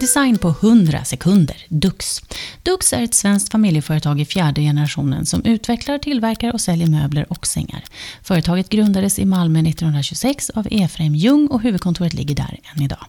Design 0.00 0.38
på 0.38 0.48
100 0.48 1.04
sekunder, 1.04 1.56
Dux. 1.68 2.20
Dux 2.62 2.92
är 2.92 3.02
ett 3.02 3.14
svenskt 3.14 3.52
familjeföretag 3.52 4.20
i 4.20 4.24
fjärde 4.24 4.60
generationen 4.60 5.26
som 5.26 5.44
utvecklar, 5.44 5.98
tillverkar 5.98 6.52
och 6.52 6.60
säljer 6.60 6.86
möbler 6.86 7.32
och 7.32 7.46
sängar. 7.46 7.84
Företaget 8.22 8.68
grundades 8.68 9.18
i 9.18 9.24
Malmö 9.24 9.58
1926 9.58 10.50
av 10.50 10.68
Efraim 10.70 11.14
Ljung 11.14 11.48
och 11.48 11.62
huvudkontoret 11.62 12.14
ligger 12.14 12.34
där 12.34 12.58
än 12.74 12.82
idag. 12.82 13.06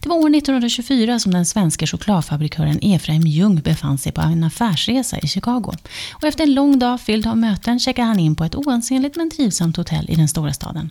Det 0.00 0.08
var 0.08 0.16
år 0.16 0.36
1924 0.36 1.18
som 1.18 1.32
den 1.32 1.46
svenska 1.46 1.86
chokladfabrikören 1.86 2.78
Efraim 2.82 3.22
Ljung 3.26 3.60
befann 3.60 3.98
sig 3.98 4.12
på 4.12 4.20
en 4.20 4.44
affärsresa 4.44 5.18
i 5.18 5.28
Chicago. 5.28 5.72
Och 6.12 6.24
efter 6.24 6.44
en 6.44 6.54
lång 6.54 6.78
dag 6.78 7.00
fylld 7.00 7.26
av 7.26 7.38
möten 7.38 7.80
checkade 7.80 8.08
han 8.08 8.18
in 8.18 8.36
på 8.36 8.44
ett 8.44 8.54
oansenligt 8.54 9.16
men 9.16 9.30
trivsamt 9.30 9.76
hotell 9.76 10.10
i 10.10 10.14
den 10.14 10.28
stora 10.28 10.52
staden. 10.52 10.90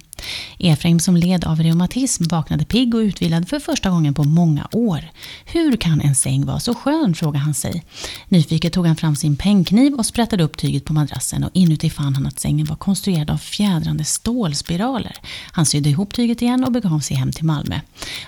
Efraim 0.60 1.00
som 1.00 1.17
led 1.17 1.44
av 1.46 1.60
reumatism 1.60 2.24
vaknade 2.30 2.65
pigg 2.65 2.96
och 2.96 3.00
utvilad 3.00 3.50
för 3.50 3.60
första 3.60 3.89
gången 3.89 4.13
på 4.13 4.24
många 4.24 4.67
år. 4.72 5.12
Hur 5.46 5.78
kan 5.78 6.02
en 6.02 6.15
säng 6.15 6.46
vara 6.46 6.60
så 6.60 6.76
skön, 6.76 7.15
frågade 7.15 7.46
han 7.46 7.54
sig. 7.54 7.84
Nyfiket 8.28 8.74
tog 8.74 8.88
han 8.88 8.96
fram 8.96 9.15
sin 9.15 9.36
pennkniv 9.36 9.94
och 9.94 10.06
sprättade 10.06 10.44
upp 10.44 10.58
tyget 10.58 10.86
på 10.86 10.94
madrassen 10.94 11.44
och 11.44 11.50
inuti 11.54 11.89
fann 11.89 12.15
han 12.15 12.26
att 12.26 12.39
sängen 12.39 12.65
var 12.65 12.76
konstruerad 12.76 13.30
av 13.30 13.38
fjädrande 13.38 14.06
stålspiraler. 14.06 15.15
Han 15.52 15.65
sydde 15.65 15.89
ihop 15.89 16.13
tyget 16.13 16.41
igen 16.41 16.63
och 16.63 16.72
begav 16.72 17.00
sig 17.00 17.17
hem 17.17 17.32
till 17.32 17.46
Malmö. 17.46 17.80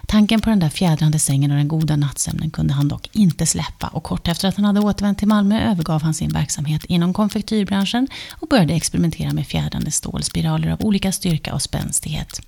Tanken 0.08 0.42
på 0.44 0.50
den 0.50 0.60
där 0.60 0.70
fjädrande 0.70 1.20
sängen 1.20 1.52
och 1.52 1.58
den 1.58 1.68
goda 1.68 1.96
nattsömnen 1.96 2.52
kunde 2.52 2.74
han 2.74 2.88
dock 2.88 3.10
inte 3.14 3.46
släppa 3.46 3.88
och 3.88 4.04
kort 4.04 4.28
efter 4.28 4.48
att 4.48 4.56
han 4.56 4.66
hade 4.66 4.80
återvänt 4.80 5.18
till 5.18 5.28
Malmö 5.28 5.72
övergav 5.72 6.02
han 6.02 6.14
sin 6.14 6.30
verksamhet 6.30 6.86
inom 6.86 7.14
konfektyrbranschen 7.14 8.08
och 8.32 8.48
började 8.48 8.74
experimentera 8.74 9.34
med 9.34 9.48
fjädrande 9.48 9.92
stålspiraler 9.92 10.72
av 10.72 10.82
olika 10.82 11.12
styrka 11.12 11.54
och 11.54 11.62
spänstighet. 11.62 12.42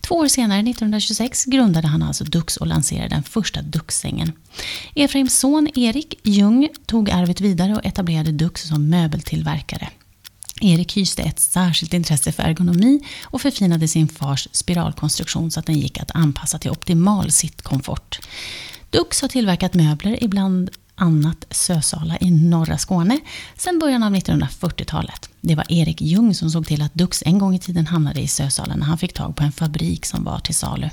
Två 0.00 0.14
år 0.14 0.28
senare, 0.28 0.58
1926, 0.58 1.44
grundade 1.44 1.88
han 1.88 2.02
alltså 2.02 2.24
Dux 2.24 2.56
och 2.56 2.66
lanserade 2.66 3.08
den 3.08 3.22
första 3.22 3.62
Dux-sängen. 3.62 4.32
Efraims 4.94 5.38
son 5.38 5.68
Erik 5.74 6.14
Ljung 6.22 6.68
tog 6.86 7.10
arvet 7.10 7.40
vidare 7.40 7.74
och 7.74 7.86
etablerade 7.86 8.32
Dux 8.32 8.68
som 8.68 8.90
möbeltillverkare. 8.90 9.88
Erik 10.62 10.96
hyste 10.96 11.22
ett 11.22 11.40
särskilt 11.40 11.94
intresse 11.94 12.32
för 12.32 12.42
ergonomi 12.42 13.00
och 13.24 13.40
förfinade 13.40 13.88
sin 13.88 14.08
fars 14.08 14.48
spiralkonstruktion 14.52 15.50
så 15.50 15.60
att 15.60 15.66
den 15.66 15.78
gick 15.78 16.00
att 16.00 16.10
anpassa 16.14 16.58
till 16.58 16.70
optimal 16.70 17.30
sittkomfort. 17.30 18.18
Dux 18.90 19.22
har 19.22 19.28
tillverkat 19.28 19.74
möbler 19.74 20.24
ibland 20.24 20.70
annat 20.94 21.44
Sösala 21.50 22.18
i 22.20 22.30
norra 22.30 22.78
Skåne 22.78 23.20
sedan 23.56 23.78
början 23.78 24.02
av 24.02 24.14
1940-talet. 24.14 25.28
Det 25.40 25.54
var 25.54 25.66
Erik 25.68 26.00
Ljung 26.00 26.34
som 26.34 26.50
såg 26.50 26.66
till 26.66 26.82
att 26.82 26.94
Dux 26.94 27.22
en 27.26 27.38
gång 27.38 27.54
i 27.54 27.58
tiden 27.58 27.86
hamnade 27.86 28.20
i 28.20 28.28
Sösala 28.28 28.76
när 28.76 28.86
han 28.86 28.98
fick 28.98 29.12
tag 29.12 29.36
på 29.36 29.42
en 29.42 29.52
fabrik 29.52 30.06
som 30.06 30.24
var 30.24 30.38
till 30.38 30.54
salu. 30.54 30.90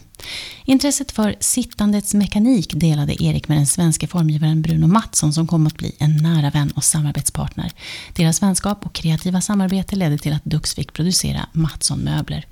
Intresset 0.66 1.12
för 1.12 1.36
sittandets 1.40 2.14
mekanik 2.14 2.74
delade 2.74 3.24
Erik 3.24 3.48
med 3.48 3.58
den 3.58 3.68
svenske 3.68 4.08
formgivaren 4.08 4.62
Bruno 4.62 4.88
Mattsson 4.88 5.34
som 5.34 5.48
kom 5.48 5.68
att 5.68 5.78
bli 5.78 5.96
en 6.00 6.18
nära 6.18 6.50
vän 6.50 6.72
och 6.72 6.84
samarbetspartner. 6.84 7.72
Deras 8.16 8.42
vänskap 8.42 8.86
och 8.86 8.94
kreativa 8.94 9.42
samarbete 9.42 9.96
ledde 9.96 10.18
till 10.18 10.34
att 10.34 10.46
Dux 10.46 10.74
fick 10.76 10.94
producera 10.94 11.50
Mattsson-möbler. 11.54 12.46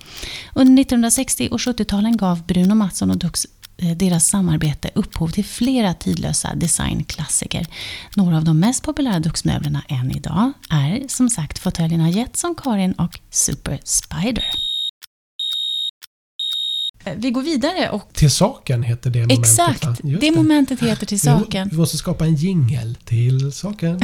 Under 0.54 0.82
1960 0.82 1.50
och 1.52 1.60
70-talen 1.60 2.18
gav 2.18 2.46
Bruno 2.46 2.76
Mattsson 2.76 3.12
och 3.12 3.18
Dux 3.18 3.48
Eh, 3.78 3.98
deras 3.98 4.28
samarbete 4.28 4.90
upphov 4.96 5.28
till 5.28 5.46
flera 5.46 5.94
tidlösa 5.94 6.56
designklassiker. 6.56 7.66
Några 8.16 8.38
av 8.38 8.44
de 8.44 8.60
mest 8.60 8.84
populära 8.84 9.20
Duxmöblerna 9.20 9.84
än 9.88 10.12
idag 10.12 10.52
är 10.70 11.08
som 11.08 11.30
sagt 11.30 11.60
fåtöljerna 11.60 12.10
Jetson, 12.10 12.56
Karin 12.58 12.94
och 12.94 13.20
Super 13.30 13.80
Spider. 13.84 14.67
Eh, 17.08 17.14
Vi 17.18 17.32
går 17.32 17.42
vidare 17.42 17.90
och 17.90 18.10
Till 18.14 18.32
saken 18.32 18.84
heter 18.84 19.10
det 19.10 19.20
momentet. 19.20 19.40
Exakt, 19.40 19.86
va? 19.86 19.96
Det 20.22 20.32
momentet 20.32 20.80
heter 20.80 21.06
till 21.06 21.20
saken. 21.20 21.70
Vi 21.72 21.78
måste 21.78 21.98
skapa 21.98 22.26
en 22.26 22.36
jingel 22.36 22.98
till 23.06 23.52
saken. 23.52 24.00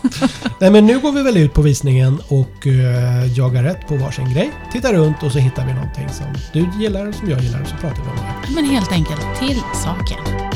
Nej 0.60 0.70
men 0.70 0.86
nu 0.86 1.00
går 1.00 1.12
vi 1.12 1.22
väl 1.22 1.36
ut 1.36 1.52
på 1.54 1.62
visningen 1.62 2.18
och 2.28 2.66
uh, 2.66 3.36
jagar 3.38 3.62
rätt 3.62 3.88
på 3.88 3.96
varsin 3.96 4.34
grej. 4.34 4.50
Tittar 4.72 4.92
runt 4.92 5.22
och 5.22 5.32
så 5.32 5.38
hittar 5.38 5.66
vi 5.66 5.74
någonting 5.74 6.08
som 6.08 6.26
du 6.52 6.82
gillar 6.82 7.06
och 7.06 7.14
som 7.14 7.30
jag 7.30 7.40
gillar 7.40 7.62
och 7.62 7.68
så 7.68 7.76
pratar 7.76 8.02
vi 8.02 8.10
om 8.10 8.16
det. 8.16 8.54
Men 8.54 8.64
helt 8.64 8.92
enkelt 8.92 9.20
till 9.38 9.60
saken. 9.84 10.46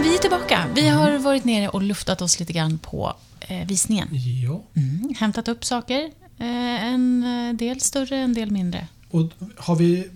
Men 0.00 0.08
vi 0.08 0.14
är 0.14 0.18
tillbaka. 0.18 0.66
Vi 0.74 0.88
har 0.88 1.18
varit 1.18 1.44
nere 1.44 1.68
och 1.68 1.82
luftat 1.82 2.22
oss 2.22 2.40
lite 2.40 2.52
grann 2.52 2.78
på 2.78 3.16
eh, 3.40 3.66
visningen. 3.66 4.08
Ja. 4.44 4.62
Mm, 4.76 5.14
hämtat 5.18 5.48
upp 5.48 5.64
saker. 5.64 6.10
Eh, 6.38 6.84
en 6.92 7.24
eh, 7.24 7.56
del 7.56 7.80
större, 7.80 8.16
en 8.16 8.34
del 8.34 8.50
mindre. 8.50 8.86
Och 9.10 9.30
har 9.56 9.76
vi... 9.76 10.08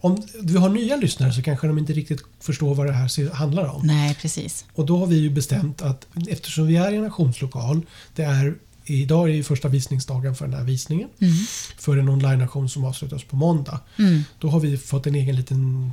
Om 0.00 0.22
vi 0.42 0.56
har 0.56 0.68
nya 0.68 0.96
lyssnare 0.96 1.32
så 1.32 1.42
kanske 1.42 1.66
de 1.66 1.78
inte 1.78 1.92
riktigt 1.92 2.20
förstår 2.40 2.74
vad 2.74 2.86
det 2.86 2.92
här 2.92 3.34
handlar 3.34 3.74
om. 3.74 3.86
Nej, 3.86 4.14
precis. 4.14 4.64
Och 4.74 4.86
då 4.86 4.98
har 4.98 5.06
vi 5.06 5.16
ju 5.16 5.30
bestämt 5.30 5.82
att 5.82 6.06
eftersom 6.28 6.66
vi 6.66 6.76
är 6.76 6.92
i 6.92 6.96
en 6.96 7.04
auktionslokal, 7.04 7.86
det 8.14 8.22
är 8.22 8.54
Idag 8.84 9.28
är 9.28 9.32
ju 9.32 9.44
första 9.44 9.68
visningsdagen 9.68 10.34
för 10.34 10.46
den 10.46 10.54
här 10.54 10.64
visningen. 10.64 11.08
Mm. 11.18 11.34
För 11.78 11.96
en 11.96 12.08
online-auktion 12.08 12.68
som 12.68 12.84
avslutas 12.84 13.24
på 13.24 13.36
måndag. 13.36 13.80
Mm. 13.98 14.22
Då 14.38 14.48
har 14.48 14.60
vi 14.60 14.78
fått 14.78 15.06
en 15.06 15.14
egen 15.14 15.36
liten 15.36 15.92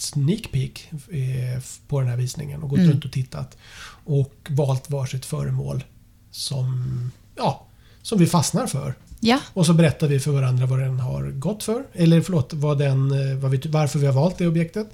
sneak 0.00 0.52
peek 0.52 0.90
eh, 0.92 1.62
på 1.88 2.00
den 2.00 2.08
här 2.08 2.16
visningen 2.16 2.62
och 2.62 2.68
gått 2.70 2.78
Mm. 2.78 2.90
runt 2.90 3.04
och 3.04 3.12
tittat. 3.12 3.56
Och 4.04 4.34
valt 4.48 4.90
varsitt 4.90 5.24
föremål 5.24 5.84
som, 6.30 7.10
ja, 7.36 7.66
som 8.02 8.18
vi 8.18 8.26
fastnar 8.26 8.66
för. 8.66 8.94
Ja, 9.20 9.40
Och 9.52 9.66
så 9.66 9.74
berättar 9.74 10.08
vi 10.08 10.20
för 10.20 10.30
varandra 10.30 10.66
vad 10.66 10.78
den 10.78 11.00
har 11.00 11.30
gått 11.30 11.62
för. 11.62 11.84
Eller 11.92 12.20
förlåt, 12.20 12.52
vad 12.52 12.78
den, 12.78 13.30
eh, 13.30 13.36
vad 13.36 13.50
vi, 13.50 13.60
varför 13.68 13.98
vi 13.98 14.06
har 14.06 14.12
valt 14.12 14.38
det 14.38 14.46
objektet. 14.48 14.88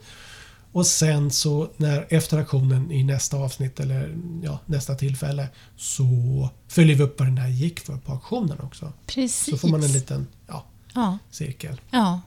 Och 0.73 0.87
sen 0.87 1.31
så 1.31 1.69
när 1.77 2.07
efter 2.09 2.39
auktionen 2.39 2.91
i 2.93 3.05
nästa 3.05 3.37
avsnitt 3.37 3.81
eller 3.81 4.17
ja, 4.43 4.59
nästa 4.67 4.95
tillfälle 4.95 5.49
så 5.77 6.49
följer 6.69 6.97
vi 6.97 7.03
upp 7.03 7.19
vad 7.19 7.29
den 7.29 7.39
här 7.39 7.49
gick 7.49 7.81
för 7.81 7.97
på 7.97 8.13
auktionen 8.13 8.61
också. 8.61 8.93
precis. 9.07 9.51
Så 9.51 9.57
får 9.57 9.69
man 9.69 9.83
en 9.83 9.93
liten 9.93 10.27
ja, 10.47 10.65
Ja, 10.95 11.19
cirkel. 11.31 11.81
ja. 11.91 12.21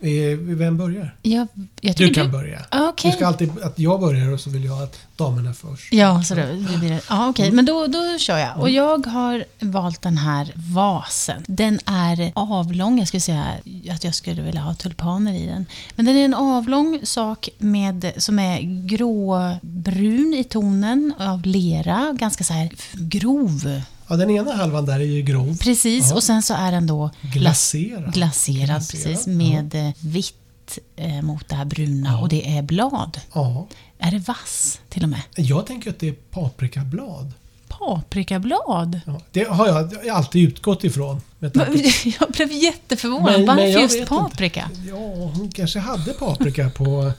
Eh, 0.00 0.38
Vem 0.38 0.76
börjar? 0.76 1.14
Jag, 1.22 1.48
jag 1.80 1.96
Du 1.96 2.14
kan 2.14 2.32
börja. 2.32 2.60
Ah, 2.70 2.88
Okej. 2.88 3.10
Du 3.10 3.16
ska 3.16 3.26
alltid 3.26 3.50
att 3.62 3.78
jag 3.78 4.00
börjar 4.00 4.32
och 4.32 4.40
så 4.40 4.50
vill 4.50 4.64
jag 4.64 4.82
att 4.82 4.98
damerna 5.16 5.54
först. 5.54 5.92
Ja, 5.92 6.22
så 6.22 6.34
då, 6.34 6.40
det 6.42 6.78
blir 6.78 6.90
det. 6.90 7.00
Ja, 7.08 7.28
okej. 7.28 7.44
Mm. 7.44 7.56
Men 7.56 7.64
då, 7.64 7.86
då 7.86 8.18
kör 8.18 8.38
jag. 8.38 8.60
Och 8.60 8.70
jag 8.70 9.06
har 9.06 9.44
valt 9.58 10.02
den 10.02 10.18
här 10.18 10.52
vasen. 10.54 11.44
Den 11.46 11.78
är 11.86 12.32
avlång. 12.34 12.98
Jag 12.98 13.08
skulle 13.08 13.20
säga 13.20 13.44
att 13.90 14.04
jag 14.04 14.14
skulle 14.14 14.42
vilja 14.42 14.60
ha 14.60 14.74
tulpaner 14.74 15.34
i 15.34 15.46
den. 15.46 15.66
Men 15.94 16.06
den 16.06 16.16
är 16.16 16.24
en 16.24 16.34
avlång 16.34 17.00
sak 17.04 17.48
med, 17.58 18.12
som 18.16 18.38
är 18.38 18.60
gråbrun 18.86 20.34
i 20.34 20.44
tonen 20.44 21.14
av 21.18 21.42
lera. 21.46 22.16
Ganska 22.18 22.44
så 22.44 22.52
här 22.52 22.70
grov. 22.94 23.82
Ja, 24.08 24.16
den 24.16 24.30
ena 24.30 24.52
halvan 24.52 24.86
där 24.86 24.94
är 25.00 25.04
ju 25.04 25.22
grov. 25.22 25.58
Precis. 25.58 26.08
Ja. 26.10 26.14
Och 26.16 26.22
sen 26.22 26.42
så 26.42 26.54
är 26.54 26.72
den 26.72 26.86
då 26.86 27.10
Glaserad. 27.20 28.12
glaserad, 28.12 28.14
Glaserad, 28.14 28.90
precis, 28.90 29.26
ja. 29.26 29.32
med 29.32 29.74
eh, 29.74 29.90
vitt 30.00 30.78
eh, 30.96 31.22
mot 31.22 31.48
det 31.48 31.54
här 31.54 31.64
bruna. 31.64 32.10
Ja. 32.10 32.20
Och 32.20 32.28
det 32.28 32.56
är 32.58 32.62
blad. 32.62 33.20
Ja. 33.32 33.66
Är 33.98 34.10
det 34.10 34.18
vass 34.18 34.80
till 34.88 35.02
och 35.02 35.08
med? 35.08 35.20
Jag 35.36 35.66
tänker 35.66 35.90
att 35.90 35.98
det 35.98 36.08
är 36.08 36.12
paprikablad. 36.12 37.32
Paprikablad? 37.68 39.00
Ja, 39.06 39.20
det 39.32 39.44
har 39.48 39.66
jag 39.66 40.08
alltid 40.08 40.48
utgått 40.48 40.84
ifrån. 40.84 41.20
Jag 41.40 42.30
blev 42.32 42.52
jätteförvånad. 42.52 43.32
Men- 43.36 43.46
Varför 43.46 43.62
just 43.66 44.06
paprika? 44.08 44.70
Ja, 44.88 44.96
hon 45.34 45.50
kanske 45.54 45.78
hade 45.78 46.12
paprika 46.12 46.70
på... 46.70 47.12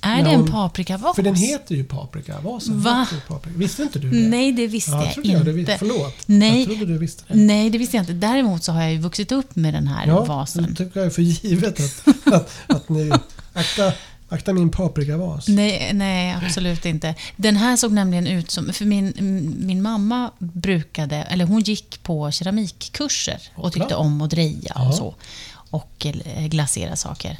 Är 0.00 0.18
Ja, 0.18 0.24
det 0.24 0.30
en 0.30 0.46
paprikavas? 0.46 1.16
För 1.16 1.22
den 1.22 1.34
heter 1.34 1.74
ju 1.74 1.84
paprika. 1.84 2.40
Vasen 2.40 2.80
Va? 2.80 3.06
paprika. 3.28 3.58
Visste 3.58 3.82
inte 3.82 3.98
du 3.98 4.10
det? 4.10 4.16
Nej, 4.28 4.52
det 4.52 4.66
visste 4.66 4.90
ja, 4.90 5.12
jag 5.16 5.26
jag 5.26 5.38
inte. 5.40 5.52
visste. 5.52 5.78
Förlåt. 5.78 6.14
Nej. 6.26 6.58
Jag 6.58 6.66
trodde 6.66 6.92
du 6.92 6.98
visste 6.98 7.24
det. 7.28 7.34
Nej, 7.34 7.70
det 7.70 7.78
visste 7.78 7.96
jag 7.96 8.02
inte. 8.02 8.12
Däremot 8.12 8.64
så 8.64 8.72
har 8.72 8.82
jag 8.82 8.92
ju 8.92 8.98
vuxit 8.98 9.32
upp 9.32 9.56
med 9.56 9.74
den 9.74 9.86
här 9.86 10.06
Ja, 10.06 10.24
vasen. 10.24 10.74
tycker 10.76 11.00
jag 11.00 11.14
för 11.14 11.22
givet 11.22 11.80
att, 11.80 12.08
att, 12.34 12.50
att 12.66 12.88
ni... 12.88 13.10
Akta, 13.52 13.92
akta 14.28 14.52
min 14.52 14.70
paprikavas. 14.70 15.48
Nej, 15.48 15.90
nej, 15.94 16.36
absolut 16.42 16.86
inte. 16.86 17.14
Den 17.36 17.56
här 17.56 17.76
såg 17.76 17.92
nämligen 17.92 18.26
ut 18.26 18.50
som... 18.50 18.72
För 18.72 18.84
min, 18.84 19.12
min 19.58 19.82
mamma 19.82 20.30
brukade... 20.38 21.16
Eller 21.16 21.44
hon 21.44 21.60
gick 21.60 22.02
på 22.02 22.30
keramikkurser 22.30 23.40
och 23.54 23.72
tyckte 23.72 23.94
om 23.94 24.20
att 24.22 24.30
dreja 24.30 24.72
Ja. 24.74 24.88
och 24.88 24.94
så. 24.94 25.14
Och 25.70 26.06
glasera 26.48 26.96
saker. 26.96 27.38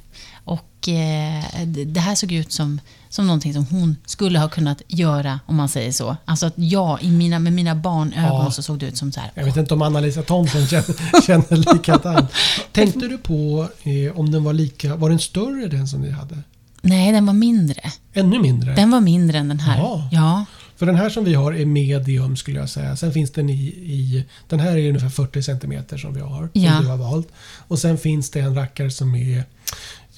Och 0.49 0.88
eh, 0.88 1.44
det- 1.66 2.01
här 2.01 2.14
såg 2.14 2.32
ut 2.32 2.53
som, 2.53 2.80
som 3.09 3.26
någonting 3.26 3.55
som 3.55 3.64
hon 3.70 3.96
skulle 4.07 4.38
ha 4.38 4.49
kunnat 4.49 4.82
göra, 4.88 5.40
om 5.46 5.57
man 5.57 5.68
säger 5.68 5.92
så. 5.92 6.16
Alltså 6.24 6.46
att 6.46 6.53
jag, 6.57 7.03
i 7.03 7.11
mina, 7.11 7.38
med 7.38 7.53
mina 7.53 7.74
barnögon, 7.74 8.44
Ja. 8.44 8.51
så 8.51 8.62
såg 8.62 8.78
det 8.78 8.86
ut 8.86 8.96
som 8.96 9.12
så 9.12 9.20
här. 9.20 9.30
Jag 9.34 9.44
vet 9.44 9.57
inte 9.57 9.74
om 9.74 9.82
Anna-Lisa 9.82 10.22
Thomsson 10.22 10.66
känner, 10.66 11.22
känner 11.26 11.74
likadant. 11.74 12.30
Tänkte 12.72 13.09
du 13.09 13.18
på 13.18 13.68
eh, 13.82 14.18
om 14.18 14.30
den 14.30 14.44
var 14.44 14.53
lika... 14.53 14.96
Var 14.96 15.11
den 15.11 15.18
större 15.18 15.66
den 15.68 15.88
som 15.88 16.01
ni 16.01 16.11
hade? 16.11 16.38
Nej, 16.82 17.12
den 17.12 17.26
var 17.26 17.34
mindre. 17.34 17.80
Ännu 18.12 18.38
mindre? 18.40 18.74
Den 18.74 18.90
var 18.90 19.01
mindre 19.01 19.38
än 19.38 19.49
den 19.49 19.61
här. 19.61 19.78
Ja. 19.78 20.09
Ja. 20.12 20.44
För 20.76 20.86
den 20.86 20.96
här 20.96 21.11
som 21.11 21.24
vi 21.24 21.34
har 21.34 21.53
är 21.53 21.64
medium 21.66 22.36
skulle 22.36 22.59
jag 22.61 22.68
säga. 22.68 22.96
Sen 22.96 23.12
finns 23.12 23.30
den 23.30 23.51
i... 23.51 23.59
i 23.68 24.24
den 24.49 24.61
här 24.61 24.76
är 24.76 24.88
ungefär 24.88 25.09
40 25.09 25.42
cm 25.42 25.99
som 25.99 26.14
vi 26.14 26.20
har. 26.20 26.49
Ja. 26.53 26.72
Som 26.72 26.84
du 26.84 26.90
har 26.90 26.96
valt. 26.96 27.28
Och 27.68 27.78
sen 27.78 27.99
finns 27.99 28.30
det 28.30 28.40
en 28.40 28.55
rackare 28.55 28.90
som 28.90 29.14
är... 29.14 29.44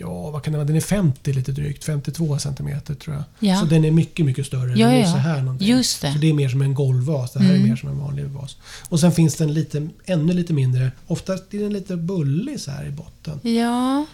Ja, 0.00 0.30
vad 0.30 0.42
kan 0.42 0.52
det 0.52 0.58
vara? 0.58 0.66
Den 0.66 0.76
är 0.76 0.80
50 0.80 1.32
lite 1.32 1.52
drygt. 1.52 1.84
52 1.84 2.38
cm 2.38 2.80
tror 3.00 3.16
jag. 3.16 3.24
Ja. 3.50 3.60
Så 3.60 3.66
den 3.66 3.84
är 3.84 3.90
mycket, 3.90 4.26
mycket 4.26 4.46
större. 4.46 4.78
Ja, 4.78 4.86
den 4.86 4.96
är 4.96 5.00
ja. 5.00 5.12
så 5.12 5.16
här 5.16 5.42
någonting. 5.42 5.68
Just 5.68 6.02
det. 6.02 6.12
Så 6.12 6.18
det 6.18 6.30
är 6.30 6.34
mer 6.34 6.48
som 6.48 6.62
en 6.62 6.74
golvvas. 6.74 7.32
Det 7.32 7.38
här 7.40 7.50
Mm. 7.50 7.64
är 7.64 7.68
mer 7.68 7.76
som 7.76 7.88
en 7.88 7.98
vanlig 7.98 8.24
vas. 8.24 8.56
Och 8.88 9.00
sen 9.00 9.12
finns 9.12 9.36
den 9.36 9.54
lite, 9.54 9.88
ännu 10.04 10.32
lite 10.32 10.52
mindre. 10.52 10.92
Oftast 11.06 11.54
är 11.54 11.58
den 11.58 11.72
lite 11.72 11.96
bullig 11.96 12.60
så 12.60 12.70
här 12.70 12.86
i 12.86 12.90
botten. 12.90 13.40
Ja. 13.54 14.06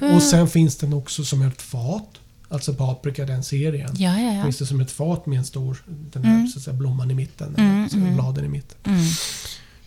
Eh, 0.00 0.14
och 0.14 0.22
sen 0.22 0.48
finns 0.48 0.76
den 0.76 0.92
också 0.92 1.24
som 1.24 1.42
ett 1.42 1.62
fat. 1.62 2.08
Alltså 2.48 2.74
paprika, 2.74 3.24
den 3.26 3.42
serien. 3.44 3.90
Ja, 3.98 4.20
ja, 4.20 4.32
ja. 4.34 4.42
Finns 4.42 4.58
det 4.58 4.66
som 4.66 4.80
ett 4.80 4.90
fat 4.90 5.26
med 5.26 5.38
en 5.38 5.44
stor 5.44 5.82
den 6.12 6.24
här, 6.24 6.34
Mm. 6.34 6.48
så 6.48 6.58
att 6.58 6.64
säga, 6.64 6.76
blomman 6.76 7.10
i 7.10 7.14
mitten. 7.14 7.54
Mm, 7.58 7.78
eller 7.78 7.88
så 7.88 7.96
mm. 7.96 8.14
bladen 8.14 8.44
i 8.44 8.48
mitten. 8.48 8.78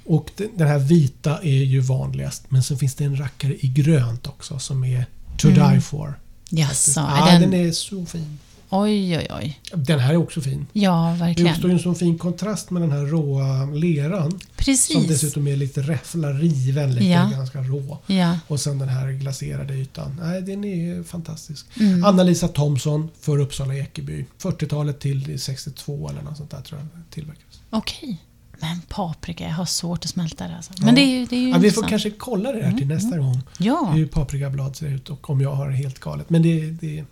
Och 0.06 0.32
den, 0.56 0.68
här 0.68 0.80
vita 0.80 1.38
är 1.44 1.64
ju 1.64 1.80
vanligast. 1.80 2.44
Men 2.50 2.64
sen 2.64 2.78
finns 2.78 2.96
det 2.96 3.04
en 3.04 3.20
rackare 3.20 3.56
i 3.60 3.68
grönt 3.68 4.28
också 4.28 4.60
som 4.60 4.84
är 4.84 5.06
to 5.38 5.48
Mm. 5.48 5.72
die 5.74 5.82
for. 5.82 6.20
Jaså, 6.50 7.00
ja, 7.02 7.26
den... 7.32 7.42
den... 7.42 7.54
är 7.54 7.72
så 7.72 8.06
fin. 8.06 8.40
Oj, 8.70 9.18
oj, 9.18 9.28
oj. 9.40 9.60
Den 9.76 10.00
här 10.00 10.14
är 10.14 10.18
också 10.18 10.42
fin. 10.42 10.66
Ja, 10.74 11.12
Det 11.14 11.20
verkligen. 11.26 11.52
uppstår 11.52 11.70
ju 11.70 11.74
en 11.78 11.84
sån 11.84 11.96
fin 11.96 12.18
kontrast 12.18 12.70
med 12.70 12.82
den 12.82 12.92
här 12.92 13.06
råa 13.06 13.66
leran. 13.66 14.32
Som 14.32 14.40
Precis. 14.58 15.08
dessutom 15.08 15.48
är 15.48 15.56
lite 15.56 15.82
räffla, 15.82 16.30
riven, 16.34 16.94
lite 16.96 17.06
Ja. 17.06 17.26
ganska 17.30 17.62
rå. 17.62 17.98
Ja. 18.08 18.38
Och 18.48 18.60
sen 18.60 18.80
den 18.80 18.90
här 18.90 19.12
glaserade 19.12 19.74
ytan. 19.74 20.20
Nej, 20.24 20.42
den 20.42 20.64
är 20.64 21.04
fantastisk. 21.04 21.66
Mm. 21.80 22.04
Anna-Lisa 22.06 22.48
Thomsson 22.48 23.10
för 23.22 23.38
Uppsala 23.40 23.76
Ekeby. 23.76 24.26
40-talet 24.42 25.00
till 25.00 25.40
62 25.42 26.10
eller 26.10 26.22
något 26.22 26.38
sånt 26.38 26.52
där 26.52 26.62
tror 26.62 26.80
jag 26.80 26.88
tillverkades. 27.10 27.60
Okej. 27.70 28.18
Men 28.60 28.82
paprika, 28.82 29.44
jag 29.44 29.52
har 29.54 29.66
svårt 29.66 30.06
att 30.06 30.12
smälta 30.12 30.48
det. 30.48 30.56
Alltså. 30.56 30.74
Men 30.82 30.96
det 30.96 31.02
är 31.02 31.28
det 31.28 31.36
är 31.36 31.40
ju 31.40 31.50
Ja, 31.50 31.58
vi 31.58 31.72
får 31.72 31.88
kanske 31.88 32.10
kolla 32.10 32.52
det 32.52 32.64
här 32.64 32.72
till 32.72 32.84
Mm, 32.84 32.96
nästa 32.98 33.18
gång. 33.18 33.42
Ja, 33.58 33.86
Hur 33.96 34.06
paprikablad 34.06 34.76
ser 34.76 34.88
ut 34.88 35.10
och 35.10 35.30
om 35.30 35.42
jag 35.42 35.56
har 35.56 35.70
helt 35.70 36.00
galet. 36.00 36.30
Men 36.30 36.42
det, 36.42 36.72
det, 36.72 37.04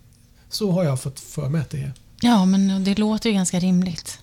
så 0.48 0.70
har 0.72 0.84
jag 0.84 1.00
fått 1.00 1.20
för 1.20 1.48
mig 1.48 1.60
att 1.60 1.70
det 1.70 1.78
är. 1.78 1.92
ja, 2.20 2.44
men 2.44 2.84
det 2.84 2.98
låter 2.98 3.30
ju 3.30 3.34
ganska 3.36 3.58
rimligt. 3.60 4.18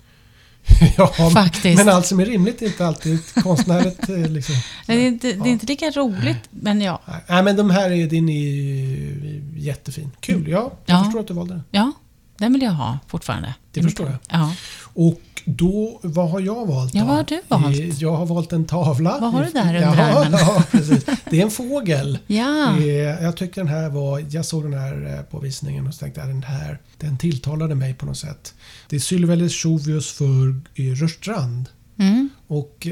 ja, 0.98 1.08
Faktiskt. 1.34 1.78
Men 1.78 1.90
allt 1.96 2.06
som 2.06 2.20
är 2.20 2.26
rimligt 2.26 2.62
är 2.62 2.66
inte 2.66 2.88
alltid 2.88 3.20
konstnärligt. 3.34 4.10
eh, 4.10 4.18
Liksom. 4.30 4.56
Det 4.88 4.94
är, 4.94 5.08
inte, 5.08 5.34
det 5.34 5.50
är 5.50 5.52
inte 5.52 5.66
lika 5.66 5.90
roligt, 5.92 6.38
men 6.50 6.82
ja. 6.82 7.02
Nej, 7.08 7.18
Nej, 7.30 7.44
men 7.44 7.56
de 7.56 7.70
här 7.70 7.92
är, 7.92 8.08
din 8.08 8.30
är 8.30 9.60
jättefin. 9.60 10.12
Kul, 10.20 10.48
ja. 10.48 10.72
Jag 10.86 11.00
Ja. 11.00 11.04
förstår 11.04 11.20
att 11.20 11.28
du 11.28 11.34
valde 11.34 11.54
den. 11.54 11.64
Ja, 11.72 11.92
den 12.38 12.54
vill 12.54 12.62
jag 12.62 12.72
ha 12.72 13.00
fortfarande. 13.08 13.56
Det 13.72 13.84
förstår 13.84 14.06
jag. 14.06 14.18
Ja. 14.40 14.54
Och 14.94 15.22
då, 15.46 16.00
vad 16.04 16.30
har 16.30 16.40
jag 16.40 16.66
valt 16.68 16.94
Ja, 16.94 17.02
då? 17.02 17.08
vad 17.08 17.16
har 17.18 17.24
du 17.24 17.42
valt? 17.48 17.80
Eh, 17.80 17.90
Jag 17.90 18.16
har 18.16 18.26
valt 18.26 18.52
en 18.54 18.66
tavla. 18.66 19.18
Vad 19.22 19.32
har 19.32 19.44
du 19.46 19.52
där 19.52 19.76
under 19.76 20.10
ja? 20.10 20.28
Ja, 20.32 20.64
precis. 20.72 21.06
Det 21.30 21.40
är 21.40 21.44
en 21.44 21.52
fågel. 21.52 22.18
Ja, 22.28 22.78
Eh, 22.78 22.84
Jag 23.24 23.38
tyckte 23.38 23.60
den 23.60 23.68
här 23.68 23.90
var, 23.90 24.26
jag 24.30 24.46
såg 24.46 24.64
den 24.64 24.74
här 24.74 25.16
eh, 25.18 25.22
på 25.24 25.40
visningen 25.40 25.88
och 25.88 25.98
tänkte 26.00 26.20
jag 26.20 26.30
den 26.30 26.44
här, 26.44 26.80
den 26.98 27.18
tilltalade 27.18 27.76
mig 27.76 27.94
på 27.94 28.06
något 28.06 28.18
sätt. 28.18 28.54
Det 28.90 28.96
är 28.96 29.00
Sylvelis 29.00 29.66
Jovius 29.66 30.12
för 30.12 30.62
Rörstrand. 31.02 31.70
mm. 32.00 32.30
Och 32.48 32.88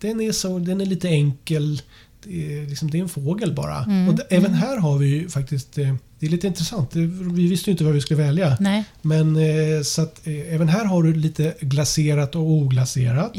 den 0.00 0.20
är 0.20 0.32
så, 0.32 0.58
den 0.58 0.80
är 0.80 0.86
lite 0.86 1.08
enkel. 1.08 1.82
Det 2.24 2.58
är, 2.58 2.66
liksom, 2.66 2.90
det 2.90 2.98
är 2.98 3.02
en 3.02 3.08
fågel 3.08 3.52
bara. 3.54 3.84
Mm, 3.84 4.08
Och 4.08 4.20
även 4.30 4.54
här 4.54 4.76
har 4.78 4.98
vi 4.98 5.06
ju 5.06 5.28
faktiskt, 5.28 5.78
eh, 5.78 5.94
det 6.18 6.26
är 6.26 6.30
lite 6.30 6.46
intressant. 6.46 6.96
Vi 7.34 7.48
visste 7.48 7.70
ju 7.70 7.72
inte 7.72 7.84
vad 7.84 7.94
vi 7.94 8.00
skulle 8.00 8.22
välja. 8.22 8.56
nej, 8.60 8.84
Men 9.02 9.36
eh, 9.36 9.82
så 9.84 10.02
att 10.02 10.26
eh, 10.26 10.54
även 10.54 10.68
här 10.68 10.84
har 10.84 11.02
du 11.02 11.14
lite 11.14 11.54
glaserat 11.60 12.34
och 12.36 12.42
oglaserat. 12.50 13.32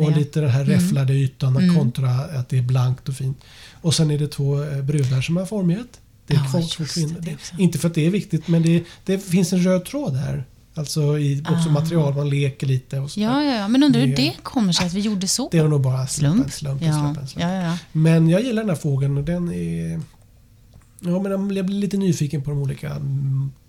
Och 0.00 0.16
lite 0.16 0.40
den 0.40 0.50
här 0.50 0.62
Mm. 0.64 0.74
räfflade 0.74 1.12
ytan 1.14 1.56
Mm. 1.56 1.76
kontra 1.76 2.10
att 2.10 2.48
det 2.48 2.58
är 2.58 2.62
blankt 2.62 3.08
och 3.08 3.14
fint. 3.14 3.38
Och 3.80 3.94
sen 3.94 4.10
är 4.10 4.18
det 4.18 4.28
två 4.28 4.62
eh, 4.64 4.82
brudar 4.82 5.20
som 5.20 5.36
har 5.36 5.46
formgett. 5.46 6.00
Det 6.26 6.34
är 6.34 6.38
Ja, 6.38 6.62
två 6.76 6.84
det, 6.94 7.20
det. 7.20 7.62
Inte 7.62 7.78
för 7.78 7.88
att 7.88 7.94
det 7.94 8.06
är 8.06 8.10
viktigt 8.10 8.48
men 8.48 8.62
det, 8.62 8.84
det 9.04 9.18
finns 9.18 9.52
en 9.52 9.62
röd 9.62 9.84
tråd 9.84 10.16
här. 10.16 10.44
Alltså 10.78 11.18
i 11.18 11.40
också 11.50 11.68
Ah. 11.68 11.72
material, 11.72 12.14
man 12.14 12.30
leker 12.30 12.66
lite 12.66 12.98
och 12.98 13.10
så. 13.10 13.20
Ja, 13.20 13.42
ja, 13.44 13.54
ja, 13.54 13.68
men 13.68 13.82
undrar 13.82 14.00
hur 14.00 14.16
Det- 14.16 14.34
kommer 14.42 14.72
sig 14.72 14.86
att 14.86 14.92
vi 14.94 15.00
gjorde 15.00 15.28
så? 15.28 15.48
Det 15.52 15.58
är 15.58 15.68
nog 15.68 15.80
bara 15.80 16.06
Slump? 16.06 16.52
slumpen, 16.52 16.88
Ja, 16.88 16.94
slumpen, 17.00 17.28
slumpen. 17.28 17.50
ja, 17.54 17.62
ja. 17.62 17.78
Men 17.92 18.28
jag 18.28 18.42
gillar 18.42 18.62
den 18.62 18.68
här 18.70 18.76
fågeln 18.76 19.16
och 19.16 19.24
den 19.24 19.52
är... 19.52 20.00
Ja, 21.00 21.22
men 21.22 21.30
jag 21.32 21.46
blir 21.46 21.62
lite 21.62 21.96
nyfiken 21.96 22.42
på 22.42 22.50
de 22.50 22.58
olika 22.62 22.96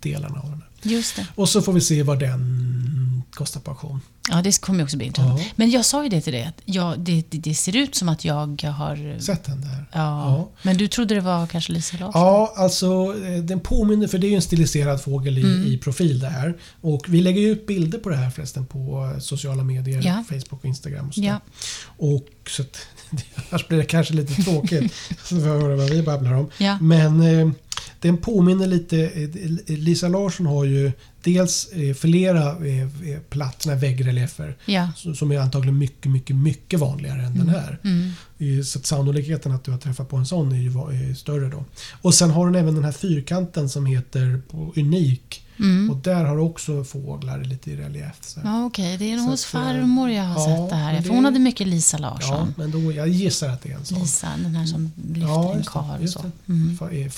delarna 0.00 0.38
av 0.40 0.50
den. 0.50 0.62
här. 0.82 0.90
Just 0.90 1.16
det. 1.16 1.26
Och 1.34 1.48
så 1.48 1.62
får 1.62 1.72
vi 1.72 1.80
se 1.80 2.02
vad 2.02 2.18
den 2.18 2.40
kostar 3.40 3.60
på 3.60 3.70
auktion. 3.70 4.00
Ja, 4.30 4.42
det 4.42 4.60
kommer 4.60 4.84
också 4.84 4.96
bli 4.96 5.06
intressant. 5.06 5.40
Ja. 5.40 5.46
Men 5.56 5.70
jag 5.70 5.84
sa 5.84 6.02
ju 6.02 6.08
det 6.08 6.20
till 6.20 6.32
dig, 6.32 6.44
att 6.44 6.60
jag, 6.64 7.00
det, 7.00 7.24
det, 7.30 7.54
ser 7.54 7.76
ut 7.76 7.94
som 7.94 8.08
att 8.08 8.24
jag 8.24 8.34
har... 8.72 9.18
Sett 9.20 9.44
den 9.44 9.60
där? 9.60 9.84
Ja. 9.92 9.98
Ja. 9.98 10.50
Men 10.62 10.76
du 10.76 10.88
trodde 10.88 11.14
det 11.14 11.20
var 11.20 11.46
kanske 11.46 11.72
Lisa 11.72 11.96
Larsson? 11.96 12.22
Ja, 12.22 12.54
alltså 12.56 13.14
eh, 13.26 13.42
den 13.42 13.60
påminner, 13.60 14.06
för 14.08 14.18
det 14.18 14.26
är 14.26 14.28
ju 14.28 14.34
en 14.36 14.42
stiliserad 14.42 15.02
fågel 15.02 15.38
i, 15.38 15.40
Mm. 15.42 15.66
i 15.66 15.78
profil 15.78 16.20
det 16.20 16.28
här. 16.28 16.56
Och 16.80 17.04
vi 17.08 17.20
lägger 17.20 17.40
ju 17.40 17.48
ut 17.50 17.66
bilder 17.66 17.98
på 17.98 18.08
det 18.08 18.16
här 18.16 18.30
förresten 18.30 18.66
på 18.66 19.12
eh, 19.14 19.20
sociala 19.20 19.62
medier, 19.62 20.02
Ja. 20.04 20.24
Facebook 20.28 20.60
och 20.60 20.64
Instagram. 20.64 21.08
Och, 21.08 21.14
sådär. 21.14 21.40
Och 21.84 22.28
så 22.48 22.62
att, 22.62 22.76
annars 23.50 23.68
blir 23.68 23.78
det 23.78 23.84
kanske 23.84 24.14
lite 24.14 24.42
tråkigt 24.42 24.92
får 25.18 25.38
jag 25.38 25.60
höra 25.60 25.76
vad 25.76 25.90
vi 25.90 26.02
babblar 26.02 26.32
om. 26.32 26.50
Ja. 26.58 26.78
Men 26.80 27.20
eh, 27.22 27.48
den 28.00 28.16
påminner 28.16 28.66
lite, 28.66 28.98
eh, 29.66 29.76
Lisa 29.78 30.08
Larsson 30.08 30.46
har 30.46 30.64
ju 30.64 30.92
dels 31.22 31.68
eh, 31.72 31.94
flera 31.94 32.50
eh, 32.66 32.88
plattorna 33.30 33.74
väggreliefer 33.74 34.56
Ja. 34.66 34.88
som 35.14 35.32
är 35.32 35.38
antagligen 35.38 35.78
mycket, 35.78 36.10
mycket, 36.12 36.36
mycket 36.36 36.80
vanligare 36.80 37.22
än 37.22 37.38
den 37.38 37.48
här. 37.48 37.78
Mm. 37.84 38.64
Så 38.64 38.78
att 38.78 38.86
sannolikheten 38.86 39.52
att 39.52 39.64
du 39.64 39.70
har 39.70 39.78
träffat 39.78 40.08
på 40.08 40.16
en 40.16 40.26
sån 40.26 40.52
är 40.52 40.56
ju 40.56 41.14
större 41.14 41.48
då. 41.48 41.64
Och 42.02 42.14
sen 42.14 42.30
har 42.30 42.46
den 42.46 42.54
även 42.54 42.74
den 42.74 42.84
här 42.84 42.92
fyrkanten 42.92 43.68
som 43.68 43.86
heter 43.86 44.42
Unik. 44.76 45.46
Mm. 45.58 45.90
Och 45.90 45.96
där 45.96 46.24
har 46.24 46.36
du 46.36 46.42
också 46.42 46.84
fåglar 46.84 47.44
lite 47.44 47.70
i 47.70 47.76
relief. 47.76 48.14
Så. 48.20 48.40
Ja, 48.44 48.64
Okej, 48.64 48.96
det 48.98 49.12
är 49.12 49.16
nog 49.16 49.26
hos 49.28 49.44
farmor 49.44 50.10
jag 50.10 50.22
har 50.22 50.50
ja, 50.50 50.56
sett 50.56 50.70
det 50.70 50.76
här. 50.76 50.96
För 51.02 51.08
det- 51.08 51.14
hon 51.14 51.24
hade 51.24 51.38
mycket 51.38 51.66
Lisa 51.66 51.96
Ja, 51.96 52.00
Larsson. 52.00 52.54
men 52.56 52.70
då, 52.70 52.92
jag 52.92 53.08
gissar 53.08 53.48
att 53.48 53.62
det 53.62 53.70
är 53.72 53.76
en 53.76 53.84
sån. 53.84 53.98
Lisa, 54.00 54.28
den 54.42 54.54
här 54.54 54.66
som 54.66 54.92
lyfter 55.08 55.20
Ja, 55.28 55.54
en 55.54 55.62
karl. 55.62 56.30
Mm. 56.48 56.76
Fa- 56.80 57.08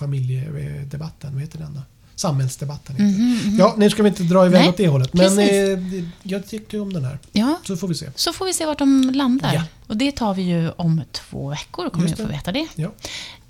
Familjedebatten, 0.53 1.33
vad 1.33 1.41
heter 1.41 1.59
den 1.59 1.75
då? 1.75 1.81
Samhällsdebatten 2.15 2.97
heter 2.97 3.19
mhm. 3.19 3.57
det. 3.57 3.63
Ja, 3.63 3.75
nu 3.79 3.91
ska 3.91 4.03
vi 4.03 4.09
inte 4.09 4.23
dra 4.23 4.47
iväg 4.47 4.61
Nej, 4.61 4.69
åt 4.69 4.77
det 4.77 4.89
hållet. 4.89 5.15
Men 5.15 5.39
eh, 5.39 6.05
jag 6.23 6.47
tyckte 6.47 6.79
om 6.79 6.93
den 6.93 7.05
här. 7.05 7.19
Ja, 7.33 7.61
Så 7.67 7.77
får 7.77 7.89
vi 7.89 7.95
se. 7.95 8.11
så 8.15 8.33
får 8.33 8.47
vi 8.47 8.53
se 8.53 8.67
vart 8.67 8.79
de 8.79 9.11
landar. 9.15 9.55
Ja. 9.55 9.63
Och 9.87 9.97
det 9.97 10.13
tar 10.13 10.35
vi 10.35 10.43
ju 10.43 10.71
om 10.71 11.03
två 11.13 11.49
veckor, 11.49 11.91
kommer 11.91 12.09
ni 12.09 12.17
få 12.17 12.23
det. 12.23 12.29
veta 12.29 12.53
det. 12.53 12.67
Ja. 12.75 12.91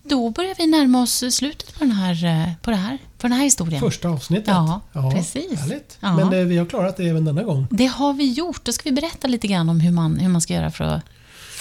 Då 0.03 0.31
börjar 0.31 0.55
vi 0.59 0.67
närma 0.67 1.03
oss 1.03 1.25
slutet 1.31 1.75
på 1.75 1.79
den 1.79 1.93
här, 1.93 2.25
eh, 2.25 2.53
på 2.63 2.71
det 2.71 2.77
här, 2.77 2.99
på 3.19 3.29
den 3.29 3.33
här 3.33 3.45
historien. 3.45 3.81
Första 3.81 4.09
avsnittet. 4.09 4.49
Ja, 4.49 4.81
precis. 5.15 5.61
Härligt. 5.61 5.99
Ja. 6.01 6.17
Men 6.17 6.33
eh, 6.41 6.47
vi 6.47 6.59
har 6.59 6.67
klarat 6.67 6.97
det 6.97 7.09
även 7.09 7.25
denna 7.25 7.43
gång. 7.43 7.67
Det 7.71 7.87
har 7.87 8.13
vi 8.13 8.33
gjort. 8.33 8.65
Då 8.65 8.73
ska 8.73 8.83
vi 8.85 8.93
berätta 8.93 9.29
lite 9.29 9.49
grann 9.49 9.69
om 9.69 9.81
hur 9.81 9.93
man, 9.93 10.17
hur 10.17 10.29
man 10.29 10.41
ska 10.41 10.55
göra 10.55 10.71
för 10.71 10.85
att 10.85 11.03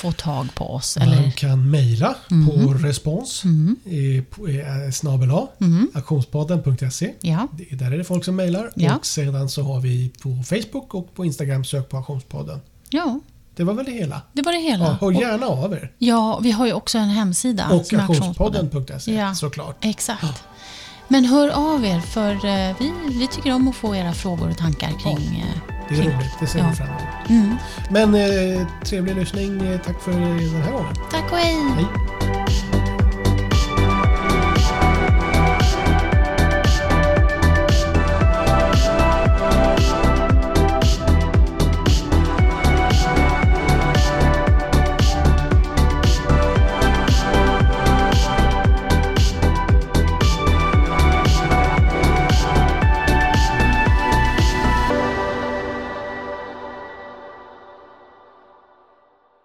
få 0.01 0.11
tag 0.11 0.47
på 0.55 0.65
oss. 0.73 0.97
Man 0.99 1.07
Eller, 1.07 1.31
kan 1.31 1.69
mejla 1.69 2.15
på 2.27 2.35
Mhm. 2.35 2.77
respons 2.83 3.43
mm, 3.43 3.75
eh, 3.85 4.23
på, 4.23 4.47
snabel 4.93 5.29
mm, 5.61 5.91
aktionspodden.se. 5.93 7.13
ja, 7.21 7.47
Där 7.71 7.91
är 7.91 7.97
det 7.97 8.03
folk 8.03 8.25
som 8.25 8.35
mejlar. 8.35 8.71
Ja. 8.75 8.95
Och 8.95 9.05
sedan 9.05 9.49
så 9.49 9.63
har 9.63 9.79
vi 9.79 10.11
på 10.21 10.43
Facebook 10.45 10.93
och 10.93 11.15
på 11.15 11.25
Instagram 11.25 11.65
sök 11.65 11.89
på 11.89 11.97
Aktionspodden. 11.97 12.59
ja, 12.89 13.19
Det 13.55 13.63
var 13.63 13.73
väl 13.73 13.85
det 13.85 13.91
hela. 13.91 14.21
det 14.33 14.41
var 14.41 14.51
det 14.53 14.59
hela. 14.59 14.85
Ja, 14.85 14.97
hör 15.01 15.07
Och- 15.07 15.13
gärna 15.13 15.45
av 15.45 15.73
er. 15.73 15.91
Ja, 15.97 16.39
vi 16.43 16.51
har 16.51 16.65
ju 16.65 16.73
också 16.73 16.97
en 16.97 17.09
hemsida. 17.09 17.69
Och 17.69 17.93
aktionspodden.se 17.93 19.13
Ja. 19.15 19.35
såklart. 19.35 19.85
Exakt. 19.85 20.43
Men 21.07 21.25
hör 21.25 21.49
av 21.49 21.85
er, 21.85 21.99
för 21.99 22.31
eh, 22.31 22.75
vi, 22.79 22.91
vi 23.19 23.27
tycker 23.27 23.53
om 23.53 23.67
att 23.67 23.75
få 23.75 23.95
era 23.95 24.13
frågor 24.13 24.49
och 24.49 24.57
tankar 24.57 24.91
kring... 25.03 25.45
eh, 25.45 25.70
Det 25.95 26.01
är 26.01 26.03
roligt. 26.15 26.35
Det 26.39 26.47
ser 26.47 26.59
Ja. 26.59 26.65
vi 26.69 26.75
fram 26.75 26.87
emot. 26.87 27.29
Mm. 27.29 27.55
Men 27.89 28.15
eh, 28.15 28.67
trevlig 28.83 29.15
lyssning. 29.15 29.79
Tack 29.85 30.01
för 30.01 30.11
den 30.11 30.61
här 30.63 30.71
gången. 30.71 30.95
Tack 31.11 31.31
och 31.31 31.37
hej! 31.37 31.57
Hej! 31.75 31.85